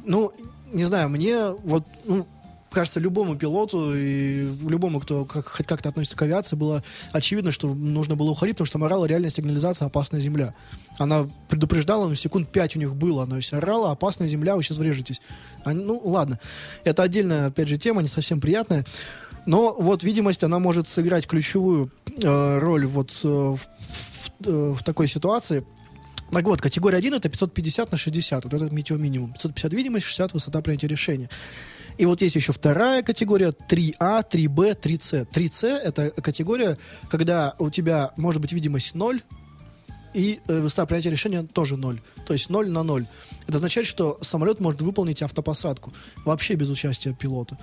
ну, 0.05 0.33
не 0.73 0.83
знаю, 0.85 1.07
мне 1.09 1.51
вот, 1.63 1.85
ну, 2.05 2.27
кажется, 2.73 2.99
любому 2.99 3.35
пилоту 3.35 3.93
и 3.95 4.41
любому, 4.67 4.99
кто 4.99 5.25
как, 5.25 5.47
хоть 5.47 5.65
как-то 5.65 5.89
относится 5.89 6.17
к 6.17 6.21
авиации, 6.21 6.55
было 6.55 6.83
очевидно, 7.11 7.51
что 7.51 7.73
нужно 7.73 8.15
было 8.15 8.31
уходить, 8.31 8.55
потому 8.55 8.65
что 8.65 8.79
там 8.79 8.83
орала 8.83 9.07
сигнализация 9.07 9.85
«Опасная 9.85 10.19
земля». 10.19 10.53
Она 10.99 11.27
предупреждала, 11.49 12.07
ну, 12.07 12.15
секунд 12.15 12.49
пять 12.49 12.75
у 12.75 12.79
них 12.79 12.95
было, 12.95 13.23
она 13.23 13.39
все 13.39 13.57
орала 13.57 13.91
«Опасная 13.91 14.27
земля, 14.27 14.55
вы 14.55 14.63
сейчас 14.63 14.77
врежетесь». 14.77 15.21
Они- 15.63 15.83
ну, 15.83 16.01
ладно. 16.03 16.39
Это 16.83 17.03
отдельная, 17.03 17.47
опять 17.47 17.67
же, 17.67 17.77
тема, 17.77 18.01
не 18.01 18.07
совсем 18.07 18.41
приятная. 18.41 18.85
Но 19.45 19.75
вот 19.77 20.03
видимость, 20.03 20.43
она 20.43 20.59
может 20.59 20.87
сыграть 20.87 21.27
ключевую 21.27 21.91
э, 22.21 22.59
роль 22.59 22.85
вот 22.85 23.11
э, 23.23 23.27
в, 23.27 23.59
э, 24.45 24.73
в 24.73 24.83
такой 24.83 25.07
ситуации. 25.07 25.65
Так 26.31 26.45
вот, 26.45 26.61
категория 26.61 26.97
1 26.97 27.13
это 27.15 27.29
550 27.29 27.91
на 27.91 27.97
60, 27.97 28.45
вот 28.45 28.53
этот 28.53 28.71
метеоминимум. 28.71 29.33
550 29.33 29.73
видимость, 29.73 30.05
60 30.07 30.33
высота 30.33 30.61
принятия 30.61 30.87
решения. 30.87 31.29
И 31.97 32.05
вот 32.05 32.21
есть 32.21 32.35
еще 32.35 32.51
вторая 32.53 33.03
категория 33.03 33.49
3А, 33.49 34.23
3Б, 34.29 34.79
3С. 34.79 35.27
3С 35.27 35.67
это 35.67 36.09
категория, 36.11 36.77
когда 37.09 37.55
у 37.59 37.69
тебя 37.69 38.11
может 38.17 38.41
быть 38.41 38.51
видимость 38.51 38.95
0, 38.95 39.21
и 40.13 40.39
э, 40.47 40.59
высота 40.59 40.85
принятия 40.85 41.09
решения 41.09 41.43
тоже 41.43 41.75
0. 41.75 42.01
То 42.25 42.33
есть 42.33 42.49
0 42.49 42.69
на 42.69 42.83
0. 42.83 43.05
Это 43.47 43.57
означает, 43.57 43.87
что 43.87 44.17
самолет 44.21 44.59
может 44.59 44.81
выполнить 44.81 45.21
автопосадку. 45.21 45.93
Вообще 46.23 46.55
без 46.55 46.69
участия 46.69 47.13
пилота. 47.13 47.57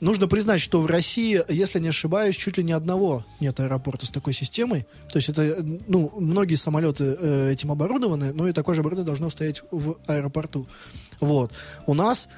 Нужно 0.00 0.28
признать, 0.28 0.60
что 0.60 0.82
в 0.82 0.86
России, 0.86 1.42
если 1.48 1.78
не 1.78 1.88
ошибаюсь, 1.88 2.36
чуть 2.36 2.58
ли 2.58 2.64
ни 2.64 2.72
одного 2.72 3.24
нет 3.40 3.58
аэропорта 3.60 4.04
с 4.04 4.10
такой 4.10 4.34
системой. 4.34 4.86
То 5.10 5.16
есть 5.16 5.30
это, 5.30 5.64
ну, 5.86 6.12
многие 6.18 6.56
самолеты 6.56 7.16
э, 7.18 7.52
этим 7.52 7.72
оборудованы, 7.72 8.32
но 8.34 8.46
и 8.46 8.52
такое 8.52 8.74
же 8.74 8.82
оборудование 8.82 9.06
должно 9.06 9.30
стоять 9.30 9.62
в 9.70 9.96
аэропорту. 10.06 10.66
Вот. 11.20 11.52
У 11.86 11.94
нас 11.94 12.28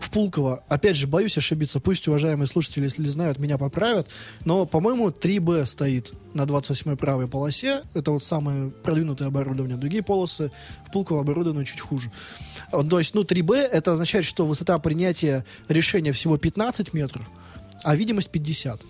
в 0.00 0.10
Пулково, 0.10 0.62
опять 0.68 0.96
же, 0.96 1.06
боюсь 1.06 1.36
ошибиться, 1.38 1.80
пусть 1.80 2.06
уважаемые 2.08 2.46
слушатели, 2.46 2.84
если 2.84 3.04
знают, 3.06 3.38
меня 3.38 3.58
поправят, 3.58 4.08
но, 4.44 4.66
по-моему, 4.66 5.08
3Б 5.08 5.64
стоит 5.66 6.12
на 6.34 6.42
28-й 6.42 6.96
правой 6.96 7.26
полосе, 7.26 7.82
это 7.94 8.10
вот 8.10 8.22
самое 8.22 8.70
продвинутое 8.70 9.28
оборудование, 9.28 9.76
другие 9.76 10.02
полосы 10.02 10.50
в 10.86 10.92
Пулково 10.92 11.20
оборудованы 11.22 11.64
чуть 11.64 11.80
хуже. 11.80 12.10
А, 12.70 12.82
То 12.82 12.98
есть, 12.98 13.14
ну, 13.14 13.22
3Б, 13.22 13.56
это 13.56 13.92
означает, 13.92 14.24
что 14.24 14.44
высота 14.46 14.78
принятия 14.78 15.44
решения 15.68 16.12
всего 16.12 16.36
15 16.36 16.92
метров, 16.92 17.24
а 17.82 17.96
видимость 17.96 18.30
50. 18.30 18.82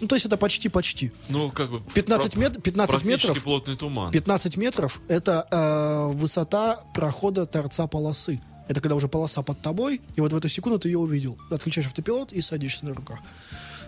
Ну, 0.00 0.06
то 0.06 0.14
есть 0.14 0.26
это 0.26 0.36
почти-почти. 0.36 1.10
Ну, 1.28 1.50
как 1.50 1.70
бы... 1.70 1.80
15 1.92 2.36
мет- 2.36 2.62
15 2.62 2.90
практически 2.90 3.26
метров. 3.28 3.42
плотный 3.42 3.76
туман. 3.76 4.12
15 4.12 4.56
метров— 4.56 5.00
это 5.08 5.46
э, 5.50 6.12
высота 6.16 6.80
прохода 6.94 7.46
торца 7.46 7.86
полосы. 7.88 8.40
Это 8.68 8.80
когда 8.80 8.94
уже 8.94 9.08
полоса 9.08 9.42
под 9.42 9.60
тобой, 9.60 10.00
и 10.16 10.20
вот 10.20 10.32
в 10.32 10.36
эту 10.36 10.48
секунду 10.48 10.78
ты 10.78 10.88
ее 10.88 10.98
увидел. 10.98 11.38
Отключаешь 11.50 11.86
автопилот 11.86 12.32
и 12.32 12.40
садишься 12.40 12.84
на 12.84 12.94
руках. 12.94 13.18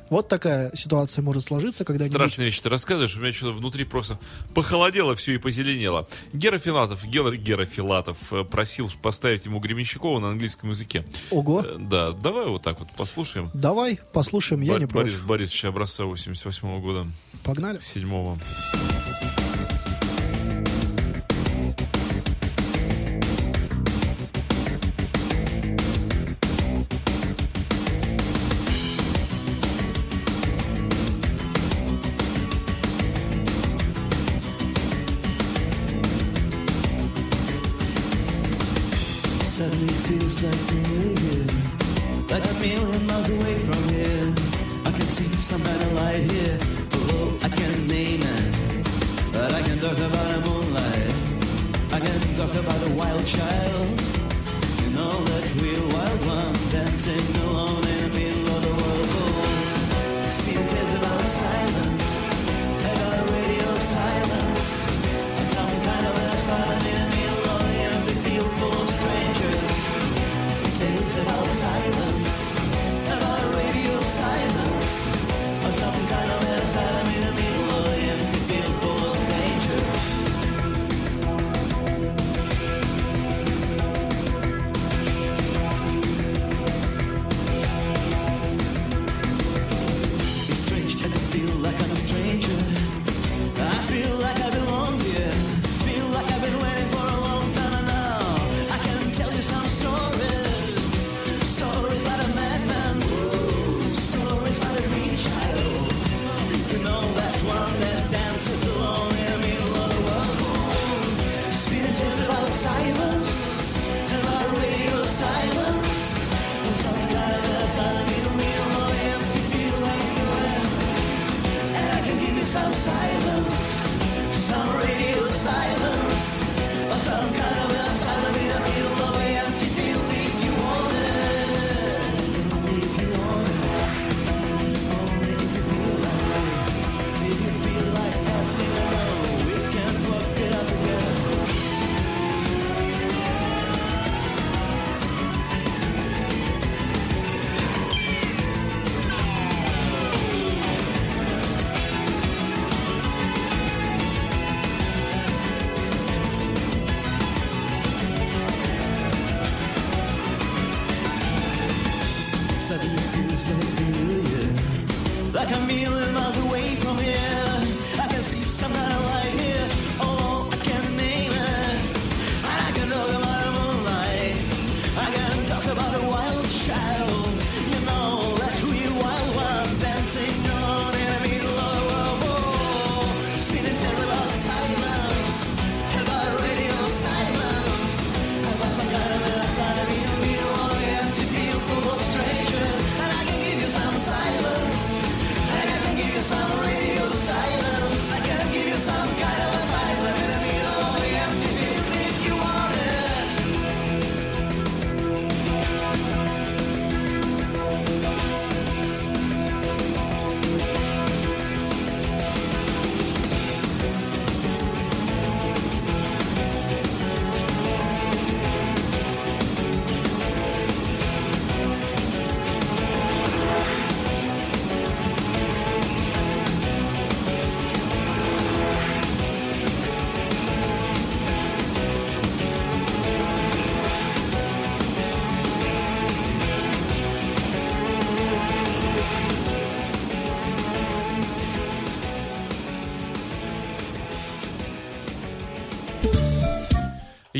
Вот 0.09 0.29
такая 0.29 0.75
ситуация 0.75 1.23
может 1.23 1.45
сложиться, 1.45 1.85
когда 1.85 2.05
Страшные 2.05 2.47
вещи 2.47 2.61
ты 2.63 2.69
рассказываешь, 2.69 3.17
у 3.17 3.21
меня 3.21 3.33
что-то 3.33 3.53
внутри 3.53 3.85
просто 3.85 4.19
похолодело 4.57 5.15
все 5.15 5.35
и 5.35 5.39
позеленело. 5.39 6.09
Гера 6.33 6.59
Филатов, 6.59 7.05
Гера, 7.05 7.31
Гера 7.37 7.65
Филатов 7.65 8.17
э, 8.33 8.43
просил 8.43 8.91
поставить 9.01 9.47
ему 9.47 9.61
Гремещакова 9.61 10.19
на 10.19 10.31
английском 10.31 10.71
языке. 10.71 11.05
Ого. 11.31 11.63
Э, 11.65 11.77
Да, 11.79 12.11
давай 12.11 12.47
вот 12.49 12.63
так 12.63 12.81
вот 12.81 12.89
послушаем. 12.97 13.51
Давай, 13.55 14.01
послушаем, 14.13 14.63
я 14.63 14.73
Бор- 14.73 14.81
не 14.81 14.87
Борис 14.87 15.13
против. 15.15 15.27
Борисовича 15.29 15.69
образца 15.69 16.05
88 16.05 16.81
года, 16.81 17.07
Погнали. 17.45 17.79
7 17.81 18.11
Suddenly 18.11 19.40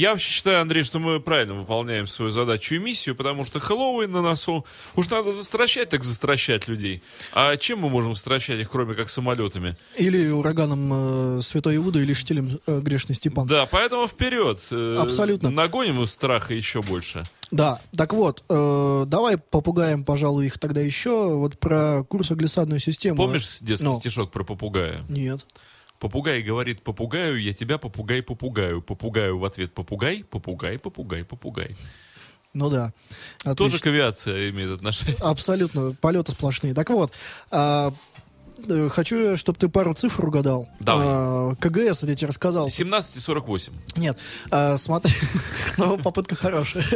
Я 0.01 0.13
вообще 0.13 0.31
считаю, 0.31 0.63
Андрей, 0.63 0.83
что 0.83 0.99
мы 0.99 1.21
правильно 1.21 1.53
выполняем 1.53 2.07
свою 2.07 2.31
задачу 2.31 2.75
и 2.75 2.79
миссию, 2.79 3.15
потому 3.15 3.45
что 3.45 3.61
Хэллоуин 3.61 4.11
на 4.11 4.23
носу. 4.23 4.65
Уж 4.97 5.11
надо 5.11 5.31
застращать, 5.31 5.91
так 5.91 6.05
застращать 6.05 6.69
людей. 6.69 7.03
А 7.35 7.55
чем 7.59 7.81
мы 7.81 7.91
можем 7.91 8.15
стращать 8.15 8.61
их, 8.61 8.71
кроме 8.71 8.95
как 8.95 9.11
самолетами? 9.11 9.77
Или 9.99 10.31
ураганом 10.31 11.39
э, 11.39 11.43
Святой 11.43 11.77
Иуда, 11.77 11.99
или 11.99 12.15
штилем 12.15 12.59
э, 12.67 12.81
Грешный 12.81 13.15
Степан. 13.15 13.47
Да, 13.47 13.67
поэтому 13.67 14.09
вперед. 14.09 14.59
Э, 14.71 15.01
Абсолютно. 15.03 15.51
Нагоним 15.51 16.03
их 16.03 16.09
страха 16.09 16.55
еще 16.55 16.81
больше. 16.81 17.29
Да, 17.51 17.79
так 17.95 18.15
вот, 18.15 18.43
э, 18.49 19.05
давай 19.07 19.37
попугаем, 19.37 20.05
пожалуй, 20.05 20.47
их 20.47 20.59
тогда 20.59 20.81
еще. 20.81 21.35
Вот 21.35 21.59
про 21.59 22.05
курсоглиссадную 22.05 22.81
систему. 22.81 23.17
Помнишь 23.17 23.59
детский 23.61 23.85
Ну. 23.85 23.99
стишок 24.01 24.31
про 24.31 24.45
попугая? 24.45 25.05
Нет. 25.11 25.45
Попугай 26.01 26.41
говорит 26.43 26.83
попугаю, 26.83 27.41
я 27.41 27.53
тебя 27.53 27.77
попугай 27.77 28.23
попугаю. 28.23 28.81
Попугаю 28.81 29.39
в 29.39 29.45
ответ 29.45 29.75
попугай, 29.75 30.25
попугай, 30.25 30.79
попугай, 30.79 31.25
попугай. 31.25 31.77
Ну 32.55 32.71
да. 32.71 32.93
Тоже 33.45 33.77
Отлично. 33.77 33.79
к 33.79 33.87
авиации 33.87 34.51
имеет 34.51 34.73
отношение. 34.73 35.17
Абсолютно, 35.21 35.93
полеты 36.01 36.33
сплошные. 36.33 36.75
Так 36.75 36.89
вот, 36.91 37.13
а, 37.51 37.93
хочу, 38.91 39.37
чтобы 39.37 39.59
ты 39.59 39.69
пару 39.69 39.95
цифр 39.95 40.27
угадал. 40.27 40.69
Давай. 40.81 41.07
А, 41.09 41.55
КГС, 41.57 42.03
вот 42.03 42.11
я 42.11 42.17
тебе 42.17 42.29
рассказал. 42.29 42.69
17,48. 42.69 43.71
Нет, 43.97 44.17
а, 44.51 44.77
смотри, 44.77 45.13
ну, 45.79 45.99
попытка 45.99 46.35
хорошая. 46.37 46.85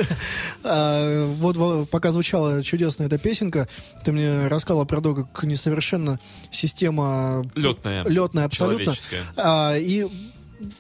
А, 0.67 1.27
Вот 1.35 1.57
во- 1.57 1.85
пока 1.85 2.11
звучала 2.13 2.63
чудесная 2.63 3.07
эта 3.07 3.19
песенка, 3.19 3.69
ты 4.05 4.13
мне 4.13 4.49
рассказала 4.49 4.85
про 4.85 5.01
то, 5.01 5.15
как 5.15 5.45
несовершенна 5.45 6.19
система 6.51 7.45
Летная. 7.55 8.05
летная 8.05 8.45
абсолютно. 8.47 8.95
А, 9.37 9.77
и 9.77 10.07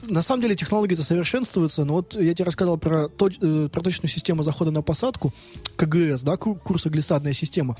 на 0.02 0.22
самом 0.22 0.42
деле 0.42 0.54
технологии-то 0.54 1.02
совершенствуются, 1.02 1.84
но 1.84 1.94
вот 1.94 2.14
я 2.20 2.34
тебе 2.34 2.44
рассказал 2.46 2.78
про, 2.78 3.06
точ- 3.06 3.38
э, 3.40 3.68
про 3.68 3.80
точную 3.82 4.10
систему 4.10 4.42
захода 4.42 4.70
на 4.70 4.82
посадку, 4.82 5.32
КГС, 5.76 6.22
да, 6.22 6.36
ку- 6.36 6.54
курсоглиссадная 6.54 7.32
система. 7.32 7.76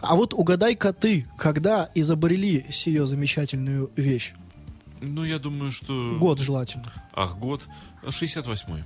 А 0.00 0.14
вот 0.16 0.34
угадай-ка 0.34 0.92
ты, 0.92 1.26
когда 1.38 1.90
изобрели 1.94 2.64
сию 2.70 3.06
замечательную 3.06 3.90
вещь? 3.96 4.34
Ну, 5.00 5.24
я 5.24 5.38
думаю, 5.38 5.70
что... 5.70 6.16
Год 6.18 6.38
желательно. 6.40 6.92
Ах, 7.12 7.36
год. 7.38 7.60
68-й. 8.04 8.82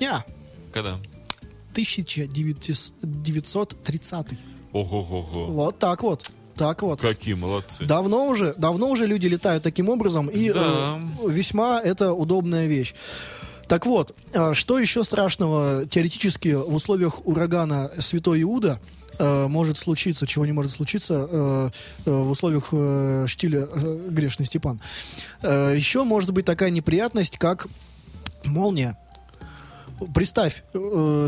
Не, 0.00 0.24
Когда? 0.72 0.98
1930. 1.72 4.26
Ого-го-го. 4.72 5.46
Вот 5.46 5.78
так 5.78 6.02
вот. 6.02 6.30
Так 6.56 6.82
вот. 6.82 7.00
Какие 7.00 7.34
молодцы. 7.34 7.84
Давно 7.84 8.26
уже, 8.26 8.54
давно 8.58 8.88
уже 8.90 9.06
люди 9.06 9.26
летают 9.26 9.62
таким 9.62 9.88
образом, 9.88 10.28
и 10.28 10.52
Да. 10.52 10.98
э, 11.24 11.28
весьма 11.30 11.80
это 11.80 12.12
удобная 12.12 12.66
вещь. 12.66 12.94
Так 13.68 13.86
вот, 13.86 14.14
э, 14.32 14.52
что 14.54 14.78
еще 14.78 15.04
страшного 15.04 15.86
теоретически 15.86 16.48
в 16.48 16.74
условиях 16.74 17.24
урагана 17.26 17.90
Святой 18.00 18.42
Иуда 18.42 18.80
э, 19.18 19.46
может 19.46 19.78
случиться, 19.78 20.26
чего 20.26 20.44
не 20.44 20.52
может 20.52 20.72
случиться 20.72 21.28
э, 21.30 21.70
э, 22.06 22.10
в 22.10 22.30
условиях 22.30 22.68
э, 22.72 23.26
штиля 23.28 23.68
э, 23.70 24.06
Грешный 24.10 24.44
Степан. 24.46 24.80
Э, 25.42 25.72
еще 25.76 26.04
может 26.04 26.32
быть 26.32 26.44
такая 26.44 26.70
неприятность, 26.70 27.38
как 27.38 27.68
молния. 28.44 28.98
Представь, 30.14 30.64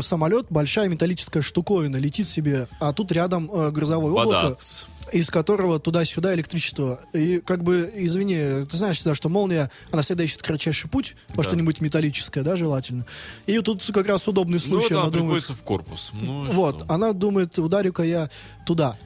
самолет, 0.01 0.47
большая 0.49 0.89
металлическая 0.89 1.43
штуковина, 1.43 1.97
летит 1.97 2.27
себе, 2.27 2.67
а 2.79 2.91
тут 2.91 3.11
рядом 3.11 3.45
грозовое 3.71 4.11
облако 4.11 4.29
Бадац. 4.49 4.85
Из 5.13 5.29
которого 5.29 5.79
туда-сюда 5.79 6.33
электричество. 6.33 6.99
И 7.13 7.39
как 7.39 7.63
бы, 7.63 7.91
извини, 7.95 8.65
ты 8.65 8.77
знаешь 8.77 8.97
всегда, 8.97 9.13
что 9.15 9.29
молния, 9.29 9.69
она 9.91 10.01
всегда 10.01 10.23
ищет 10.23 10.41
кратчайший 10.41 10.89
путь 10.89 11.15
во 11.29 11.43
Да. 11.43 11.49
что-нибудь 11.49 11.81
металлическое, 11.81 12.43
да, 12.43 12.55
желательно. 12.55 13.05
И 13.45 13.59
тут 13.59 13.83
как 13.93 14.07
раз 14.07 14.27
удобный 14.27 14.59
Ну, 14.65 14.79
случай, 14.79 14.95
да, 14.95 15.01
она 15.03 15.09
думает... 15.11 15.43
в 15.47 15.63
корпус. 15.63 16.11
Ну, 16.13 16.45
Вот, 16.51 16.81
что? 16.81 16.93
она 16.93 17.13
думает, 17.13 17.57
ударю-ка 17.59 18.03
я 18.03 18.29
туда. 18.65 18.97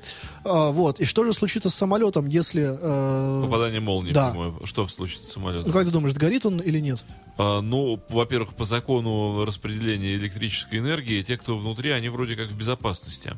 А, 0.45 0.71
вот, 0.71 0.99
и 1.01 1.05
что 1.05 1.25
же 1.25 1.33
случится 1.33 1.69
с 1.69 1.75
самолетом, 1.75 2.27
если... 2.27 2.63
э, 2.79 3.41
Попадание 3.45 3.81
молнии 3.81 4.13
да. 4.13 4.29
прямое. 4.29 4.53
Что 4.63 4.87
случится 4.87 5.27
с 5.27 5.31
самолетом? 5.33 5.67
ну, 5.67 5.73
как 5.73 5.85
ты 5.85 5.91
думаешь, 5.91 6.13
сгорит 6.15 6.45
он 6.45 6.59
или 6.59 6.79
нет? 6.79 7.03
А, 7.37 7.61
ну, 7.61 7.99
во-первых, 8.09 8.53
по 8.53 8.63
закону 8.63 9.43
распределения 9.45 10.15
электрической 10.15 10.79
энергии, 10.79 11.21
те, 11.21 11.37
кто 11.37 11.57
внутри, 11.57 11.91
они 11.91 12.07
вроде 12.09 12.35
как 12.35 12.47
в 12.49 12.55
безопасности. 12.57 13.33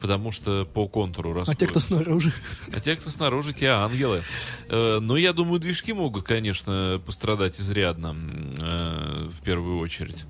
Потому 0.00 0.30
что 0.32 0.64
по 0.64 0.86
контуру 0.88 1.32
А 1.32 1.34
расходят. 1.34 1.58
те, 1.58 1.66
кто 1.66 1.80
снаружи? 1.80 2.32
А 2.72 2.80
те, 2.80 2.94
кто 2.96 3.10
снаружи, 3.10 3.52
те 3.52 3.66
ангелы. 3.68 4.22
Э, 4.68 4.98
Но 5.00 5.16
я 5.16 5.32
думаю, 5.32 5.58
движки 5.58 5.92
могут, 5.92 6.24
конечно, 6.24 7.00
пострадать 7.04 7.60
изрядно, 7.60 8.14
э, 8.60 9.26
в 9.30 9.40
первую 9.42 9.78
очередь. 9.80 10.24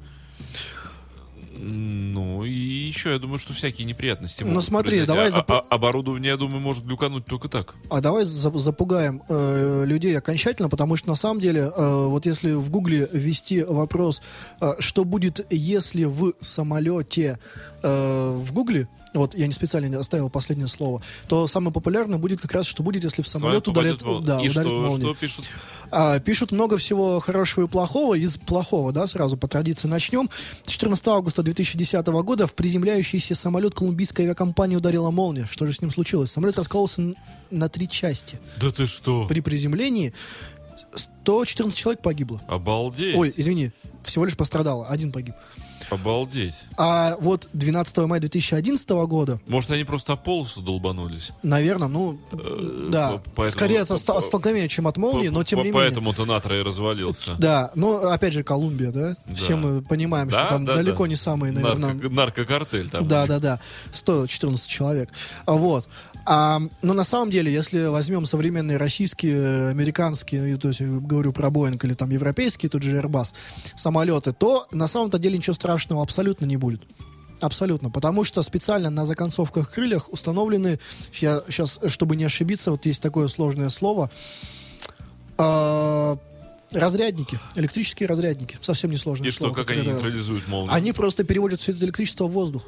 Ну, 1.60 2.44
и 2.44 2.52
еще, 2.52 3.10
я 3.10 3.18
думаю, 3.18 3.38
что 3.38 3.52
всякие 3.52 3.84
неприятности 3.84 4.44
Ну, 4.44 4.60
смотри, 4.62 4.98
произойти. 4.98 5.06
давай 5.08 5.26
А- 5.28 5.30
запо- 5.40 5.64
а- 5.68 5.74
оборудование, 5.74 6.30
я 6.30 6.36
думаю, 6.36 6.60
может 6.60 6.84
глюкануть 6.84 7.26
только 7.26 7.48
так. 7.48 7.74
А 7.90 8.00
давай 8.00 8.24
за- 8.24 8.56
запугаем 8.56 9.22
э, 9.28 9.82
людей 9.84 10.16
окончательно, 10.16 10.68
потому 10.68 10.94
что 10.94 11.08
на 11.08 11.16
самом 11.16 11.40
деле, 11.40 11.72
э, 11.76 12.04
вот 12.06 12.26
если 12.26 12.52
в 12.52 12.70
Гугле 12.70 13.08
ввести 13.12 13.64
вопрос, 13.64 14.22
э, 14.60 14.74
что 14.78 15.04
будет, 15.04 15.44
если 15.50 16.04
в 16.04 16.34
самолете 16.40 17.40
э, 17.82 18.30
в 18.30 18.52
Гугле, 18.52 18.88
вот 19.14 19.34
я 19.34 19.46
не 19.46 19.52
специально 19.52 19.98
оставил 19.98 20.30
последнее 20.30 20.68
слово, 20.68 21.02
то 21.28 21.46
самое 21.48 21.72
популярное 21.72 22.18
будет 22.18 22.40
как 22.40 22.52
раз, 22.52 22.66
что 22.66 22.82
будет, 22.82 23.04
если 23.04 23.22
в 23.22 23.28
самолет 23.28 23.66
ударит, 23.68 24.02
мол- 24.02 24.20
да, 24.20 24.40
И 24.40 24.48
ударит 24.48 24.70
что, 24.70 24.80
молния. 24.80 25.04
что 25.06 25.14
пишут? 25.14 25.46
А, 25.90 26.18
пишут 26.18 26.52
много 26.52 26.76
всего 26.76 27.18
хорошего 27.20 27.64
и 27.64 27.68
плохого. 27.68 28.14
Из 28.14 28.36
плохого, 28.36 28.92
да, 28.92 29.06
сразу 29.06 29.36
по 29.36 29.48
традиции 29.48 29.88
начнем. 29.88 30.28
14 30.66 31.06
августа 31.08 31.42
2010 31.42 32.06
года 32.22 32.46
в 32.46 32.54
приземляющийся 32.54 33.34
самолет 33.34 33.74
колумбийской 33.74 34.26
авиакомпании 34.26 34.76
ударила 34.76 35.10
молния. 35.10 35.48
Что 35.50 35.66
же 35.66 35.72
с 35.72 35.80
ним 35.80 35.90
случилось? 35.90 36.30
Самолет 36.30 36.58
раскололся 36.58 37.14
на 37.50 37.68
три 37.70 37.88
части. 37.88 38.38
Да 38.60 38.70
ты 38.70 38.86
что? 38.86 39.26
При 39.26 39.40
приземлении 39.40 40.12
114 40.94 41.76
человек 41.78 42.02
погибло. 42.02 42.40
Обалдеть. 42.46 43.16
Ой, 43.16 43.32
извини, 43.36 43.72
всего 44.02 44.24
лишь 44.24 44.36
пострадало, 44.36 44.86
один 44.88 45.12
погиб. 45.12 45.34
Обалдеть. 45.90 46.54
А 46.76 47.16
вот 47.20 47.48
12 47.52 47.96
мая 48.06 48.20
2011 48.20 48.88
года, 49.06 49.40
Может, 49.46 49.70
они 49.70 49.84
просто 49.84 50.12
о 50.12 50.16
полосу 50.16 50.60
долбанулись? 50.60 51.30
наверное, 51.42 51.88
ну, 51.88 52.18
да, 52.90 53.12
по- 53.12 53.22
поэтому- 53.36 53.50
скорее 53.50 53.84
по- 53.86 53.96
столкновение, 53.98 54.68
чем 54.68 54.86
от 54.86 54.96
молнии, 54.96 55.28
но 55.28 55.44
тем 55.44 55.58
не 55.58 55.64
менее. 55.66 55.80
Поэтому-то 55.80 56.24
Натра 56.24 56.58
и 56.58 56.62
развалился. 56.62 57.34
Да, 57.38 57.70
но 57.74 58.10
опять 58.10 58.32
же 58.34 58.42
Колумбия, 58.42 58.90
да? 58.90 59.16
Все 59.34 59.56
мы 59.56 59.82
понимаем, 59.82 60.30
что 60.30 60.38
Да, 60.40 60.48
там 60.48 60.64
да, 60.64 60.74
далеко 60.74 61.04
да. 61.04 61.08
не 61.08 61.16
самые, 61.16 61.52
наверное. 61.52 61.94
Нарко- 61.94 62.08
наркокартель 62.10 62.88
там. 62.90 63.06
Да, 63.08 63.26
да, 63.26 63.38
да. 63.38 63.60
114 63.92 64.68
человек. 64.68 65.10
А 65.46 65.52
Вот. 65.54 65.88
А, 66.24 66.60
но 66.82 66.92
на 66.92 67.04
самом 67.04 67.30
деле, 67.30 67.50
если 67.52 67.86
возьмем 67.86 68.26
современные 68.26 68.76
российские, 68.76 69.36
э, 69.36 69.70
американские, 69.70 70.56
то 70.58 70.68
есть 70.68 70.80
говорю 70.82 71.32
про 71.32 71.50
Боинг 71.50 71.82
или 71.84 71.94
там 71.94 72.10
европейские, 72.10 72.68
тот 72.68 72.82
же 72.82 72.96
Airbus, 72.98 73.32
самолеты, 73.76 74.32
то 74.32 74.66
на 74.70 74.88
самом-то 74.88 75.18
деле 75.18 75.38
ничего 75.38 75.54
страшного 75.54 76.02
абсолютно 76.02 76.44
не 76.44 76.56
будет. 76.58 76.82
Абсолютно. 77.40 77.88
Потому 77.88 78.24
что 78.24 78.42
специально 78.42 78.90
на 78.90 79.04
законцовках 79.06 79.70
крыльях 79.72 80.12
установлены, 80.12 80.80
я 81.14 81.42
сейчас, 81.48 81.78
чтобы 81.86 82.16
не 82.16 82.24
ошибиться, 82.24 82.72
вот 82.72 82.84
есть 82.84 83.00
такое 83.00 83.28
сложное 83.28 83.68
слово, 83.68 84.10
а, 85.38 86.18
разрядники, 86.72 87.38
электрические 87.54 88.08
разрядники. 88.08 88.58
Совсем 88.60 88.90
несложное 88.90 89.28
И 89.28 89.30
что, 89.30 89.44
слово. 89.44 89.54
как 89.54 89.70
они 89.70 89.82
это- 89.82 89.92
нейтрализуют 89.92 90.48
молнию? 90.48 90.74
они 90.74 90.92
просто 90.92 91.24
переводят 91.24 91.60
все 91.60 91.72
это 91.72 91.84
электричество 91.84 92.24
в 92.26 92.32
воздух. 92.32 92.64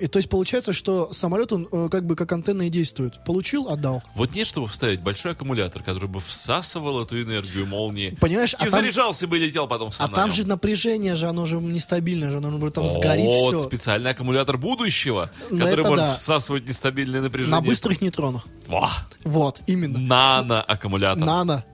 И 0.00 0.06
то 0.06 0.18
есть 0.18 0.28
получается, 0.28 0.72
что 0.72 1.12
самолет, 1.12 1.52
он 1.52 1.68
э, 1.70 1.88
как 1.90 2.06
бы 2.06 2.16
как 2.16 2.30
антенна 2.32 2.62
и 2.62 2.70
действует. 2.70 3.22
Получил, 3.24 3.68
отдал. 3.68 4.02
Вот 4.14 4.34
нет, 4.34 4.46
чтобы 4.46 4.68
вставить 4.68 5.00
большой 5.00 5.32
аккумулятор, 5.32 5.82
который 5.82 6.08
бы 6.08 6.20
всасывал 6.20 7.02
эту 7.02 7.20
энергию 7.22 7.66
молнии. 7.66 8.16
Понимаешь, 8.20 8.52
И 8.54 8.56
а 8.56 8.60
там, 8.60 8.70
заряжался 8.70 9.26
бы 9.26 9.38
и 9.38 9.46
летел 9.46 9.66
потом 9.66 9.88
а 9.88 9.92
сам 9.92 10.10
на 10.10 10.16
там 10.16 10.32
же 10.32 10.46
напряжение 10.46 11.14
же, 11.16 11.26
оно 11.26 11.46
же 11.46 11.56
нестабильное 11.56 12.30
же, 12.30 12.38
оно 12.38 12.50
может 12.50 12.74
там 12.76 12.86
сгорит 12.86 13.24
вот, 13.26 13.54
все. 13.56 13.62
специальный 13.66 14.10
аккумулятор 14.10 14.58
будущего, 14.58 15.30
Ну, 15.50 15.58
который 15.58 15.84
может 15.86 16.04
да. 16.06 16.12
всасывать 16.12 16.66
нестабильное 16.66 17.20
напряжение. 17.20 17.54
На 17.60 17.60
быстрых 17.60 18.00
нейтронах. 18.00 18.46
Во, 18.66 18.88
Вот, 19.24 19.60
именно. 19.66 19.98
Нано-аккумулятор. 19.98 21.24
Нано. 21.24 21.64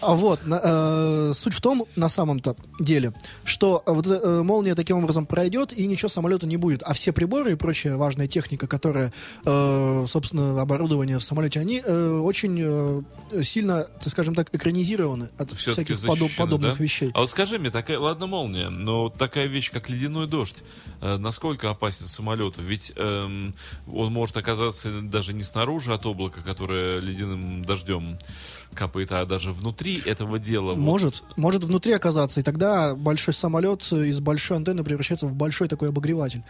А 0.00 0.14
вот, 0.14 0.40
э, 0.44 1.32
суть 1.34 1.54
в 1.54 1.60
том, 1.60 1.86
на 1.96 2.08
самом-то 2.08 2.56
деле, 2.78 3.12
что 3.44 3.82
э, 3.86 3.92
вот 3.92 4.06
э, 4.06 4.42
молния 4.42 4.74
таким 4.74 4.98
образом 4.98 5.26
пройдет, 5.26 5.72
и 5.72 5.86
ничего 5.86 6.08
самолету 6.08 6.46
не 6.46 6.56
будет. 6.56 6.82
А 6.82 6.92
все 6.94 7.12
приборы 7.12 7.52
и 7.52 7.54
прочая 7.54 7.96
важная 7.96 8.26
техника, 8.26 8.66
которая, 8.66 9.12
э, 9.44 10.04
собственно, 10.08 10.60
оборудование 10.60 11.18
в 11.18 11.24
самолете, 11.24 11.60
они 11.60 11.82
э, 11.84 12.18
очень 12.18 12.58
э, 13.32 13.42
сильно, 13.42 13.84
так 14.00 14.10
скажем 14.10 14.34
так, 14.34 14.54
экранизированы 14.54 15.28
от 15.38 15.52
Всё-таки 15.52 15.94
всяких 15.94 16.10
подоб- 16.10 16.36
подобных 16.36 16.78
да? 16.78 16.84
вещей. 16.84 17.10
А 17.14 17.20
вот 17.20 17.30
скажи 17.30 17.58
мне, 17.58 17.70
такая, 17.70 17.98
ладно, 17.98 18.26
молния, 18.26 18.68
но 18.68 19.08
такая 19.08 19.46
вещь, 19.46 19.70
как 19.70 19.88
ледяной 19.88 20.26
дождь, 20.28 20.62
э, 21.00 21.16
насколько 21.18 21.70
опасен 21.70 22.06
самолету? 22.06 22.62
Ведь 22.62 22.92
эм, 22.96 23.54
он 23.92 24.12
может 24.12 24.36
оказаться 24.36 25.00
даже 25.00 25.32
не 25.32 25.42
снаружи 25.42 25.92
от 25.92 26.06
облака, 26.06 26.40
которое 26.42 27.00
ледяным 27.00 27.64
дождем 27.64 28.18
капает, 28.74 29.12
а 29.12 29.24
даже 29.26 29.52
внутри 29.52 29.61
внутри 29.62 30.02
этого 30.04 30.38
дела. 30.38 30.70
вот, 30.70 30.78
Может, 30.78 31.22
может 31.36 31.64
внутри 31.64 31.92
оказаться, 31.92 32.40
и 32.40 32.42
тогда 32.42 32.94
большой 32.94 33.32
самолет 33.32 33.82
из 33.92 34.20
большой 34.20 34.58
антенны 34.58 34.84
превращается 34.84 35.26
в 35.26 35.34
большой 35.34 35.68
такой 35.68 35.88
обогреватель. 35.88 36.42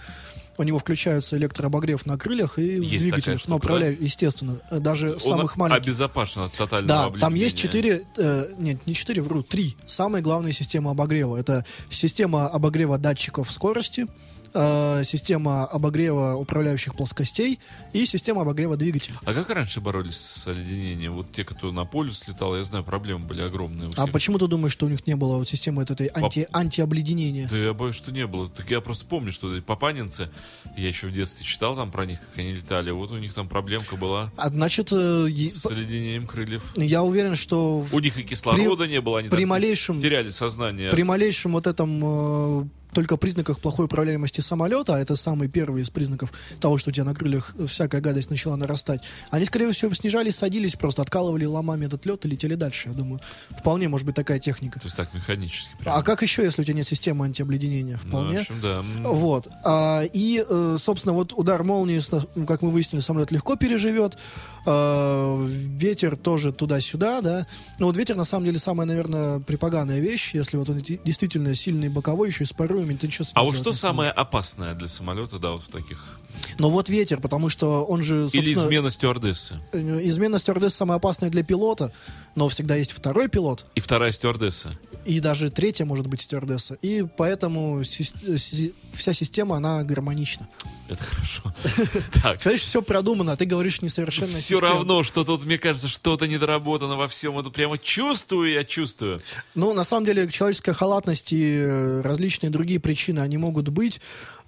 У 0.59 0.63
него 0.65 0.79
включается 0.79 1.37
электрообогрев 1.39 2.05
на 2.05 2.19
крыльях 2.19 2.59
и 2.59 2.77
Есть 2.83 3.07
Ну, 3.27 3.39
штука, 3.39 3.53
управляю, 3.55 3.97
естественно, 3.99 4.61
э, 4.71 4.81
даже 4.81 5.13
он 5.13 5.21
самых 5.21 5.57
маленьких. 5.57 5.87
обезопасен 5.87 6.43
от 6.43 6.53
тотального 6.53 7.11
Да, 7.11 7.19
там 7.19 7.35
есть 7.35 7.57
четыре, 7.57 8.03
э, 8.19 8.49
нет, 8.59 8.87
не 8.87 8.95
четыре, 8.95 9.23
вру, 9.23 9.43
три 9.43 9.77
самые 9.87 10.23
главные 10.23 10.53
системы 10.53 10.91
обогрева. 10.91 11.37
Это 11.39 11.65
система 11.89 12.49
обогрева 12.49 12.99
датчиков 12.99 13.51
скорости, 13.51 14.07
э, 14.55 15.03
система 15.05 15.65
обогрева 15.65 16.35
управляющих 16.35 16.95
плоскостей 16.95 17.59
и 17.93 18.07
система 18.07 18.43
обогрева 18.43 18.77
двигателя. 18.77 19.17
А 19.25 19.33
как 19.35 19.51
раньше 19.51 19.81
боролись 19.81 20.17
с 20.17 20.47
оледенением? 20.49 21.15
Вот 21.15 21.33
те, 21.33 21.45
кто 21.45 21.73
на 21.73 21.85
полюс 21.85 22.27
летал, 22.29 22.57
я 22.57 22.63
знаю, 22.65 22.85
проблемы 22.85 23.27
были 23.27 23.43
огромные 23.43 23.91
А 23.97 24.07
почему 24.07 24.39
ты 24.39 24.47
думаешь, 24.47 24.73
что 24.73 24.87
у 24.87 24.89
них 24.89 25.07
не 25.07 25.17
было 25.17 25.39
вот 25.39 25.49
системы 25.49 25.81
вот 25.83 25.91
этой 25.91 26.09
анти, 26.15 26.49
антиобледенения? 26.53 27.49
Да 27.49 27.57
я 27.57 27.73
боюсь, 27.75 27.97
что 27.97 28.13
не 28.13 28.27
было. 28.27 28.49
Так 28.49 28.71
я 28.71 28.81
просто 28.81 29.07
помню, 29.07 29.33
что 29.33 29.51
папанинцы, 29.63 30.31
я 30.77 30.89
еще 30.89 31.07
в 31.07 31.13
детстве 31.13 31.45
читал 31.47 31.77
там 31.77 31.91
про 31.91 32.07
них, 32.07 32.21
как 32.21 32.39
они 32.39 32.53
летали. 32.53 32.91
Вот 32.91 33.11
у 33.13 33.19
них 33.19 33.35
там 33.35 33.49
проблемка 33.49 33.97
была 33.97 34.31
А 34.37 34.49
значит, 34.49 34.89
э, 34.93 35.27
е- 35.29 35.51
с 35.51 35.67
оледенением 35.67 36.27
крыльев. 36.27 36.63
я 36.77 37.03
уверен, 37.03 37.35
что 37.37 37.81
в- 37.81 37.95
У 37.95 38.01
них 38.01 38.19
и 38.19 38.23
кислорода 38.23 38.87
не 38.87 39.01
было, 39.01 39.19
они 39.21 39.29
при 39.29 39.41
там 39.43 39.49
малейшем- 39.51 40.01
теряли 40.01 40.31
сознание. 40.31 40.91
при 40.91 41.03
малейшем 41.03 41.53
вот 41.53 41.67
этом 41.67 42.01
э, 42.05 42.65
только 42.93 43.17
признаках 43.17 43.59
плохой 43.59 43.87
управляемости 43.87 44.41
самолета, 44.41 44.97
а 44.97 44.99
это 44.99 45.17
самый 45.17 45.49
первый 45.49 45.83
из 45.83 45.91
признаков 45.91 46.33
того, 46.61 46.79
что 46.79 46.91
у 46.91 46.93
тебя 46.93 47.05
на 47.05 47.15
крыльях 47.15 47.55
всякая 47.67 48.01
гадость 48.01 48.31
начала 48.31 48.57
нарастать, 48.57 49.03
они, 49.31 49.45
скорее 49.45 49.73
всего, 49.73 49.93
снижались, 49.95 50.37
садились, 50.37 50.77
просто 50.77 51.03
откалывали 51.03 51.45
ломами 51.45 51.87
этот 51.87 52.05
лед 52.07 52.25
и 52.25 52.29
летели 52.29 52.55
дальше. 52.55 52.89
Я 52.89 52.95
думаю, 52.95 53.21
вполне 53.51 53.89
может 53.89 54.07
быть 54.07 54.15
такая 54.15 54.39
техника. 54.39 54.79
То 54.79 54.87
есть 54.87 54.97
так, 54.97 55.13
механически. 55.15 55.69
А 55.85 56.03
как 56.03 56.23
еще, 56.23 56.43
если 56.43 56.63
у 56.63 56.65
тебя 56.65 56.77
нет 56.77 56.87
системы 56.87 57.25
антиобледенения? 57.25 57.99
Ну, 58.05 58.09
Вполне. 58.09 58.39
в 58.39 58.41
общем, 58.41 58.61
да. 58.61 58.83
Вот. 59.03 59.49
А, 59.65 60.03
и, 60.13 60.45
э, 60.47 60.77
собственно, 60.81 61.15
вот 61.15 61.33
удар 61.33 61.63
молнии, 61.65 62.03
ну, 62.35 62.47
как 62.47 62.63
мы 62.63 62.71
выяснили, 62.71 63.01
самолет 63.01 63.31
легко 63.31 63.57
переживет. 63.57 64.19
А, 64.65 65.45
ветер 65.47 66.17
тоже 66.17 66.53
туда-сюда, 66.53 67.21
да. 67.21 67.47
Но 67.79 67.87
вот 67.87 67.97
ветер, 67.97 68.17
на 68.17 68.25
самом 68.25 68.47
деле, 68.47 68.59
самая, 68.59 68.87
наверное, 68.87 69.41
припоганая 69.41 70.01
вещь. 70.01 70.35
Если 70.35 70.57
вот 70.57 70.69
он 70.69 70.79
де- 70.79 71.01
действительно 71.05 71.55
сильный 71.55 71.89
боковой, 71.89 72.29
еще 72.29 72.45
и 72.45 72.47
с 72.47 72.53
порывами, 72.53 72.95
ты 72.95 73.07
ничего 73.07 73.27
А 73.35 73.43
вот 73.43 73.57
что 73.57 73.73
самое 73.73 74.11
опасное 74.11 74.75
для 74.75 74.89
самолета, 74.89 75.39
да, 75.39 75.53
вот 75.53 75.63
в 75.63 75.69
таких... 75.69 76.21
Но 76.59 76.71
вот 76.71 76.89
ветер, 76.89 77.21
потому 77.21 77.49
что 77.49 77.85
он 77.85 78.03
же. 78.03 78.29
Или 78.33 78.53
измена 78.53 78.91
стюардессы. 78.91 79.61
э, 79.73 80.01
Измена 80.05 80.39
стюардессы 80.39 80.77
самая 80.77 80.99
опасная 80.99 81.31
для 81.31 81.43
пилота, 81.43 81.93
но 82.35 82.49
всегда 82.49 82.77
есть 82.77 82.93
второй 82.93 83.29
пилот, 83.29 83.67
И 83.75 83.81
вторая 83.81 84.13
стюардесса. 84.13 84.71
и 85.05 85.21
даже 85.21 85.51
третья 85.51 85.85
может 85.85 86.07
быть 86.07 86.21
стюардесса. 86.21 86.75
И 86.83 87.05
поэтому 87.17 87.83
вся 87.83 89.13
система, 89.13 89.57
она 89.57 89.83
гармонична. 89.83 90.49
Это 90.89 91.03
хорошо. 91.05 91.43
Так. 92.23 92.39
Понимаешь, 92.41 92.61
все 92.63 92.83
продумано, 92.83 93.33
а 93.33 93.37
ты 93.37 93.47
говоришь 93.47 93.81
несовершенная 93.83 94.31
Все 94.31 94.61
равно, 94.61 95.03
что 95.03 95.25
тут, 95.25 95.45
мне 95.45 95.59
кажется, 95.59 95.89
что-то 95.89 96.27
недоработано 96.29 96.97
во 96.97 97.09
всем. 97.09 97.39
Это 97.39 97.51
прямо 97.51 97.79
чувствую, 97.79 98.53
я 98.53 98.65
чувствую. 98.65 99.21
Ну, 99.55 99.73
на 99.73 99.85
самом 99.85 100.07
деле, 100.07 100.29
человеческая 100.31 100.75
халатность 100.75 101.33
и 101.33 101.57
э, 101.59 102.01
различные 102.03 102.51
другие 102.51 102.79
причины, 102.81 103.21
они 103.21 103.39
могут 103.39 103.69
быть. 103.69 104.01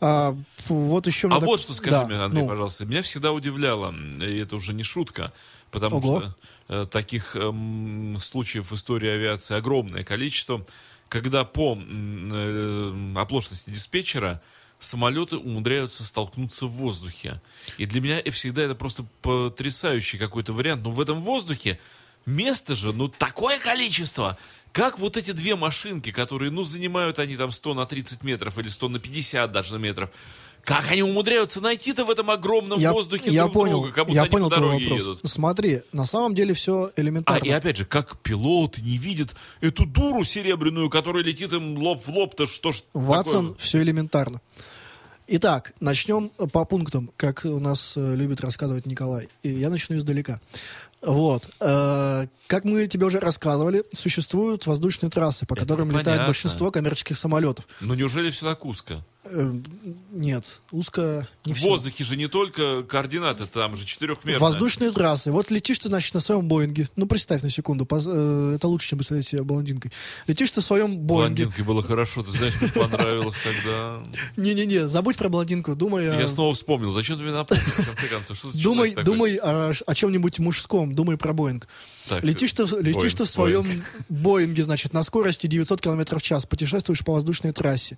А, 0.06 0.36
вот 0.68 1.06
еще... 1.06 1.28
А 1.28 1.30
мне 1.30 1.46
вот 1.46 1.56
так- 1.56 1.60
что 1.62 1.72
скажи 1.72 1.92
Да, 1.92 2.04
мне, 2.04 2.16
Андрей, 2.16 2.42
ну, 2.42 2.48
пожалуйста. 2.48 2.84
Меня 2.84 3.00
всегда 3.00 3.32
удивляло, 3.32 3.94
и 4.20 4.36
это 4.36 4.56
уже 4.56 4.74
не 4.74 4.82
шутка, 4.82 5.32
потому 5.70 5.96
Ого. 5.96 6.18
что 6.18 6.36
э, 6.68 6.86
таких 6.90 7.34
эм, 7.36 8.18
случаев 8.20 8.70
в 8.70 8.74
истории 8.74 9.08
авиации 9.08 9.56
огромное 9.56 10.04
количество, 10.04 10.62
когда 11.08 11.44
по 11.44 11.78
э, 11.80 13.14
оплошности 13.16 13.70
диспетчера 13.70 14.42
самолеты 14.78 15.38
умудряются 15.38 16.04
столкнуться 16.04 16.66
в 16.66 16.72
воздухе. 16.72 17.40
И 17.78 17.86
для 17.86 18.02
меня 18.02 18.22
всегда 18.30 18.60
это 18.60 18.74
просто 18.74 19.06
потрясающий 19.22 20.18
какой-то 20.18 20.52
вариант. 20.52 20.82
Но 20.82 20.90
в 20.90 21.00
этом 21.00 21.22
воздухе 21.22 21.80
места 22.26 22.74
же, 22.74 22.92
ну, 22.92 23.08
такое 23.08 23.58
количество. 23.58 24.36
Как 24.74 24.98
вот 24.98 25.16
эти 25.16 25.30
две 25.30 25.54
машинки, 25.54 26.10
которые, 26.10 26.50
ну, 26.50 26.64
занимают 26.64 27.20
они 27.20 27.36
там 27.36 27.52
100 27.52 27.74
на 27.74 27.86
30 27.86 28.24
метров 28.24 28.58
или 28.58 28.66
100 28.66 28.88
на 28.88 28.98
50 28.98 29.52
даже 29.52 29.78
метров, 29.78 30.10
как 30.64 30.90
они 30.90 31.04
умудряются 31.04 31.60
найти-то 31.60 32.04
в 32.04 32.10
этом 32.10 32.28
огромном 32.28 32.80
я, 32.80 32.92
воздухе 32.92 33.30
я 33.30 33.42
друг 33.42 33.54
понял, 33.54 33.82
друга, 33.82 33.92
как 33.92 34.06
будто 34.06 34.16
я 34.16 34.22
они 34.22 34.30
понял 34.30 34.50
по 34.50 34.56
дороге 34.56 34.84
вопрос. 34.86 35.00
едут. 35.00 35.20
Смотри, 35.30 35.82
на 35.92 36.06
самом 36.06 36.34
деле 36.34 36.54
все 36.54 36.86
А, 36.96 37.00
элементарно. 37.00 37.46
и 37.46 37.50
опять 37.50 37.76
же, 37.76 37.84
как 37.84 38.18
пилоты 38.18 38.82
не 38.82 38.96
видят 38.96 39.36
эту 39.60 39.86
дуру 39.86 40.24
серебряную, 40.24 40.90
которая 40.90 41.22
летит 41.22 41.52
им 41.52 41.78
лоб 41.78 42.04
в 42.04 42.08
лоб-то, 42.10 42.48
что 42.48 42.72
ж 42.72 42.82
Ватсон, 42.94 43.50
такое? 43.50 43.64
все 43.64 43.80
элементарно. 43.80 44.40
Итак, 45.26 45.72
начнем 45.80 46.28
по 46.52 46.66
пунктам, 46.66 47.10
как 47.16 47.46
у 47.46 47.58
нас 47.58 47.94
э, 47.96 48.14
любит 48.14 48.42
рассказывать 48.42 48.84
Николай. 48.84 49.28
И 49.42 49.50
я 49.50 49.70
начну 49.70 49.96
издалека. 49.96 50.38
Вот. 51.06 51.44
Э, 51.60 52.26
как 52.46 52.64
мы 52.64 52.86
тебе 52.86 53.06
уже 53.06 53.18
рассказывали, 53.20 53.84
существуют 53.92 54.66
воздушные 54.66 55.10
трассы, 55.10 55.46
по 55.46 55.54
Это 55.54 55.62
которым 55.62 55.90
летает 55.90 56.04
понятно. 56.06 56.26
большинство 56.26 56.70
коммерческих 56.70 57.18
самолетов. 57.18 57.66
Ну 57.80 57.94
неужели 57.94 58.30
все 58.30 58.46
так 58.46 58.64
узко? 58.64 59.04
Э, 59.26 59.52
нет, 60.12 60.60
узко 60.70 61.26
не 61.46 61.54
в 61.54 61.56
всё. 61.56 61.68
воздухе 61.68 62.04
же 62.04 62.16
не 62.16 62.28
только 62.28 62.82
координаты, 62.82 63.46
там 63.46 63.74
же 63.74 63.86
четырехмерные. 63.86 64.38
Воздушные 64.38 64.90
трассы. 64.90 65.32
Вот 65.32 65.50
летишь 65.50 65.78
ты, 65.78 65.88
значит, 65.88 66.12
на 66.14 66.20
своем 66.20 66.46
Боинге. 66.46 66.88
Ну, 66.96 67.06
представь 67.06 67.42
на 67.42 67.48
секунду. 67.50 67.86
э, 67.90 68.52
это 68.56 68.68
лучше, 68.68 68.90
чем 68.90 68.98
представить 68.98 69.26
себя 69.26 69.42
блондинкой. 69.42 69.92
Летишь 70.26 70.50
ты 70.50 70.60
в 70.60 70.64
своем 70.64 70.98
Боинге. 70.98 71.44
Блондинкой 71.44 71.64
было 71.64 71.82
хорошо, 71.82 72.22
ты 72.22 72.32
знаешь, 72.32 72.60
мне 72.60 72.70
понравилось 72.70 73.36
тогда. 73.42 74.02
Не-не-не, 74.36 74.88
забудь 74.88 75.16
про 75.16 75.28
блондинку. 75.28 75.74
Думай. 75.74 76.04
Я 76.04 76.28
снова 76.28 76.54
вспомнил, 76.54 76.90
зачем 76.90 77.16
ты 77.16 77.22
мне 77.22 77.32
напомнил, 77.32 77.64
в 77.64 77.86
конце 77.86 78.06
концов, 78.08 78.36
что 78.36 78.58
Думай, 78.62 78.94
думай 78.94 79.36
о, 79.36 79.72
чем-нибудь 79.94 80.38
мужском, 80.38 80.94
думай 80.94 81.16
про 81.16 81.32
Боинг. 81.32 81.66
Летишь 82.20 82.52
ты, 82.52 82.64
в- 82.64 83.26
своем 83.26 83.62
Боинг. 83.62 83.84
Боинге, 84.08 84.62
значит, 84.64 84.92
на 84.92 85.02
скорости 85.02 85.46
900 85.46 85.80
км 85.80 86.18
в 86.18 86.22
час, 86.22 86.44
путешествуешь 86.44 87.00
по 87.00 87.12
воздушной 87.14 87.52
трассе. 87.52 87.96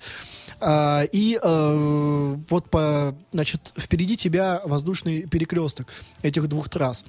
И 1.17 1.39
э, 1.43 2.37
вот 2.51 2.69
по, 2.69 3.17
значит, 3.33 3.73
впереди 3.79 4.19
тебя 4.19 4.61
воздушный 4.67 5.23
перекресток 5.23 5.89
этих 6.21 6.47
двух 6.47 6.69
трасс. 6.69 7.07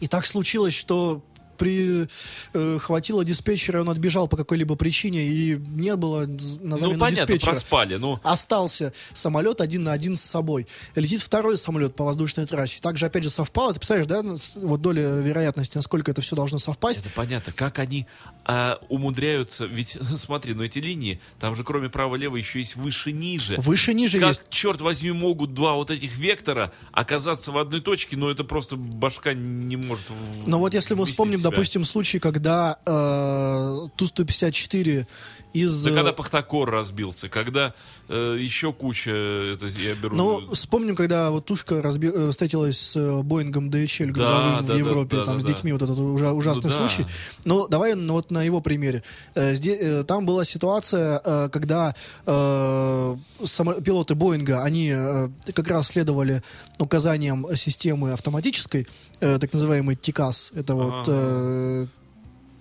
И 0.00 0.08
так 0.08 0.26
случилось, 0.26 0.74
что 0.74 1.22
при 1.62 2.08
э, 2.54 2.78
хватило 2.80 3.24
диспетчера, 3.24 3.82
он 3.82 3.88
отбежал 3.88 4.26
по 4.26 4.36
какой-либо 4.36 4.74
причине, 4.74 5.22
и 5.22 5.56
не 5.76 5.94
было 5.94 6.24
з- 6.24 6.58
на 6.60 6.76
Ну, 6.76 6.98
понятно, 6.98 7.26
диспетчера. 7.26 7.52
проспали, 7.52 7.94
ну... 7.98 8.18
Остался 8.24 8.92
самолет 9.14 9.60
один 9.60 9.84
на 9.84 9.92
один 9.92 10.16
с 10.16 10.22
собой. 10.22 10.66
Летит 10.96 11.22
второй 11.22 11.56
самолет 11.56 11.94
по 11.94 12.04
воздушной 12.04 12.46
трассе. 12.46 12.80
Также, 12.80 13.06
опять 13.06 13.22
же, 13.22 13.30
совпало. 13.30 13.72
Ты 13.74 13.78
представляешь, 13.78 14.08
да, 14.08 14.22
ну, 14.24 14.36
вот 14.56 14.82
доля 14.82 15.02
вероятности, 15.02 15.76
насколько 15.76 16.10
это 16.10 16.20
все 16.20 16.34
должно 16.34 16.58
совпасть. 16.58 16.98
Это 16.98 17.10
понятно, 17.10 17.52
как 17.52 17.78
они 17.78 18.08
а, 18.44 18.80
умудряются, 18.88 19.66
ведь 19.66 19.96
смотри, 20.16 20.54
ну 20.54 20.64
эти 20.64 20.80
линии, 20.80 21.20
там 21.38 21.54
же 21.54 21.62
кроме 21.62 21.90
право-лево 21.90 22.34
еще 22.34 22.58
есть 22.58 22.74
выше-ниже. 22.74 23.54
Выше-ниже 23.58 24.18
как, 24.18 24.30
есть. 24.30 24.50
черт 24.50 24.80
возьми, 24.80 25.12
могут 25.12 25.54
два 25.54 25.74
вот 25.74 25.92
этих 25.92 26.16
вектора 26.16 26.72
оказаться 26.90 27.52
в 27.52 27.58
одной 27.58 27.80
точке, 27.80 28.16
но 28.16 28.32
это 28.32 28.42
просто 28.42 28.74
башка 28.74 29.32
не 29.32 29.76
может 29.76 30.06
Но 30.46 30.58
вот 30.58 30.74
если 30.74 30.94
мы 30.94 31.06
вспомним, 31.06 31.38
себя. 31.38 31.51
Допустим, 31.52 31.84
случай, 31.84 32.18
когда 32.18 32.78
э, 32.84 33.88
Ту-154 33.96 35.06
из... 35.52 35.84
Да 35.84 35.90
э, 35.90 35.94
когда 35.94 36.12
Пахтакор 36.12 36.70
разбился, 36.70 37.28
когда 37.28 37.74
э, 38.08 38.36
еще 38.38 38.72
куча, 38.72 39.10
это 39.10 39.66
я 39.66 39.94
беру... 39.94 40.16
Ну, 40.16 40.54
вспомним, 40.54 40.94
когда 40.96 41.30
вот 41.30 41.44
Тушка 41.46 41.76
разби- 41.80 42.12
э, 42.12 42.30
встретилась 42.30 42.78
с 42.78 42.96
э, 42.96 43.22
Боингом 43.22 43.68
DHL 43.70 44.06
грузовым 44.12 44.56
да, 44.56 44.62
в 44.62 44.66
да, 44.68 44.74
Европе, 44.76 45.16
да, 45.16 45.24
там, 45.24 45.34
да, 45.34 45.40
с 45.40 45.44
да. 45.44 45.52
детьми, 45.52 45.72
вот 45.72 45.82
этот 45.82 45.98
ужа- 45.98 46.32
ужасный 46.32 46.64
Ну 46.64 46.68
да. 46.70 46.88
случай. 46.88 47.06
Ну, 47.44 47.68
давай 47.68 47.94
ну, 47.94 48.14
вот 48.14 48.30
на 48.30 48.42
его 48.42 48.60
примере. 48.60 49.02
Э, 49.34 49.54
зде- 49.54 49.78
э, 49.78 50.04
там 50.04 50.24
была 50.26 50.44
ситуация, 50.44 51.20
э, 51.24 51.48
когда 51.52 51.94
э, 52.26 53.16
само- 53.44 53.80
пилоты 53.80 54.14
Боинга, 54.14 54.62
они 54.62 54.92
э, 54.94 55.28
как 55.54 55.68
раз 55.68 55.88
следовали 55.88 56.42
указаниям 56.78 57.46
системы 57.56 58.12
автоматической, 58.12 58.86
э, 59.20 59.38
так 59.38 59.52
называемый 59.52 59.96
TCAS, 59.96 60.52
это 60.58 60.74
вот... 60.74 60.92
Ага. 61.08 61.12
э, 61.12 61.86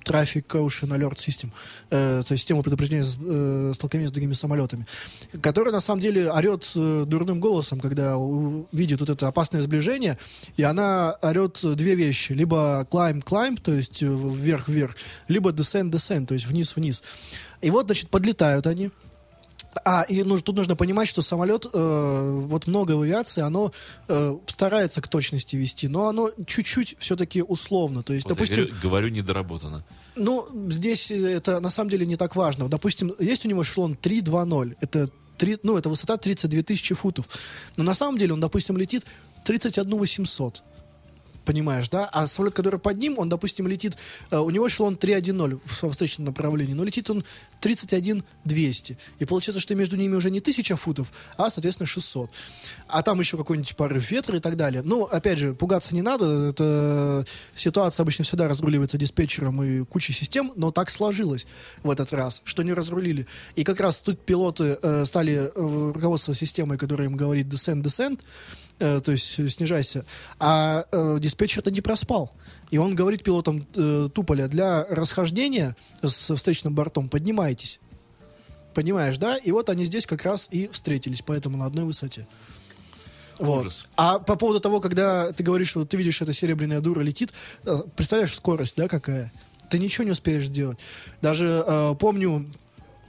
Traffic 0.04 0.46
Ocean 0.48 0.90
Alert 0.90 1.18
System, 1.18 1.52
э, 1.90 2.24
то 2.26 2.32
есть 2.34 2.42
система 2.44 2.62
предупреждения 2.62 3.04
э, 3.04 3.72
столкновения 3.74 4.10
с 4.10 4.12
другими 4.12 4.34
самолетами, 4.34 4.86
которая 5.42 5.74
на 5.74 5.80
самом 5.82 6.02
деле 6.02 6.32
орет 6.32 6.70
э, 6.76 7.06
дурным 7.08 7.40
голосом, 7.40 7.80
когда 7.80 8.18
у- 8.18 8.68
видит 8.72 9.00
вот 9.00 9.10
это 9.10 9.28
опасное 9.28 9.62
сближение, 9.62 10.18
и 10.58 10.64
она 10.64 11.16
орет 11.22 11.60
две 11.76 11.96
вещи, 11.96 12.34
либо 12.34 12.88
climb, 12.92 13.24
climb, 13.24 13.60
то 13.62 13.74
есть 13.74 14.02
э, 14.04 14.08
вверх-вверх, 14.08 14.96
либо 15.28 15.52
descend, 15.52 15.92
descend, 15.92 16.26
то 16.26 16.34
есть 16.34 16.46
вниз-вниз. 16.48 17.04
И 17.62 17.70
вот, 17.70 17.86
значит, 17.86 18.10
подлетают 18.10 18.68
они, 18.68 18.90
А, 19.86 20.04
и 20.04 20.24
нуж- 20.24 20.42
тут 20.44 20.56
нужно 20.58 20.76
понимать, 20.76 21.08
что 21.08 21.22
самолет, 21.22 21.66
э, 21.72 22.42
вот 22.48 22.68
много 22.68 22.92
в 22.98 23.02
авиации, 23.02 23.42
оно 23.42 23.72
э, 24.10 24.38
старается 24.48 25.02
к 25.02 25.08
точности 25.08 25.56
вести, 25.56 25.88
но 25.88 26.08
оно 26.10 26.30
чуть-чуть 26.46 26.98
все-таки 27.00 27.42
условно. 27.42 28.04
То 28.04 28.14
есть, 28.14 28.26
Вот 28.26 28.32
я 28.32 28.36
допустим, 28.36 28.64
говорю, 28.66 28.82
говорю, 28.84 29.10
недоработано. 29.10 29.84
ну, 30.16 30.46
здесь 30.70 31.10
это 31.12 31.60
на 31.62 31.70
самом 31.70 31.90
деле 31.90 32.06
не 32.06 32.18
так 32.18 32.36
важно. 32.36 32.68
Допустим, 32.68 33.14
есть 33.20 33.46
у 33.46 33.50
него 33.50 33.64
эшелон 33.64 33.94
3.2.0. 34.02 34.76
Это, 34.82 35.08
3, 35.38 35.60
ну, 35.64 35.78
это 35.78 35.88
высота 35.90 36.18
32 36.18 36.64
тысячи 36.64 36.94
футов. 36.94 37.26
Но 37.78 37.84
на 37.84 37.94
самом 37.96 38.18
деле 38.20 38.34
он, 38.34 38.40
допустим, 38.42 38.78
летит 38.78 39.06
31 39.46 39.98
800. 39.98 40.64
Понимаешь, 41.46 41.90
да? 41.90 42.06
А 42.06 42.28
самолет, 42.28 42.54
который 42.54 42.80
под 42.80 42.98
ним, 42.98 43.18
он, 43.18 43.28
допустим, 43.30 43.68
летит... 43.68 43.98
э, 44.30 44.38
у 44.38 44.50
него 44.52 44.68
эшелон 44.68 44.94
3.1.0 44.94 45.60
в- 45.66 45.92
встречном 45.92 46.26
направлении, 46.26 46.74
но 46.74 46.84
летит 46.84 47.10
он 47.10 47.24
31 47.62 48.24
200. 48.46 48.98
И 49.20 49.26
получается, 49.26 49.60
что 49.60 49.74
между 49.76 49.98
ними 49.98 50.16
уже 50.16 50.30
не 50.30 50.40
1000 50.40 50.76
футов, 50.78 51.12
а, 51.38 51.50
соответственно, 51.50 51.88
600. 51.88 52.30
А 52.88 53.02
там 53.02 53.20
еще 53.20 53.38
какой-нибудь 53.38 53.76
порыв 53.76 54.12
ветра 54.12 54.38
и 54.38 54.40
так 54.40 54.56
далее. 54.56 54.84
Ну, 54.84 55.06
опять 55.06 55.40
же, 55.40 55.54
пугаться 55.54 55.96
не 55.96 56.02
надо. 56.02 56.50
Это 56.50 57.26
ситуация 57.56 58.04
обычно 58.04 58.24
всегда 58.24 58.48
разруливается 58.48 58.98
диспетчером 58.98 59.64
и 59.64 59.84
кучей 59.84 60.14
систем, 60.14 60.54
но 60.56 60.72
так 60.72 60.90
сложилось 60.90 61.48
в 61.84 61.90
этот 61.90 62.14
раз, 62.14 62.42
что 62.46 62.64
не 62.64 62.74
разрулили. 62.74 63.26
И 63.56 63.64
как 63.64 63.80
раз 63.80 64.00
тут 64.00 64.20
пилоты 64.24 64.78
э, 64.82 65.06
стали 65.06 65.34
э, 65.34 65.52
руководство 65.56 66.36
системой, 66.36 66.78
которая 66.78 67.08
им 67.08 67.16
говорит 67.16 67.48
descend, 67.48 67.82
descend, 67.82 68.20
э, 68.82 69.02
то 69.02 69.12
есть 69.12 69.40
э, 69.40 69.48
снижайся, 69.48 70.06
а 70.40 70.86
э, 70.92 71.18
диспетчер-то 71.20 71.72
не 71.72 71.82
проспал. 71.82 72.32
И 72.72 72.78
он 72.78 72.96
говорит 72.96 73.24
пилотам 73.24 73.66
э, 73.76 74.10
Туполя, 74.14 74.48
для 74.48 74.84
расхождения 74.86 75.76
с 76.02 76.36
встречным 76.36 76.74
бортом 76.74 77.10
поднимайтесь. 77.10 77.80
Понимаешь, 78.74 79.18
да? 79.18 79.38
И 79.38 79.52
вот 79.52 79.70
они 79.70 79.86
здесь 79.86 80.06
как 80.06 80.24
раз 80.24 80.48
и 80.52 80.68
встретились, 80.68 81.22
поэтому 81.22 81.58
на 81.58 81.66
одной 81.66 81.86
высоте. 81.86 82.28
Вот. 83.38 83.66
Ужас. 83.66 83.86
А 83.98 84.20
по 84.20 84.36
поводу 84.36 84.60
того, 84.60 84.80
когда 84.80 85.32
ты 85.32 85.44
говоришь, 85.44 85.70
что 85.70 85.84
ты 85.84 85.98
видишь, 85.98 86.22
эта 86.22 86.32
серебряная 86.32 86.80
дура 86.80 87.02
летит, 87.02 87.34
э, 87.66 87.80
представляешь, 87.96 88.36
скорость, 88.36 88.76
да, 88.78 88.88
какая? 88.88 89.34
Ты 89.70 89.80
ничего 89.80 90.04
не 90.06 90.12
успеешь 90.12 90.46
сделать. 90.46 90.78
Даже 91.22 91.64
э, 91.66 91.96
помню, 92.00 92.46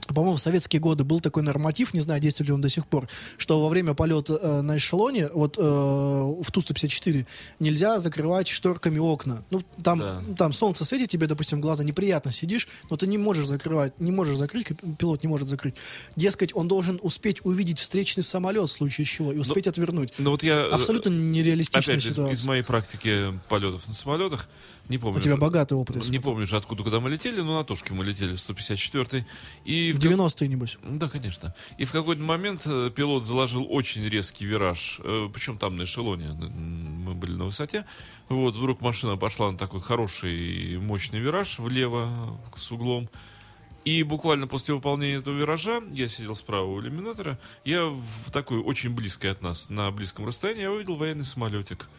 по-моему, 0.07 0.35
в 0.37 0.41
советские 0.41 0.79
годы 0.79 1.03
был 1.03 1.19
такой 1.21 1.43
норматив, 1.43 1.93
не 1.93 1.99
знаю, 1.99 2.19
действует 2.19 2.47
ли 2.49 2.53
он 2.53 2.61
до 2.61 2.69
сих 2.69 2.85
пор, 2.87 3.07
что 3.37 3.61
во 3.63 3.69
время 3.69 3.93
полета 3.93 4.39
э, 4.41 4.61
на 4.61 4.77
эшелоне, 4.77 5.29
вот 5.33 5.57
э, 5.57 5.61
в 5.61 6.51
Ту-154, 6.51 7.25
нельзя 7.59 7.99
закрывать 7.99 8.47
шторками 8.47 8.99
окна. 8.99 9.43
Ну, 9.51 9.61
там, 9.83 9.99
Да. 9.99 10.23
там 10.37 10.53
солнце 10.53 10.85
светит 10.85 11.09
тебе, 11.09 11.27
допустим, 11.27 11.61
глаза, 11.61 11.83
неприятно 11.83 12.31
сидишь, 12.31 12.67
но 12.89 12.97
ты 12.97 13.07
не 13.07 13.17
можешь 13.17 13.45
закрывать, 13.47 13.99
не 13.99 14.11
можешь 14.11 14.37
закрыть, 14.37 14.67
пилот 14.97 15.23
не 15.23 15.29
может 15.29 15.47
закрыть. 15.47 15.75
Дескать, 16.15 16.55
он 16.55 16.67
должен 16.67 16.99
успеть 17.01 17.37
увидеть 17.45 17.79
встречный 17.79 18.23
самолет, 18.23 18.69
в 18.69 18.71
случае 18.71 19.05
чего, 19.05 19.31
и 19.31 19.37
успеть 19.37 19.67
отвернуть. 19.67 20.13
Ну 20.17 20.31
вот 20.31 20.43
я... 20.43 20.55
э, 20.55 20.69
Абсолютно 20.71 21.09
нереалистичная 21.09 21.81
Опять 21.95 22.03
же, 22.03 22.09
из, 22.09 22.13
ситуация. 22.13 22.33
из 22.33 22.45
моей 22.45 22.63
практики 22.63 23.39
полетов 23.49 23.87
на 23.87 23.93
самолетах, 23.93 24.47
не 24.89 24.97
помню. 24.97 25.19
У 25.19 25.21
тебя 25.21 25.37
богатый 25.37 25.73
опыт. 25.73 25.95
Не 25.95 26.01
смотрю. 26.01 26.21
помню 26.21 26.45
же, 26.47 26.57
откуда, 26.57 26.83
куда 26.83 26.99
мы 26.99 27.09
летели, 27.09 27.41
но 27.41 27.57
на 27.57 27.63
Тушке 27.63 27.93
мы 27.93 28.03
летели 28.03 28.33
в 28.33 28.39
154 28.39 29.25
И 29.65 29.91
В 29.93 29.95
как- 30.01 30.11
90-е, 30.11 30.47
небось. 30.49 30.77
Да, 30.83 31.07
конечно. 31.09 31.53
И 31.77 31.85
в 31.85 31.91
какой-то 31.91 32.21
момент 32.21 32.63
э, 32.65 32.91
пилот 32.95 33.25
заложил 33.25 33.65
очень 33.69 34.03
резкий 34.07 34.45
вираж, 34.45 34.99
э, 35.03 35.29
причем 35.33 35.57
там 35.57 35.75
на 35.77 35.83
эшелоне, 35.83 36.33
мы 36.33 37.13
были 37.13 37.31
на 37.31 37.45
высоте. 37.45 37.85
Вот, 38.29 38.55
вдруг 38.55 38.81
машина 38.81 39.15
пошла 39.17 39.51
на 39.51 39.57
такой 39.57 39.81
хороший, 39.81 40.77
мощный 40.79 41.19
вираж 41.19 41.59
влево 41.59 42.07
э, 42.55 42.59
с 42.59 42.71
углом. 42.71 43.09
И 43.85 44.01
буквально 44.03 44.47
после 44.47 44.73
выполнения 44.73 45.15
этого 45.17 45.37
виража, 45.37 45.81
я 45.91 46.07
сидел 46.07 46.35
справа 46.37 46.65
у 46.65 46.79
иллюминатора, 46.81 47.37
я 47.65 47.85
в 47.85 48.31
такой 48.31 48.59
очень 48.59 48.91
близкой 48.91 49.31
от 49.31 49.41
нас, 49.41 49.69
на 49.69 49.91
близком 49.91 50.25
расстоянии, 50.25 50.61
я 50.61 50.71
увидел 50.71 50.95
военный 50.95 51.25
самолетик. 51.25 51.89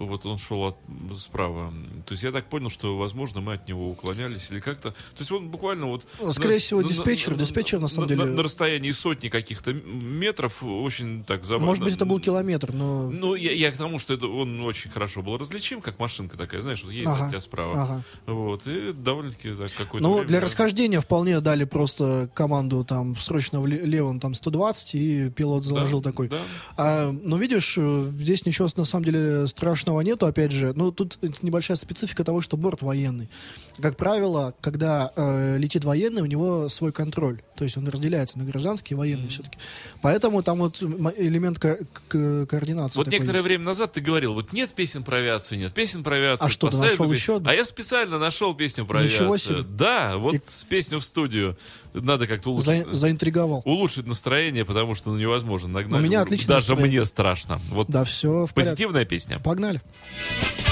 Вот 0.00 0.24
он 0.24 0.38
шел 0.38 0.62
от, 0.64 0.76
справа. 1.18 1.72
То 2.06 2.12
есть 2.14 2.22
я 2.24 2.32
так 2.32 2.46
понял, 2.48 2.70
что, 2.70 2.96
возможно, 2.96 3.40
мы 3.42 3.52
от 3.52 3.68
него 3.68 3.90
уклонялись 3.90 4.50
или 4.50 4.60
как-то. 4.60 4.90
То 4.92 4.96
есть 5.18 5.30
он 5.30 5.48
буквально 5.50 5.86
вот... 5.86 6.06
Скорее 6.32 6.54
на- 6.54 6.58
всего, 6.60 6.80
на- 6.80 6.86
диспетчер- 6.86 7.36
диспетчер, 7.36 7.78
на 7.80 7.88
самом 7.88 8.08
деле- 8.08 8.24
На, 8.24 8.42
расстоянии 8.42 8.90
сотни 8.92 9.28
каких-то 9.28 9.74
метров 9.74 10.62
очень 10.62 11.22
так 11.24 11.44
забавно. 11.44 11.66
Может 11.66 11.84
быть, 11.84 11.94
это 11.96 12.06
был 12.06 12.18
километр, 12.18 12.72
но... 12.72 13.10
Ну, 13.10 13.34
я, 13.34 13.52
я 13.52 13.70
к 13.70 13.76
тому, 13.76 13.98
что 13.98 14.14
это 14.14 14.26
он 14.26 14.64
очень 14.64 14.90
хорошо 14.90 15.20
был 15.22 15.36
различим, 15.36 15.80
как 15.82 15.98
машинка 15.98 16.38
такая, 16.38 16.62
знаешь, 16.62 16.82
вот 16.82 16.92
едет 16.92 17.08
Ага, 17.08 17.24
от 17.24 17.30
тебя 17.30 17.40
справа. 17.42 17.82
ага. 17.82 18.02
Вот, 18.26 18.66
и 18.66 18.92
довольно-таки 18.94 19.50
так 19.50 19.70
какой-то 19.74 20.02
Ну, 20.06 20.14
время, 20.14 20.28
для 20.28 20.40
расхождения 20.40 21.00
вполне 21.02 21.40
дали 21.40 21.64
просто 21.64 22.30
команду 22.34 22.84
там 22.84 23.16
срочно 23.16 23.60
в 23.60 23.66
ле- 23.66 23.82
левом 23.84 24.18
там 24.18 24.32
120, 24.34 24.94
и 24.94 25.28
пилот 25.30 25.64
заложил 25.64 26.00
Да, 26.00 26.10
такой. 26.10 26.28
да. 26.28 26.38
А, 26.76 27.12
ну, 27.12 27.36
видишь, 27.36 27.74
э, 27.76 28.10
здесь 28.18 28.46
ничего 28.46 28.68
на 28.76 28.84
самом 28.84 29.04
деле 29.04 29.46
страшного 29.48 29.89
нету, 30.00 30.26
опять 30.26 30.52
же. 30.52 30.72
Ну, 30.76 30.92
тут 30.92 31.18
небольшая 31.42 31.76
специфика 31.76 32.22
того, 32.22 32.40
что 32.40 32.56
борт 32.56 32.82
военный. 32.82 33.28
Как 33.80 33.96
правило, 33.96 34.54
когда 34.60 35.10
э, 35.16 35.56
летит 35.58 35.84
военный, 35.84 36.22
у 36.22 36.26
него 36.26 36.68
свой 36.68 36.92
контроль. 36.92 37.40
То 37.56 37.64
есть 37.64 37.76
он 37.76 37.88
разделяется 37.88 38.38
на 38.38 38.44
гражданский 38.44 38.94
и 38.94 38.96
военный 38.96 39.28
все-таки. 39.28 39.58
Поэтому 40.02 40.42
там 40.42 40.58
вот 40.58 40.80
элемент 40.82 41.58
ко- 41.58 41.78
к- 42.08 42.46
координации. 42.46 42.98
Вот 42.98 43.08
некоторое 43.08 43.38
есть. 43.38 43.44
время 43.44 43.64
назад 43.64 43.92
ты 43.94 44.00
говорил, 44.00 44.34
вот 44.34 44.52
нет 44.52 44.72
песен 44.74 45.02
про 45.02 45.16
авиацию, 45.18 45.58
нет 45.58 45.72
песен 45.72 46.02
про 46.02 46.16
авиацию. 46.16 46.46
А 46.46 46.50
что, 46.50 46.68
ты 46.68 46.76
нашел 46.76 47.06
бы- 47.06 47.14
еще 47.14 47.36
одну? 47.36 47.48
А 47.48 47.54
я 47.54 47.64
специально 47.64 48.18
нашел 48.18 48.54
песню 48.54 48.84
про 48.86 49.02
Ничего 49.02 49.30
авиацию. 49.32 49.58
себе. 49.62 49.66
Да, 49.68 50.16
вот 50.18 50.34
И- 50.36 50.40
песню 50.68 50.98
в 51.00 51.04
студию. 51.04 51.56
Надо 51.92 52.26
как-то 52.28 52.50
улучшить, 52.50 52.86
За- 52.86 52.92
заинтриговал. 52.92 53.62
улучшить 53.64 54.06
настроение, 54.06 54.64
потому 54.64 54.94
что 54.94 55.10
ну, 55.10 55.18
невозможно 55.18 55.68
нагнать. 55.68 56.00
У 56.00 56.04
меня 56.04 56.20
отличное 56.20 56.56
Даже 56.56 56.68
настроение. 56.70 57.00
мне 57.00 57.04
страшно. 57.04 57.60
Вот 57.70 57.88
Да, 57.88 58.04
все 58.04 58.46
в 58.46 58.54
порядке. 58.54 58.74
позитивная 58.76 59.04
песня. 59.04 59.38
Погнали. 59.40 59.69
Nacional. 59.72 60.69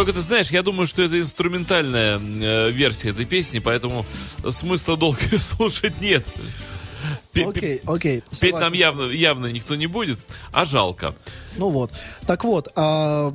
Только 0.00 0.14
ты 0.14 0.22
знаешь, 0.22 0.50
я 0.50 0.62
думаю, 0.62 0.86
что 0.86 1.02
это 1.02 1.20
инструментальная 1.20 2.18
э, 2.18 2.70
версия 2.70 3.10
этой 3.10 3.26
песни, 3.26 3.58
поэтому 3.58 4.06
смысла 4.48 4.96
долго 4.96 5.20
слушать 5.40 6.00
нет. 6.00 6.24
Окей, 7.34 7.82
окей. 7.84 8.22
Петь 8.40 8.54
нам 8.54 8.72
явно, 8.72 9.10
явно 9.10 9.52
никто 9.52 9.74
не 9.74 9.86
будет, 9.86 10.18
а 10.52 10.64
жалко. 10.64 11.14
Ну 11.58 11.68
вот. 11.68 11.90
Так 12.26 12.44
вот, 12.44 12.72
а, 12.76 13.34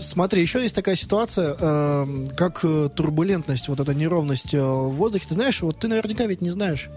смотри, 0.00 0.42
еще 0.42 0.62
есть 0.62 0.74
такая 0.74 0.96
ситуация, 0.96 1.54
эм, 1.60 2.26
как 2.26 2.64
э, 2.64 2.88
турбулентность, 2.92 3.68
вот 3.68 3.78
эта 3.78 3.94
неровность 3.94 4.52
э, 4.52 4.60
в 4.60 4.94
воздухе. 4.94 5.26
Ты 5.28 5.34
знаешь, 5.34 5.62
вот 5.62 5.78
ты 5.78 5.86
наверняка 5.86 6.26
ведь 6.26 6.40
не 6.40 6.50
знаешь, 6.50 6.88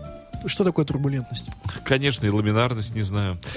что 0.45 0.63
такое 0.63 0.85
турбулентность. 0.85 1.47
Конечно, 1.83 2.25
и 2.25 2.29
ламинарность 2.29 2.95
не 2.95 3.01
знаю. 3.01 3.37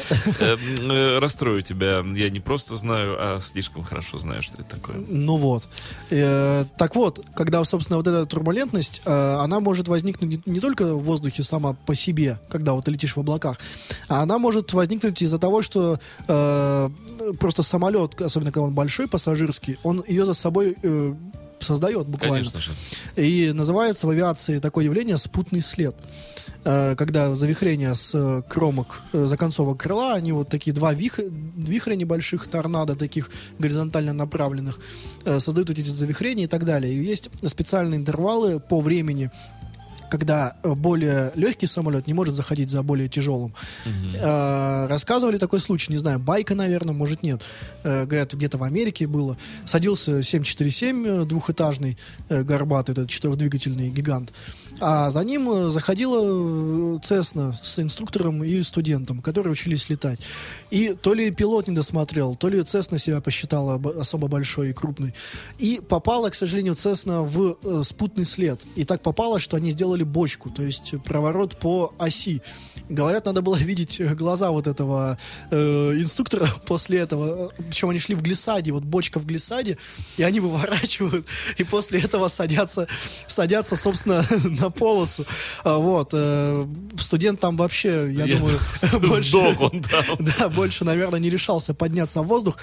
Э, 0.41 0.57
м, 0.79 0.91
э, 0.91 1.19
Расстрою 1.19 1.63
тебя. 1.63 2.03
Я 2.15 2.31
не 2.31 2.41
просто 2.41 2.77
знаю, 2.77 3.17
а 3.19 3.41
слишком 3.41 3.85
хорошо 3.85 4.19
знаю, 4.19 4.43
что 4.43 4.63
это 4.63 4.77
такое. 4.77 4.97
Ну 5.09 5.37
вот. 5.37 5.67
Э, 6.11 6.65
так 6.77 6.95
вот, 6.95 7.25
когда, 7.35 7.63
собственно, 7.65 7.97
вот 7.97 8.07
эта 8.07 8.27
турбулентность, 8.27 9.03
э, 9.05 9.35
она 9.41 9.61
может 9.61 9.89
возникнуть 9.89 10.47
не, 10.47 10.61
только 10.61 10.95
в 10.95 11.03
воздухе 11.03 11.43
сама 11.43 11.75
по 11.87 11.95
себе, 11.95 12.39
когда 12.49 12.73
вот 12.73 12.85
ты 12.85 12.91
летишь 12.91 13.17
в 13.17 13.21
облаках, 13.21 13.59
а 14.09 14.23
она 14.23 14.39
может 14.39 14.73
возникнуть 14.73 15.21
из-за 15.23 15.39
того, 15.39 15.63
что 15.63 15.99
просто 17.39 17.63
самолет, 17.63 18.21
особенно 18.21 18.53
когда 18.53 18.67
он 18.67 18.75
большой, 18.75 19.09
пассажирский, 19.09 19.79
он 19.83 20.05
ее 20.07 20.25
за 20.25 20.35
собой 20.35 20.77
создает 21.61 22.07
буквально. 22.07 22.39
Конечно 22.51 22.61
же. 22.61 22.73
И 23.17 23.53
называется 23.53 24.07
в 24.07 24.11
авиации 24.11 24.59
такое 24.59 24.85
явление 24.85 25.19
спутный 25.19 25.61
след. 25.61 25.95
Э, 26.65 26.95
Когда 26.97 27.35
завихрения 27.35 27.95
с 27.95 28.15
э, 28.15 28.43
кромок 28.49 29.03
э, 29.13 29.25
законцовок 29.27 29.81
крыла, 29.81 30.15
они 30.15 30.33
вот 30.33 30.49
такие 30.49 30.73
два 30.75 30.93
вих- 30.95 31.21
вихря 31.57 31.95
небольших, 31.95 32.47
торнадо 32.49 32.97
таких 32.97 33.31
горизонтально 33.59 34.13
направленных, 34.13 34.79
создают 35.25 35.69
вот 35.69 35.79
эти 35.79 35.89
завихрения 35.89 36.45
и 36.45 36.49
так 36.49 36.65
далее. 36.65 36.93
И 36.93 37.03
есть 37.03 37.31
специальные 37.47 37.99
интервалы 37.99 38.61
по 38.61 38.81
времени, 38.81 39.31
когда 40.11 40.57
э, 40.63 40.75
более 40.75 41.33
легкий 41.35 41.67
самолет 41.67 42.07
не 42.07 42.15
может 42.15 42.35
заходить 42.35 42.71
за 42.71 42.83
более 42.83 43.09
тяжелым. 43.09 43.55
Э, 43.87 44.87
рассказывали 44.89 45.39
такой 45.39 45.61
случай, 45.61 45.93
не 45.93 45.99
знаю, 45.99 46.19
байка, 46.19 46.55
наверное, 46.55 46.95
может 46.95 47.23
нет. 47.23 47.41
Э, 47.85 48.05
говорят, 48.05 48.35
где-то 48.35 48.59
в 48.59 48.65
Америке 48.65 49.07
было. 49.07 49.37
Садился 49.65 50.23
747 50.23 51.07
э, 51.07 51.25
двухэтажный, 51.25 51.97
э, 52.29 52.43
горбатый, 52.43 52.93
этот 52.93 53.09
четырехдвигательный 53.09 53.91
гигант. 53.91 54.33
А 54.81 55.11
за 55.11 55.23
ним 55.25 55.51
э, 55.51 55.71
заходила 55.71 56.97
э, 56.97 56.99
Цесна 57.03 57.59
с 57.63 57.79
инструктором 57.79 58.43
и 58.43 58.63
студентом, 58.63 59.21
которые 59.21 59.53
учились 59.53 59.91
летать. 59.91 60.21
И 60.71 60.95
то 60.95 61.13
ли 61.13 61.31
пилот 61.31 61.69
не 61.69 61.75
досмотрел, 61.75 62.35
то 62.35 62.49
ли 62.49 62.63
Цесна 62.63 62.99
себя 62.99 63.21
посчитала 63.21 63.81
особо 64.01 64.29
большой 64.29 64.71
и 64.71 64.73
крупной. 64.73 65.15
И 65.59 65.81
попала, 65.87 66.31
к 66.31 66.35
сожалению, 66.35 66.77
Цесна 66.77 67.23
в 67.23 67.59
э, 67.63 67.83
спутный 67.85 68.25
след. 68.25 68.61
И 68.75 68.85
так 68.85 69.03
попало, 69.03 69.39
что 69.39 69.59
они 69.59 69.71
сделали 69.71 70.03
бочку, 70.03 70.49
то 70.49 70.63
есть 70.63 70.95
проворот 71.05 71.59
по 71.59 71.93
оси. 71.99 72.41
Говорят, 72.89 73.27
надо 73.27 73.43
было 73.43 73.57
видеть 73.59 74.01
глаза 74.15 74.51
вот 74.51 74.67
этого 74.67 75.19
э, 75.51 75.93
инструктора 75.93 76.49
после 76.67 77.01
этого. 77.01 77.53
Причем 77.57 77.91
они 77.91 77.99
шли 77.99 78.15
в 78.15 78.23
глиссаде, 78.23 78.73
вот 78.73 78.83
бочка 78.83 79.21
в 79.21 79.27
глиссаде, 79.27 79.77
и 80.17 80.23
они 80.23 80.41
выворачивают, 80.41 81.27
и 81.59 81.65
после 81.65 82.01
этого 82.01 82.29
садятся, 82.29 82.89
садятся, 83.27 83.77
собственно, 83.77 84.27
на 84.45 84.70
полосу. 84.71 85.25
А, 85.65 85.79
Вот. 85.79 86.11
э, 86.13 86.67
Студент 86.99 87.41
там 87.41 87.57
вообще, 87.57 88.13
я, 88.13 88.25
Я 88.25 88.37
думаю, 88.39 88.59
больше... 89.01 89.37
он 89.37 89.83
там. 89.83 90.05
Да, 90.39 90.49
больше, 90.49 90.85
наверное, 90.85 91.21
не 91.21 91.31
решался 91.31 91.75
подняться 91.75 92.23
в 92.23 92.27
воздух. 92.27 92.57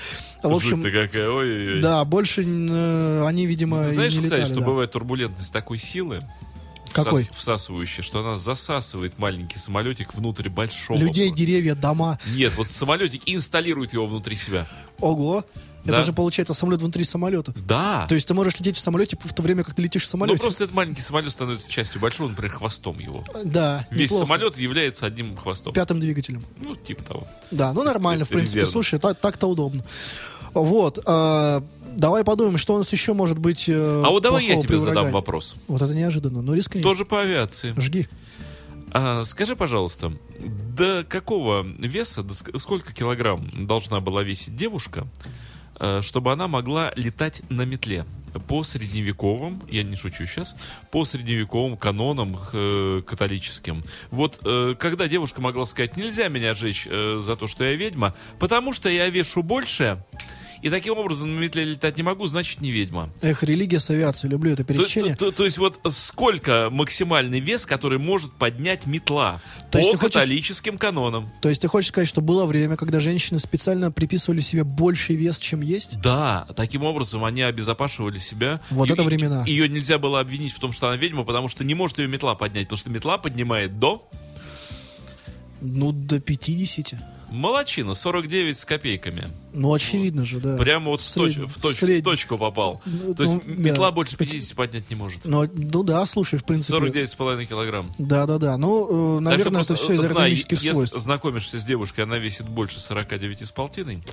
В 0.43 0.53
общем, 0.55 0.81
какая, 0.83 1.29
ой-ой-ой. 1.29 1.81
да, 1.81 2.03
больше 2.05 2.43
э, 2.43 3.25
они, 3.25 3.45
видимо, 3.45 3.83
Ты 3.85 3.91
знаешь, 3.91 4.13
не 4.13 4.23
кстати, 4.23 4.39
летали. 4.41 4.53
что 4.53 4.61
да. 4.61 4.65
бывает 4.67 4.91
турбулентность 4.91 5.51
такой 5.53 5.77
силы, 5.77 6.23
Какой? 6.93 7.23
всас- 7.23 7.35
всасывающей, 7.35 8.03
что 8.03 8.19
она 8.19 8.37
засасывает 8.37 9.17
маленький 9.19 9.59
самолетик 9.59 10.13
внутрь 10.13 10.49
большого. 10.49 10.97
Людей, 10.97 11.31
деревья, 11.31 11.75
дома. 11.75 12.19
Нет, 12.35 12.53
вот 12.57 12.71
самолетик 12.71 13.21
инсталирует 13.25 13.93
его 13.93 14.05
внутри 14.07 14.35
себя. 14.35 14.67
Ого. 14.99 15.43
Да. 15.87 15.97
Это 15.97 16.05
же 16.05 16.13
получается 16.13 16.53
самолет 16.53 16.79
внутри 16.81 17.03
самолета. 17.03 17.53
Да. 17.65 18.05
То 18.07 18.15
есть 18.15 18.27
ты 18.27 18.33
можешь 18.33 18.57
лететь 18.59 18.75
в 18.75 18.79
самолете 18.79 19.17
в 19.23 19.33
то 19.33 19.41
время, 19.43 19.63
как 19.63 19.75
ты 19.75 19.81
летишь 19.81 20.03
в 20.03 20.05
ну 20.05 20.09
самолете. 20.11 20.41
просто 20.41 20.63
этот 20.65 20.75
маленький 20.75 21.01
самолет 21.01 21.31
становится 21.31 21.69
частью 21.69 21.99
большого, 22.01 22.29
например, 22.29 22.51
хвостом 22.53 22.99
его. 22.99 23.23
Да. 23.43 23.87
Весь 23.91 24.11
неплохо. 24.11 24.25
самолет 24.25 24.57
является 24.57 25.05
одним 25.05 25.35
хвостом. 25.37 25.73
Пятым 25.73 25.99
двигателем. 25.99 26.43
Ну, 26.61 26.75
типа 26.75 27.03
того. 27.03 27.27
Да, 27.51 27.73
ну 27.73 27.83
нормально, 27.83 28.25
в 28.25 28.29
принципе. 28.29 28.59
Резервно. 28.59 28.71
Слушай, 28.71 28.99
так- 28.99 29.19
так-то 29.19 29.47
удобно. 29.47 29.83
Вот. 30.53 30.99
а, 31.05 31.63
давай 31.95 32.23
подумаем, 32.23 32.57
что 32.57 32.75
у 32.75 32.77
нас 32.79 32.91
еще 32.91 33.13
может 33.13 33.37
быть. 33.37 33.67
э, 33.69 34.03
А 34.05 34.09
вот 34.09 34.23
давай 34.23 34.45
я 34.45 34.61
тебе 34.61 34.77
задам 34.77 35.11
вопрос. 35.11 35.55
Вот 35.67 35.81
это 35.81 35.93
неожиданно. 35.93 36.41
Ну, 36.41 36.53
рискни. 36.53 36.81
Тоже 36.81 37.05
по 37.05 37.21
авиации. 37.21 37.73
Жги. 37.77 38.07
А, 38.91 39.23
скажи, 39.25 39.55
пожалуйста, 39.55 40.13
до 40.39 41.05
какого 41.07 41.63
веса, 41.63 42.23
до 42.23 42.33
ск- 42.33 42.57
сколько 42.57 42.93
килограмм 42.93 43.49
должна 43.67 43.99
была 43.99 44.23
весить 44.23 44.55
девушка, 44.55 45.01
э, 45.01 45.27
чтобы 46.01 46.31
она 46.31 46.47
могла 46.47 46.91
летать 46.95 47.41
на 47.49 47.63
метле? 47.63 48.05
По 48.47 48.63
средневековым, 48.63 49.63
я 49.69 49.83
не 49.83 49.95
шучу 49.95 50.25
сейчас, 50.25 50.55
по 50.91 51.05
средневековым 51.05 51.77
канонам 51.77 52.37
э, 52.53 53.01
католическим. 53.05 53.83
Вот 54.11 54.39
э, 54.43 54.75
когда 54.77 55.07
девушка 55.07 55.41
могла 55.41 55.65
сказать, 55.65 55.97
нельзя 55.97 56.27
меня 56.27 56.53
жечь 56.53 56.87
э, 56.89 57.19
за 57.21 57.35
то, 57.35 57.47
что 57.47 57.63
я 57.63 57.73
ведьма, 57.73 58.13
потому 58.37 58.73
что 58.73 58.89
я 58.89 59.09
вешу 59.09 59.43
больше, 59.43 60.03
и 60.61 60.69
таким 60.69 60.97
образом 60.97 61.35
на 61.35 61.39
метле 61.39 61.63
летать 61.65 61.97
не 61.97 62.03
могу, 62.03 62.25
значит 62.27 62.61
не 62.61 62.71
ведьма. 62.71 63.09
Эх, 63.21 63.43
религия 63.43 63.79
с 63.79 63.89
авиацией. 63.89 64.31
Люблю 64.31 64.51
это 64.53 64.63
То, 64.63 64.73
пересечение. 64.73 65.15
то- 65.15 65.25
то- 65.27 65.37
то 65.37 65.45
есть 65.45 65.57
вот 65.57 65.79
сколько 65.91 66.69
максимальный 66.71 67.39
вес, 67.39 67.65
который 67.65 67.99
может 67.99 68.31
поднять 68.33 68.85
метла 68.87 69.41
То 69.71 69.79
по 69.79 69.91
ты 69.91 69.97
хочешь- 69.97 70.13
католическим 70.13 70.77
канонам? 70.77 71.29
То 71.41 71.49
есть 71.49 71.61
ты 71.61 71.67
хочешь 71.67 71.89
сказать, 71.89 72.07
что 72.07 72.21
было 72.21 72.45
время, 72.45 72.75
когда 72.75 72.99
женщины 72.99 73.39
специально 73.39 73.91
приписывали 73.91 74.39
себе 74.41 74.63
больший 74.63 75.15
вес, 75.15 75.39
чем 75.39 75.61
есть? 75.61 75.99
Да, 76.01 76.47
таким 76.55 76.83
образом 76.83 77.23
они 77.23 77.41
обезопашивали 77.41 78.17
себя. 78.17 78.59
Вот 78.69 78.89
И- 78.89 78.93
это 78.93 79.03
времена. 79.03 79.43
Ее 79.45 79.69
нельзя 79.69 79.97
было 79.97 80.19
обвинить 80.19 80.53
в 80.53 80.59
том, 80.59 80.73
что 80.73 80.87
она 80.87 80.97
ведьма, 80.97 81.23
потому 81.23 81.47
что 81.47 81.63
не 81.63 81.75
может 81.75 81.99
ее 81.99 82.07
метла 82.07 82.35
поднять, 82.35 82.65
потому 82.67 82.77
что 82.77 82.89
метла 82.89 83.17
поднимает 83.17 83.79
до 83.79 84.07
Ну, 85.61 85.91
до 85.91 86.19
50. 86.19 86.93
Молочина 87.29 87.93
49 87.93 88.57
с 88.57 88.65
копейками. 88.65 89.29
Ну, 89.53 89.73
очевидно 89.73 90.23
же, 90.25 90.39
да. 90.39 90.57
Прямо 90.57 90.91
вот 90.91 91.01
в, 91.01 91.17
точ- 91.17 91.45
в 91.45 91.57
точ- 91.57 91.99
в 91.99 92.03
точку 92.03 92.37
попал. 92.37 92.81
Ну, 92.85 93.13
То 93.13 93.23
есть 93.23 93.35
ну, 93.35 93.41
метла 93.45 93.87
да. 93.87 93.91
больше 93.91 94.17
50 94.17 94.55
поднять 94.55 94.89
не 94.89 94.95
может. 94.95 95.25
Ну, 95.25 95.49
ну 95.51 95.83
да, 95.83 96.05
слушай, 96.05 96.37
в 96.37 96.43
принципе. 96.43 96.77
49,5 96.77 97.45
килограмм. 97.45 97.91
Да, 97.97 98.25
да, 98.25 98.37
да. 98.37 98.57
Ну, 98.57 99.17
э, 99.17 99.19
наверное, 99.21 99.61
это 99.61 99.75
все 99.75 99.93
из 99.93 99.99
знай, 99.99 100.09
эргономических 100.09 100.59
если 100.59 100.73
свойств. 100.73 100.97
знакомишься 100.99 101.57
с 101.57 101.63
девушкой, 101.63 102.01
она 102.01 102.17
весит 102.17 102.47
больше 102.47 102.79
49 102.79 103.47
с 103.47 103.51
полтиной, 103.51 104.03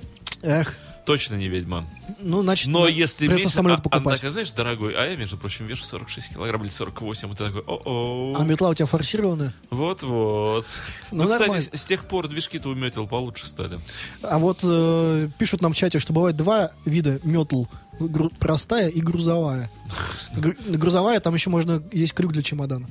Эх, 0.45 0.75
точно 1.05 1.35
не 1.35 1.47
ведьма. 1.47 1.85
ну, 2.19 2.41
значит, 2.43 2.67
Но 2.67 2.83
да, 2.83 2.89
если 2.89 3.27
придется 3.27 3.43
меньше, 3.45 3.55
самолет 3.55 3.79
а- 3.79 3.81
она 3.81 3.89
покупать. 3.89 4.15
такая, 4.15 4.31
знаешь, 4.31 4.51
дорогой, 4.51 4.93
а 4.93 5.05
я, 5.05 5.15
между 5.15 5.37
прочим, 5.37 5.65
вешу 5.65 5.83
46 5.85 6.33
килограмм 6.33 6.61
или 6.63 6.69
48, 6.69 7.31
и 7.31 7.35
ты 7.35 7.45
такой, 7.45 7.61
о-о. 7.61 8.35
А 8.39 8.43
метла 8.43 8.69
у 8.69 8.73
тебя 8.75 8.85
форсированная? 8.85 9.53
Вот-вот. 9.71 10.65
Ну, 11.11 11.23
Ну, 11.23 11.29
кстати, 11.29 11.59
с, 11.59 11.81
с 11.81 11.85
тех 11.85 12.05
пор 12.05 12.27
движки-то 12.27 12.69
у 12.69 12.75
метел 12.75 13.07
получше 13.07 13.47
стали. 13.47 13.79
А 14.21 14.37
вот 14.39 14.59
э, 14.63 15.29
пишут 15.37 15.61
нам 15.61 15.73
в 15.73 15.75
чате, 15.75 15.99
что 15.99 16.13
бывает 16.13 16.35
два 16.37 16.71
вида 16.85 17.19
метл. 17.23 17.65
Гру- 17.99 18.31
простая 18.39 18.89
и 18.89 18.99
грузовая. 19.01 19.71
Гру- 20.35 20.55
грузовая, 20.67 21.19
там 21.21 21.33
еще 21.33 21.49
можно, 21.49 21.81
есть 21.91 22.13
крюк 22.13 22.33
для 22.33 22.43
чемодана. 22.43 22.87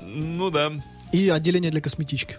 Ну 0.00 0.50
да. 0.50 0.72
И 1.12 1.28
отделение 1.28 1.70
для 1.70 1.80
косметички. 1.80 2.36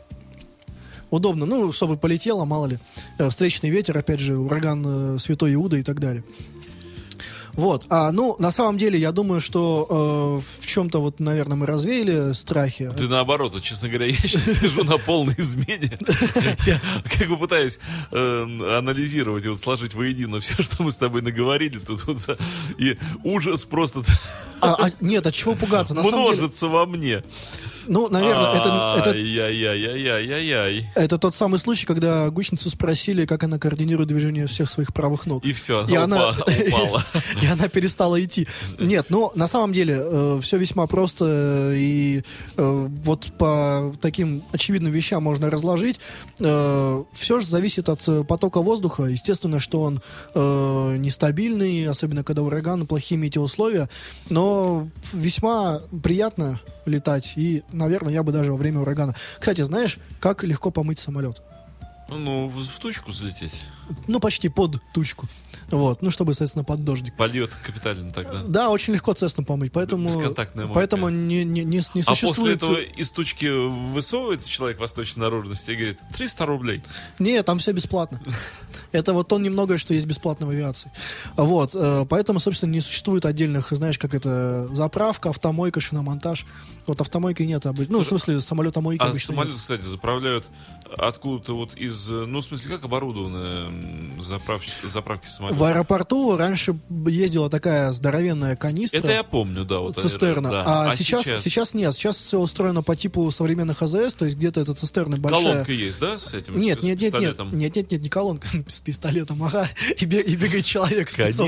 Удобно, 1.15 1.45
ну, 1.45 1.71
чтобы 1.71 1.95
полетело, 1.97 2.43
мало 2.45 2.65
ли. 2.65 2.79
Э, 3.17 3.29
встречный 3.29 3.69
ветер, 3.69 3.97
опять 3.97 4.19
же, 4.19 4.37
ураган 4.37 5.15
э, 5.15 5.17
Святой 5.17 5.53
Иуда 5.53 5.77
и 5.77 5.83
так 5.83 5.99
далее. 5.99 6.23
Вот, 7.53 7.85
а, 7.89 8.11
ну, 8.11 8.35
на 8.37 8.51
самом 8.51 8.77
деле, 8.77 8.99
я 8.99 9.13
думаю, 9.13 9.39
что 9.39 9.87
э, 9.89 10.61
в 10.61 10.67
чем-то 10.67 10.99
вот, 10.99 11.21
наверное, 11.21 11.55
мы 11.55 11.65
развеяли 11.65 12.33
страхи. 12.33 12.91
Ты 12.97 13.07
наоборот, 13.07 13.53
вот, 13.53 13.63
честно 13.63 13.87
говоря, 13.87 14.05
я 14.09 14.15
сейчас 14.17 14.59
сижу 14.59 14.83
на 14.83 14.97
полной 14.97 15.35
измене. 15.37 15.97
Я 16.65 16.81
как 17.17 17.29
бы 17.29 17.37
пытаюсь 17.37 17.79
э, 18.11 18.77
анализировать 18.77 19.45
и 19.45 19.47
вот 19.47 19.57
сложить 19.57 19.93
воедино 19.93 20.41
все, 20.41 20.61
что 20.61 20.83
мы 20.83 20.91
с 20.91 20.97
тобой 20.97 21.21
наговорили 21.21 21.79
тут. 21.79 22.05
Вот, 22.05 22.19
за- 22.19 22.37
и 22.77 22.97
ужас 23.23 23.63
просто 23.63 24.01
А, 24.59 24.75
а, 24.87 24.91
нет, 24.99 25.25
от 25.25 25.33
чего 25.33 25.55
пугаться? 25.55 25.93
На 25.93 26.03
самом 26.03 26.25
деле, 26.25 26.37
множится 26.39 26.67
во 26.67 26.85
мне. 26.85 27.23
Ну, 27.87 28.09
наверное, 28.09 28.53
это, 28.55 28.95
это, 28.99 29.09
Ай-яй-яй-яй-яй-яй. 29.11 30.89
это 30.95 31.17
тот 31.17 31.35
самый 31.35 31.59
случай, 31.59 31.85
когда 31.85 32.29
гусеницу 32.29 32.69
спросили, 32.69 33.25
как 33.25 33.43
она 33.43 33.59
координирует 33.59 34.09
движение 34.09 34.47
всех 34.47 34.69
своих 34.69 34.93
правых 34.93 35.25
ног. 35.25 35.43
И 35.45 35.53
все, 35.53 35.85
И 35.87 35.95
она, 35.95 36.29
упала. 36.29 37.03
и 37.41 37.45
она 37.45 37.67
перестала 37.67 38.23
идти. 38.23 38.47
Нет, 38.79 39.07
ну, 39.09 39.31
на 39.35 39.47
самом 39.47 39.73
деле, 39.73 40.39
все 40.41 40.57
весьма 40.57 40.87
просто, 40.87 41.25
э, 41.27 41.75
и 41.75 42.23
э, 42.57 42.87
вот 43.03 43.25
по 43.37 43.93
таким 44.01 44.43
очевидным 44.51 44.91
вещам 44.91 45.23
можно 45.23 45.49
разложить. 45.49 45.99
все 46.37 47.39
же 47.39 47.47
зависит 47.47 47.89
от 47.89 48.01
э, 48.07 48.23
потока 48.23 48.61
воздуха. 48.61 49.03
Естественно, 49.03 49.59
что 49.59 49.81
он 49.81 50.01
э, 50.33 50.95
нестабильный, 50.97 51.87
особенно 51.87 52.23
когда 52.23 52.41
ураган, 52.41 52.85
плохие 52.87 53.19
метеоусловия, 53.19 53.89
но 54.29 54.87
весьма 55.13 55.81
приятно 56.03 56.59
летать, 56.85 57.33
и, 57.35 57.63
наверное, 57.75 58.13
я 58.13 58.23
бы 58.23 58.31
даже 58.31 58.51
во 58.51 58.57
время 58.57 58.79
урагана. 58.79 59.15
Кстати, 59.39 59.61
знаешь, 59.61 59.99
как 60.19 60.43
легко 60.43 60.71
помыть 60.71 60.99
самолет? 60.99 61.41
Ну, 62.09 62.47
в 62.47 62.63
в 62.63 62.79
тучку 62.79 63.11
залететь. 63.11 63.61
Ну, 64.07 64.19
почти 64.19 64.49
под 64.49 64.79
тучку. 64.93 65.27
Вот, 65.71 66.03
ну, 66.03 66.11
чтобы, 66.11 66.33
соответственно, 66.33 66.63
под 66.63 66.83
дождик. 66.83 67.15
Польет 67.17 67.55
капитально 67.63 68.13
тогда. 68.13 68.43
Да, 68.47 68.69
очень 68.69 68.93
легко 68.93 69.13
Цесну 69.13 69.43
помыть, 69.43 69.71
поэтому, 69.71 70.07
Бесконтактная 70.07 70.65
мойка. 70.65 70.75
поэтому 70.75 71.09
не, 71.09 71.43
не, 71.43 71.63
не, 71.63 71.77
не 71.77 71.79
А 71.79 72.05
после 72.05 72.15
существует... 72.15 72.57
этого 72.57 72.77
из 72.77 73.09
тучки 73.09 73.45
высовывается 73.45 74.47
человек 74.47 74.79
восточной 74.79 75.21
наружности 75.21 75.71
и 75.71 75.75
говорит, 75.75 75.99
300 76.13 76.45
рублей. 76.45 76.83
Не, 77.17 77.41
там 77.41 77.57
все 77.57 77.71
бесплатно. 77.71 78.21
Это 78.91 79.13
вот 79.13 79.27
то 79.27 79.39
немногое, 79.39 79.77
что 79.79 79.95
есть 79.95 80.05
бесплатно 80.05 80.45
в 80.45 80.51
авиации. 80.51 80.91
Вот, 81.35 81.71
э, 81.73 82.05
поэтому, 82.07 82.39
собственно, 82.39 82.71
не 82.71 82.81
существует 82.81 83.25
отдельных, 83.25 83.69
знаешь, 83.71 83.97
как 83.97 84.13
это, 84.13 84.67
заправка, 84.71 85.29
автомойка, 85.29 85.79
шиномонтаж. 85.79 86.45
Вот 86.87 87.01
автомойки 87.01 87.43
нет 87.43 87.65
обычно. 87.65 87.93
Ну, 87.97 88.03
в 88.03 88.07
смысле, 88.07 88.39
самолета-мойки 88.41 89.01
А 89.01 89.07
обычно 89.07 89.33
самолет, 89.33 89.51
нет. 89.53 89.61
кстати, 89.61 89.81
заправляют 89.81 90.45
откуда-то 90.97 91.55
вот 91.55 91.75
из... 91.75 92.09
Ну, 92.09 92.39
в 92.41 92.43
смысле, 92.43 92.71
как 92.75 92.83
оборудованы 92.83 93.37
м, 94.17 94.21
заправки, 94.21 94.69
самолета? 95.27 95.57
В 95.57 95.63
аэропорту 95.63 96.37
раньше 96.37 96.75
ездила 97.07 97.49
такая 97.49 97.91
здоровенная 97.91 98.55
канистра. 98.55 98.99
Это 98.99 99.11
я 99.11 99.23
помню, 99.23 99.65
да. 99.65 99.79
Вот, 99.79 99.97
цистерна. 99.99 100.49
да. 100.51 100.63
А, 100.89 100.95
сейчас, 100.95 101.25
сейчас... 101.25 101.73
нет. 101.73 101.93
Сейчас 101.95 102.17
все 102.17 102.39
устроено 102.39 102.83
по 102.83 102.95
типу 102.95 103.29
современных 103.31 103.81
АЗС, 103.81 104.15
то 104.15 104.25
есть 104.25 104.37
где-то 104.37 104.61
эта 104.61 104.73
цистерна 104.75 105.17
большая. 105.17 105.43
Колонка 105.43 105.71
есть, 105.71 105.99
да, 105.99 106.19
с 106.19 106.33
этим? 106.33 106.59
Нет, 106.59 106.81
с 106.81 106.83
нет, 106.83 107.01
нет, 107.01 107.01
нет, 107.01 107.11
пистолетом? 107.13 107.51
нет, 107.57 107.75
нет, 107.75 107.91
нет, 107.91 108.01
не 108.01 108.09
колонка 108.09 108.47
с 108.67 108.79
пистолетом, 108.81 109.43
ага, 109.43 109.67
и, 109.99 110.05
бе- 110.05 110.21
и 110.21 110.35
бегает 110.35 110.65
человек 110.65 111.09
в 111.09 111.15
Конечно. 111.15 111.45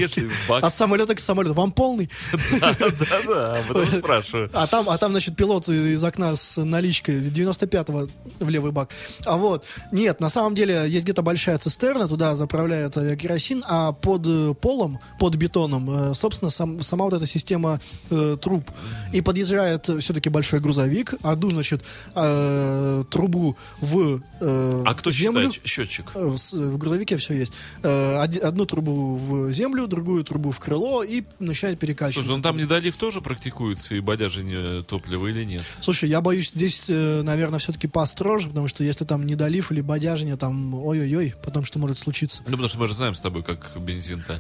От 0.50 0.74
самолета 0.74 1.14
к 1.16 1.20
самолету. 1.20 1.54
Вам 1.54 1.72
полный? 1.72 2.10
Да-да, 2.62 3.60
об 3.60 3.72
этом 3.72 3.92
спрашиваю. 4.00 4.50
А 4.54 4.68
там, 4.68 4.90
а 4.90 4.98
там, 4.98 5.12
значит, 5.12 5.27
пилот 5.36 5.68
из 5.70 6.04
окна 6.04 6.36
с 6.36 6.58
наличкой 6.64 7.20
95-го 7.20 8.08
в 8.40 8.50
левый 8.50 8.72
бак. 8.72 8.90
А 9.26 9.38
вот, 9.38 9.66
нет, 9.92 10.20
на 10.20 10.30
самом 10.30 10.56
деле 10.56 10.86
есть 10.88 11.04
где-то 11.06 11.22
большая 11.22 11.58
цистерна, 11.58 12.08
туда 12.08 12.36
заправляют 12.36 12.94
керосин, 12.94 13.64
а 13.68 13.92
под 13.92 14.26
э, 14.28 14.54
полом, 14.60 15.00
под 15.20 15.36
бетоном, 15.36 16.12
э, 16.12 16.14
собственно, 16.14 16.52
сам- 16.52 16.82
сама 16.82 17.06
вот 17.06 17.14
эта 17.14 17.26
система 17.26 17.80
э, 18.10 18.38
труб. 18.42 18.70
И 19.14 19.22
подъезжает 19.22 19.90
все-таки 20.00 20.30
большой 20.30 20.60
грузовик, 20.60 21.14
одну, 21.24 21.50
значит, 21.52 21.84
э, 22.16 23.04
трубу 23.10 23.58
в 23.82 24.22
э, 24.42 24.84
А 24.86 24.94
кто 24.94 25.12
землю. 25.12 25.52
считает 25.52 25.68
счетчик? 25.68 26.06
Э, 26.16 26.36
В, 26.54 26.78
грузовике 26.78 27.18
все 27.18 27.34
есть. 27.34 27.54
Э, 27.84 28.18
одну 28.22 28.66
трубу 28.66 29.16
в 29.16 29.52
землю, 29.52 29.88
другую 29.88 30.24
трубу 30.24 30.52
в 30.52 30.60
крыло 30.60 31.04
и 31.04 31.24
начинает 31.40 31.80
перекачивать. 31.80 32.26
Слушай, 32.26 32.38
ну 32.38 32.42
там 32.44 32.58
недолив 32.58 32.96
тоже 32.98 33.22
практикуется 33.22 33.96
и 33.96 34.00
бодяжение 34.00 34.84
топлива 34.84 35.17
или 35.26 35.44
нет? 35.44 35.64
Слушай, 35.82 36.10
я 36.10 36.22
боюсь 36.22 36.52
здесь, 36.52 36.86
э, 36.90 37.22
наверное, 37.24 37.60
все-таки 37.60 37.88
построже, 37.88 38.50
потому 38.50 38.68
что 38.68 38.84
если 38.84 39.06
там 39.06 39.26
недолив 39.26 39.72
или 39.72 39.82
бодяжение, 39.82 40.36
там 40.38 40.74
ой-ой-ой, 40.76 41.34
потом 41.44 41.66
что 41.66 41.80
может 41.80 41.98
случиться. 41.98 42.40
Ну, 42.46 42.52
потому 42.52 42.68
что 42.68 42.78
мы 42.80 42.88
же 42.88 42.94
знаем 42.94 43.16
с 43.16 43.22
тобой, 43.22 43.44
как 43.44 43.72
бензин-то 43.80 44.34
э, 44.34 44.40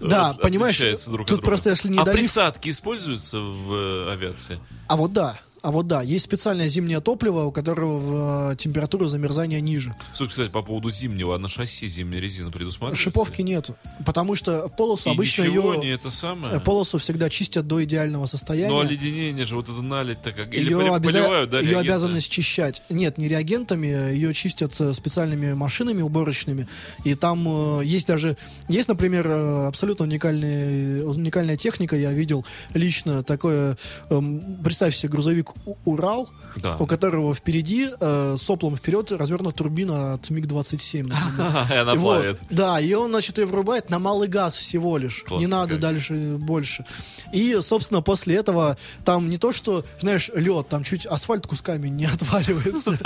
Да, 0.00 0.32
понимаешь, 0.34 0.78
друг 1.06 1.26
тут 1.26 1.42
просто 1.42 1.70
если 1.70 1.88
А 1.88 1.92
недолив- 1.92 2.12
присадки 2.12 2.70
используются 2.70 3.38
в 3.38 3.74
э, 3.74 4.12
авиации? 4.12 4.58
А 4.88 4.96
вот 4.96 5.12
да, 5.12 5.38
а 5.64 5.70
вот 5.70 5.86
да, 5.86 6.02
есть 6.02 6.26
специальное 6.26 6.68
зимнее 6.68 7.00
топливо, 7.00 7.44
у 7.44 7.50
которого 7.50 8.52
э, 8.52 8.56
температура 8.56 9.06
замерзания 9.06 9.62
ниже. 9.62 9.96
Слушай, 10.12 10.28
кстати, 10.30 10.50
по 10.50 10.60
поводу 10.60 10.90
зимнего, 10.90 11.34
а 11.34 11.38
на 11.38 11.48
шасси 11.48 11.86
зимняя 11.88 12.20
резина 12.20 12.50
предусматривается? 12.50 13.02
Шиповки 13.02 13.40
нету, 13.40 13.74
потому 14.04 14.34
что 14.34 14.68
полосу 14.68 15.08
И 15.08 15.12
обычно 15.14 15.44
ее... 15.44 15.78
не 15.78 15.88
это 15.88 16.10
самое? 16.10 16.56
э, 16.56 16.60
Полосу 16.60 16.98
всегда 16.98 17.30
чистят 17.30 17.66
до 17.66 17.82
идеального 17.82 18.26
состояния. 18.26 18.68
Ну, 18.68 18.80
оледенение 18.80 19.46
же, 19.46 19.56
вот 19.56 19.70
это 19.70 19.80
налить-то 19.80 20.32
как... 20.32 20.52
Или 20.52 20.64
ее, 20.64 20.80
обяза- 20.94 21.00
поливают, 21.00 21.48
да, 21.50 21.60
ее 21.60 21.78
обязанность 21.78 22.30
чищать. 22.30 22.82
Нет, 22.90 23.16
не 23.16 23.26
реагентами, 23.26 23.86
ее 23.86 24.34
чистят 24.34 24.78
э, 24.82 24.92
специальными 24.92 25.54
машинами 25.54 26.02
уборочными. 26.02 26.68
И 27.04 27.14
там 27.14 27.80
есть 27.80 28.06
даже, 28.06 28.36
есть, 28.68 28.88
например, 28.88 29.30
абсолютно 29.30 30.04
уникальный, 30.04 31.02
уникальная 31.08 31.56
техника. 31.56 31.96
Я 31.96 32.12
видел 32.12 32.44
лично 32.74 33.22
такое, 33.22 33.78
эм, 34.10 34.58
представь 34.62 34.94
себе 34.94 35.08
грузовик 35.08 35.53
Урал, 35.84 36.28
Да. 36.56 36.76
у 36.78 36.86
которого 36.86 37.34
впереди 37.34 37.88
э, 38.00 38.36
соплом 38.38 38.76
вперед 38.76 39.10
развернута 39.12 39.56
турбина 39.58 40.14
от 40.14 40.30
МиГ-27. 40.30 41.02
например. 41.04 41.66
И 41.72 41.74
она 41.76 41.94
плавает. 41.94 42.38
да, 42.50 42.80
и 42.80 42.92
он, 42.94 43.10
значит, 43.10 43.38
ее 43.38 43.46
врубает 43.46 43.90
на 43.90 43.98
малый 43.98 44.28
газ 44.28 44.54
всего 44.56 44.98
лишь. 44.98 45.24
Не 45.30 45.46
надо 45.46 45.76
дальше 45.78 46.14
больше. 46.38 46.84
И, 47.32 47.56
собственно, 47.60 48.02
после 48.02 48.36
этого 48.36 48.76
там 49.04 49.28
не 49.30 49.38
то, 49.38 49.52
что, 49.52 49.84
знаешь, 50.00 50.30
лед, 50.34 50.68
там 50.68 50.84
чуть 50.84 51.06
асфальт 51.06 51.46
кусками 51.46 51.88
не 51.88 52.04
отваливается. 52.14 52.98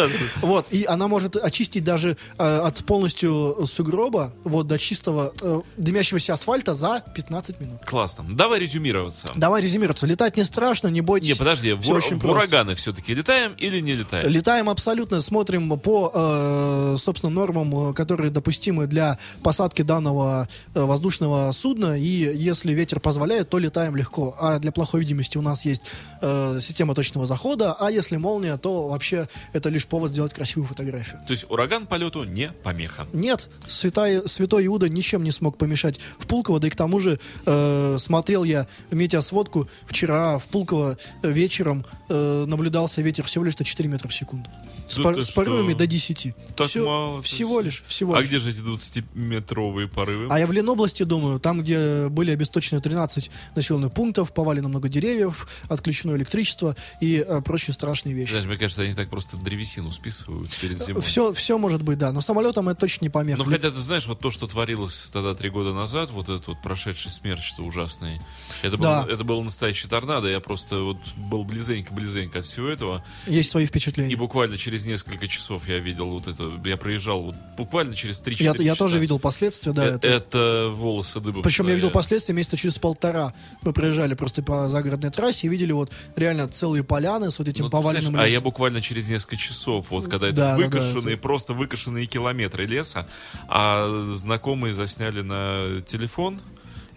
Вот, 0.42 0.66
и 0.70 0.84
она 0.84 1.08
может 1.08 1.36
очистить 1.36 1.84
даже 1.84 2.16
э, 2.38 2.42
от 2.58 2.84
полностью 2.84 3.66
сугроба, 3.66 4.32
вот, 4.44 4.66
до 4.66 4.78
чистого 4.78 5.32
э, 5.40 5.60
дымящегося 5.76 6.34
асфальта 6.34 6.74
за 6.74 7.02
15 7.14 7.60
минут. 7.60 7.80
Классно. 7.86 8.24
Давай 8.32 8.60
резюмироваться. 8.60 9.28
Давай 9.36 9.62
резюмироваться. 9.62 10.06
Летать 10.06 10.36
не 10.36 10.44
страшно, 10.44 10.88
не 10.88 11.00
бойтесь. 11.00 11.28
Не, 11.30 11.34
подожди, 11.34 11.72
в, 11.72 11.88
очень 11.90 12.16
в 12.16 12.20
просто. 12.20 12.37
Ураганы 12.38 12.74
все-таки 12.74 13.14
летаем 13.14 13.52
или 13.58 13.80
не 13.80 13.94
летаем? 13.94 14.28
Летаем 14.28 14.68
абсолютно, 14.68 15.20
смотрим 15.20 15.78
по, 15.78 16.12
э, 16.14 16.96
собственно, 16.98 17.32
нормам, 17.32 17.90
э, 17.90 17.94
которые 17.94 18.30
допустимы 18.30 18.86
для 18.86 19.18
посадки 19.42 19.82
данного 19.82 20.48
э, 20.74 20.80
воздушного 20.80 21.52
судна, 21.52 21.98
и 21.98 22.06
если 22.06 22.72
ветер 22.72 23.00
позволяет, 23.00 23.48
то 23.48 23.58
летаем 23.58 23.96
легко. 23.96 24.36
А 24.38 24.58
для 24.58 24.72
плохой 24.72 25.00
видимости 25.00 25.38
у 25.38 25.42
нас 25.42 25.64
есть 25.64 25.82
э, 26.20 26.58
система 26.60 26.94
точного 26.94 27.26
захода, 27.26 27.72
а 27.72 27.90
если 27.90 28.16
молния, 28.16 28.56
то 28.56 28.88
вообще 28.88 29.28
это 29.52 29.68
лишь 29.68 29.86
повод 29.86 30.10
сделать 30.10 30.34
красивую 30.34 30.68
фотографию. 30.68 31.20
То 31.26 31.32
есть 31.32 31.46
ураган 31.48 31.86
полету 31.86 32.24
не 32.24 32.50
помеха. 32.62 33.06
Нет, 33.12 33.48
святой, 33.66 34.28
святой 34.28 34.66
Иуда 34.66 34.88
ничем 34.88 35.22
не 35.22 35.32
смог 35.32 35.58
помешать 35.58 36.00
в 36.18 36.26
Пулково, 36.26 36.60
да 36.60 36.68
и 36.68 36.70
к 36.70 36.76
тому 36.76 37.00
же 37.00 37.18
э, 37.46 37.96
смотрел 37.98 38.44
я 38.44 38.66
метеосводку 38.90 39.68
вчера 39.86 40.38
в 40.38 40.48
Пулково 40.48 40.98
э, 41.22 41.30
вечером, 41.30 41.84
э, 42.08 42.27
наблюдался 42.46 43.02
ветер 43.02 43.24
всего 43.24 43.44
лишь 43.44 43.58
на 43.58 43.64
4 43.64 43.88
метра 43.88 44.08
в 44.08 44.14
секунду. 44.14 44.48
С, 44.88 44.96
Да 44.96 45.12
ты 45.12 45.22
с 45.22 45.30
порывами 45.30 45.70
что? 45.70 45.78
до 45.78 45.86
10. 45.86 46.34
Так 46.56 46.68
Всё- 46.68 46.86
мало. 46.86 47.22
Всего 47.22 47.60
лишь, 47.60 47.82
всего 47.86 48.14
А 48.14 48.20
лишь. 48.20 48.28
где 48.28 48.38
же 48.38 48.50
эти 48.50 48.60
20-метровые 48.60 49.88
порывы? 49.88 50.26
А 50.30 50.38
я 50.38 50.46
в 50.46 50.52
Ленобласти 50.52 51.02
думаю, 51.02 51.38
там, 51.40 51.60
где 51.62 52.08
были 52.08 52.30
обесточены 52.30 52.80
13 52.80 53.30
населенных 53.54 53.92
пунктов, 53.92 54.32
повалено 54.32 54.68
много 54.68 54.88
деревьев, 54.88 55.46
отключено 55.68 56.16
электричество 56.16 56.76
и 57.00 57.24
э, 57.26 57.40
прочие 57.42 57.74
страшные 57.74 58.14
вещи. 58.14 58.30
Знаешь, 58.30 58.46
мне 58.46 58.56
кажется, 58.56 58.82
они 58.82 58.94
так 58.94 59.10
просто 59.10 59.36
древесину 59.36 59.90
списывают 59.92 60.50
перед 60.56 60.82
зимой. 60.82 61.02
Все, 61.02 61.32
все 61.32 61.58
может 61.58 61.82
быть, 61.82 61.98
да. 61.98 62.12
Но 62.12 62.20
самолетом 62.20 62.68
это 62.68 62.80
точно 62.80 63.04
не 63.04 63.10
помеха. 63.10 63.38
Ну, 63.38 63.44
хотя, 63.50 63.70
ты 63.70 63.80
знаешь, 63.80 64.06
вот 64.06 64.20
то, 64.20 64.30
что 64.30 64.46
творилось 64.46 65.10
тогда 65.12 65.34
три 65.34 65.50
года 65.50 65.72
назад, 65.74 66.10
вот 66.10 66.28
этот 66.28 66.46
вот 66.48 66.62
прошедший 66.62 67.10
смерч, 67.10 67.44
что 67.44 67.62
ужасный, 67.62 68.20
это, 68.62 68.76
был, 68.76 68.84
Да. 68.84 69.06
это 69.08 69.24
был 69.24 69.42
настоящий 69.42 69.88
торнадо, 69.88 70.28
я 70.28 70.40
просто 70.40 70.80
вот 70.80 70.98
был 71.16 71.44
близенько-близенько 71.44 72.38
от 72.40 72.44
всего 72.44 72.68
этого, 72.68 73.04
Есть 73.26 73.50
свои 73.50 73.64
и 73.64 73.66
впечатления. 73.66 74.16
буквально 74.16 74.56
через 74.56 74.77
несколько 74.86 75.28
часов 75.28 75.68
я 75.68 75.78
видел 75.78 76.10
вот 76.10 76.26
это, 76.26 76.50
я 76.64 76.76
проезжал 76.76 77.22
вот 77.22 77.34
буквально 77.56 77.94
через 77.94 78.20
3-4 78.20 78.36
Я, 78.42 78.50
я 78.50 78.54
часа. 78.72 78.76
тоже 78.76 78.98
видел 78.98 79.18
последствия, 79.18 79.72
да. 79.72 79.86
Э, 79.86 79.94
это- 79.96 80.08
это... 80.08 80.68
волосы 80.72 81.20
дыбом 81.20 81.42
Причем 81.42 81.68
я 81.68 81.74
видел 81.74 81.90
последствия 81.90 82.34
месяца 82.34 82.56
через 82.56 82.78
полтора. 82.78 83.32
Мы 83.62 83.72
проезжали 83.72 84.14
просто 84.14 84.42
по 84.42 84.68
загородной 84.68 85.10
трассе 85.10 85.46
и 85.46 85.50
видели 85.50 85.72
вот 85.72 85.90
реально 86.16 86.48
целые 86.48 86.84
поляны 86.84 87.30
с 87.30 87.38
вот 87.38 87.48
этим 87.48 87.64
Ну, 87.64 87.70
поваленным 87.70 88.12
знаешь, 88.12 88.24
а 88.26 88.28
я 88.28 88.32
лесом. 88.34 88.44
буквально 88.44 88.80
через 88.82 89.08
несколько 89.08 89.36
часов, 89.36 89.90
вот 89.90 90.08
когда 90.08 90.26
это 90.28 90.36
Да, 90.36 90.56
да, 90.56 90.68
да, 90.68 91.00
это- 91.10 91.16
просто 91.18 91.54
выкошенные 91.54 92.06
километры 92.06 92.64
леса, 92.66 93.06
а 93.48 94.08
знакомые 94.12 94.74
засняли 94.74 95.20
на 95.22 95.80
телефон. 95.86 96.40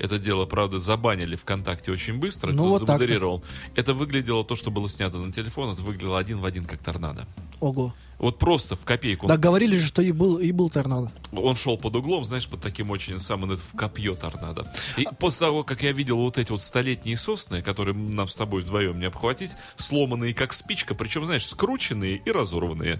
Это 0.01 0.17
дело, 0.17 0.47
правда, 0.47 0.79
забанили 0.79 1.35
ВКонтакте 1.35 1.91
очень 1.91 2.17
быстро, 2.17 2.51
Ну, 2.51 2.69
вот 2.69 2.87
замодерировал. 2.87 3.43
Это 3.75 3.93
выглядело, 3.93 4.43
то, 4.43 4.55
что 4.55 4.71
было 4.71 4.89
снято 4.89 5.19
на 5.19 5.31
телефон, 5.31 5.73
это 5.73 5.83
выглядело 5.83 6.17
один 6.17 6.39
в 6.39 6.45
один, 6.45 6.65
как 6.65 6.79
торнадо. 6.79 7.27
Ого. 7.59 7.93
Вот 8.17 8.39
просто 8.39 8.75
в 8.75 8.83
копейку. 8.83 9.27
Да 9.27 9.37
говорили 9.37 9.77
же, 9.77 9.85
что 9.85 10.01
и 10.01 10.11
был, 10.11 10.39
и 10.39 10.51
был 10.51 10.71
торнадо. 10.71 11.11
Он 11.31 11.55
шел 11.55 11.77
под 11.77 11.95
углом, 11.95 12.25
знаешь, 12.25 12.47
под 12.47 12.61
таким 12.61 12.89
очень 12.89 13.19
самым 13.19 13.55
в 13.55 13.77
копье 13.77 14.15
торнадо. 14.15 14.65
И 14.97 15.07
после 15.19 15.45
того, 15.45 15.63
как 15.63 15.83
я 15.83 15.91
видел 15.91 16.17
вот 16.17 16.39
эти 16.39 16.51
вот 16.51 16.63
столетние 16.63 17.15
сосны, 17.15 17.61
которые 17.61 17.95
нам 17.95 18.27
с 18.27 18.35
тобой 18.35 18.61
вдвоем 18.61 18.99
не 18.99 19.05
обхватить, 19.05 19.51
сломанные 19.75 20.33
как 20.33 20.53
спичка, 20.53 20.95
причем, 20.95 21.27
знаешь, 21.27 21.45
скрученные 21.45 22.23
и 22.25 22.31
разорванные, 22.31 22.99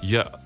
я... 0.00 0.40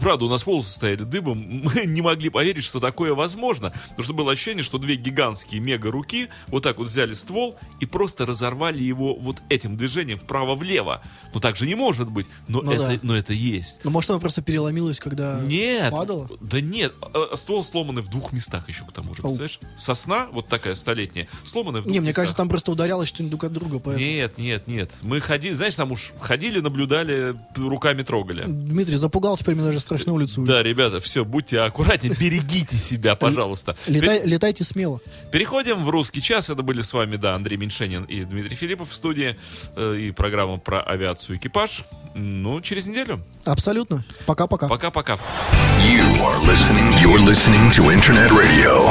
Правда, 0.00 0.24
у 0.24 0.28
нас 0.28 0.46
волосы 0.46 0.70
стояли 0.72 1.02
дыбом, 1.04 1.38
мы 1.64 1.84
не 1.86 2.00
могли 2.00 2.28
поверить, 2.30 2.64
что 2.64 2.80
такое 2.80 3.14
возможно, 3.14 3.70
потому 3.90 4.02
что 4.04 4.14
было 4.14 4.32
ощущение, 4.32 4.62
что 4.62 4.78
две 4.78 4.96
гигантские 4.96 5.60
мега-руки 5.60 6.28
вот 6.48 6.62
так 6.62 6.78
вот 6.78 6.88
взяли 6.88 7.14
ствол 7.14 7.56
и 7.80 7.86
просто 7.86 8.26
разорвали 8.26 8.82
его 8.82 9.14
вот 9.14 9.42
этим 9.48 9.76
движением 9.76 10.18
вправо-влево. 10.18 11.02
Ну 11.34 11.40
так 11.40 11.56
же 11.56 11.66
не 11.66 11.74
может 11.74 12.08
быть, 12.10 12.26
но, 12.48 12.62
Ну 12.62 12.72
это, 12.72 12.88
да. 12.88 12.98
но 13.02 13.16
это 13.16 13.32
есть. 13.32 13.80
Ну, 13.84 13.90
может, 13.90 14.10
оно 14.10 14.20
просто 14.20 14.42
переломилось, 14.42 15.00
когда 15.00 15.40
Нет. 15.40 15.90
падало? 15.92 16.28
Да 16.40 16.60
нет. 16.60 16.94
А, 17.00 17.28
а 17.32 17.36
Ствол 17.36 17.62
сломанный 17.64 18.02
в 18.02 18.08
двух 18.08 18.32
местах 18.32 18.68
еще 18.68 18.84
к 18.84 18.92
тому 18.92 19.14
же. 19.14 19.22
Ау. 19.22 19.28
Представляешь? 19.36 19.60
Сосна, 19.76 20.28
вот 20.32 20.48
такая 20.48 20.74
столетняя, 20.74 21.28
сломанная 21.42 21.80
в 21.80 21.84
двух 21.84 21.92
Не, 21.92 22.00
мне 22.00 22.08
местах. 22.08 22.22
кажется, 22.22 22.36
там 22.36 22.48
просто 22.48 22.72
ударялось 22.72 23.08
что-нибудь 23.08 23.30
друг 23.38 23.44
от 23.44 23.52
друга. 23.52 23.78
поэтому- 23.78 24.06
Нет, 24.06 24.38
нет, 24.38 24.66
нет. 24.66 24.92
Мы 25.02 25.20
ходили, 25.20 25.52
знаешь, 25.52 25.74
там 25.74 25.92
уж 25.92 26.12
ходили, 26.20 26.60
наблюдали, 26.60 27.34
руками 27.56 28.02
трогали. 28.02 28.44
Дмитрий 28.46 28.96
запугал, 28.96 29.25
теперь 29.34 29.54
мне 29.54 29.64
даже 29.64 29.80
страшно 29.80 30.12
улицу. 30.12 30.42
Да, 30.42 30.62
ребята, 30.62 31.00
все, 31.00 31.24
будьте 31.24 31.58
аккуратнее, 31.60 32.14
берегите 32.20 32.76
себя, 32.76 33.16
пожалуйста. 33.16 33.74
Летай- 33.86 34.22
летайте 34.24 34.62
смело. 34.62 35.00
Переходим 35.32 35.82
в 35.84 35.88
русский 35.88 36.20
час. 36.20 36.50
Это 36.50 36.62
были 36.62 36.82
с 36.82 36.92
вами, 36.92 37.16
да, 37.16 37.34
Андрей 37.34 37.56
Меньшенин 37.56 38.04
и 38.04 38.24
Дмитрий 38.24 38.54
Филиппов 38.54 38.90
в 38.90 38.94
студии. 38.94 39.36
э, 39.74 39.96
И 39.98 40.10
программа 40.12 40.58
про 40.58 40.80
авиацию 40.82 41.36
«Экипаж». 41.38 41.84
Ну, 42.14 42.60
через 42.60 42.86
неделю. 42.86 43.22
Абсолютно. 43.44 44.04
Пока-пока. 44.26 44.68
Пока-пока. 44.68 45.14
You 45.14 46.04
are 46.22 46.38
listening. 46.46 46.92
You're 47.00 47.18
listening 47.24 47.70
to 47.72 47.90
Internet 47.90 48.30
Radio, 48.30 48.86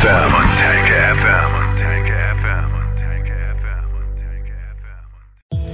FM. 0.00 1.67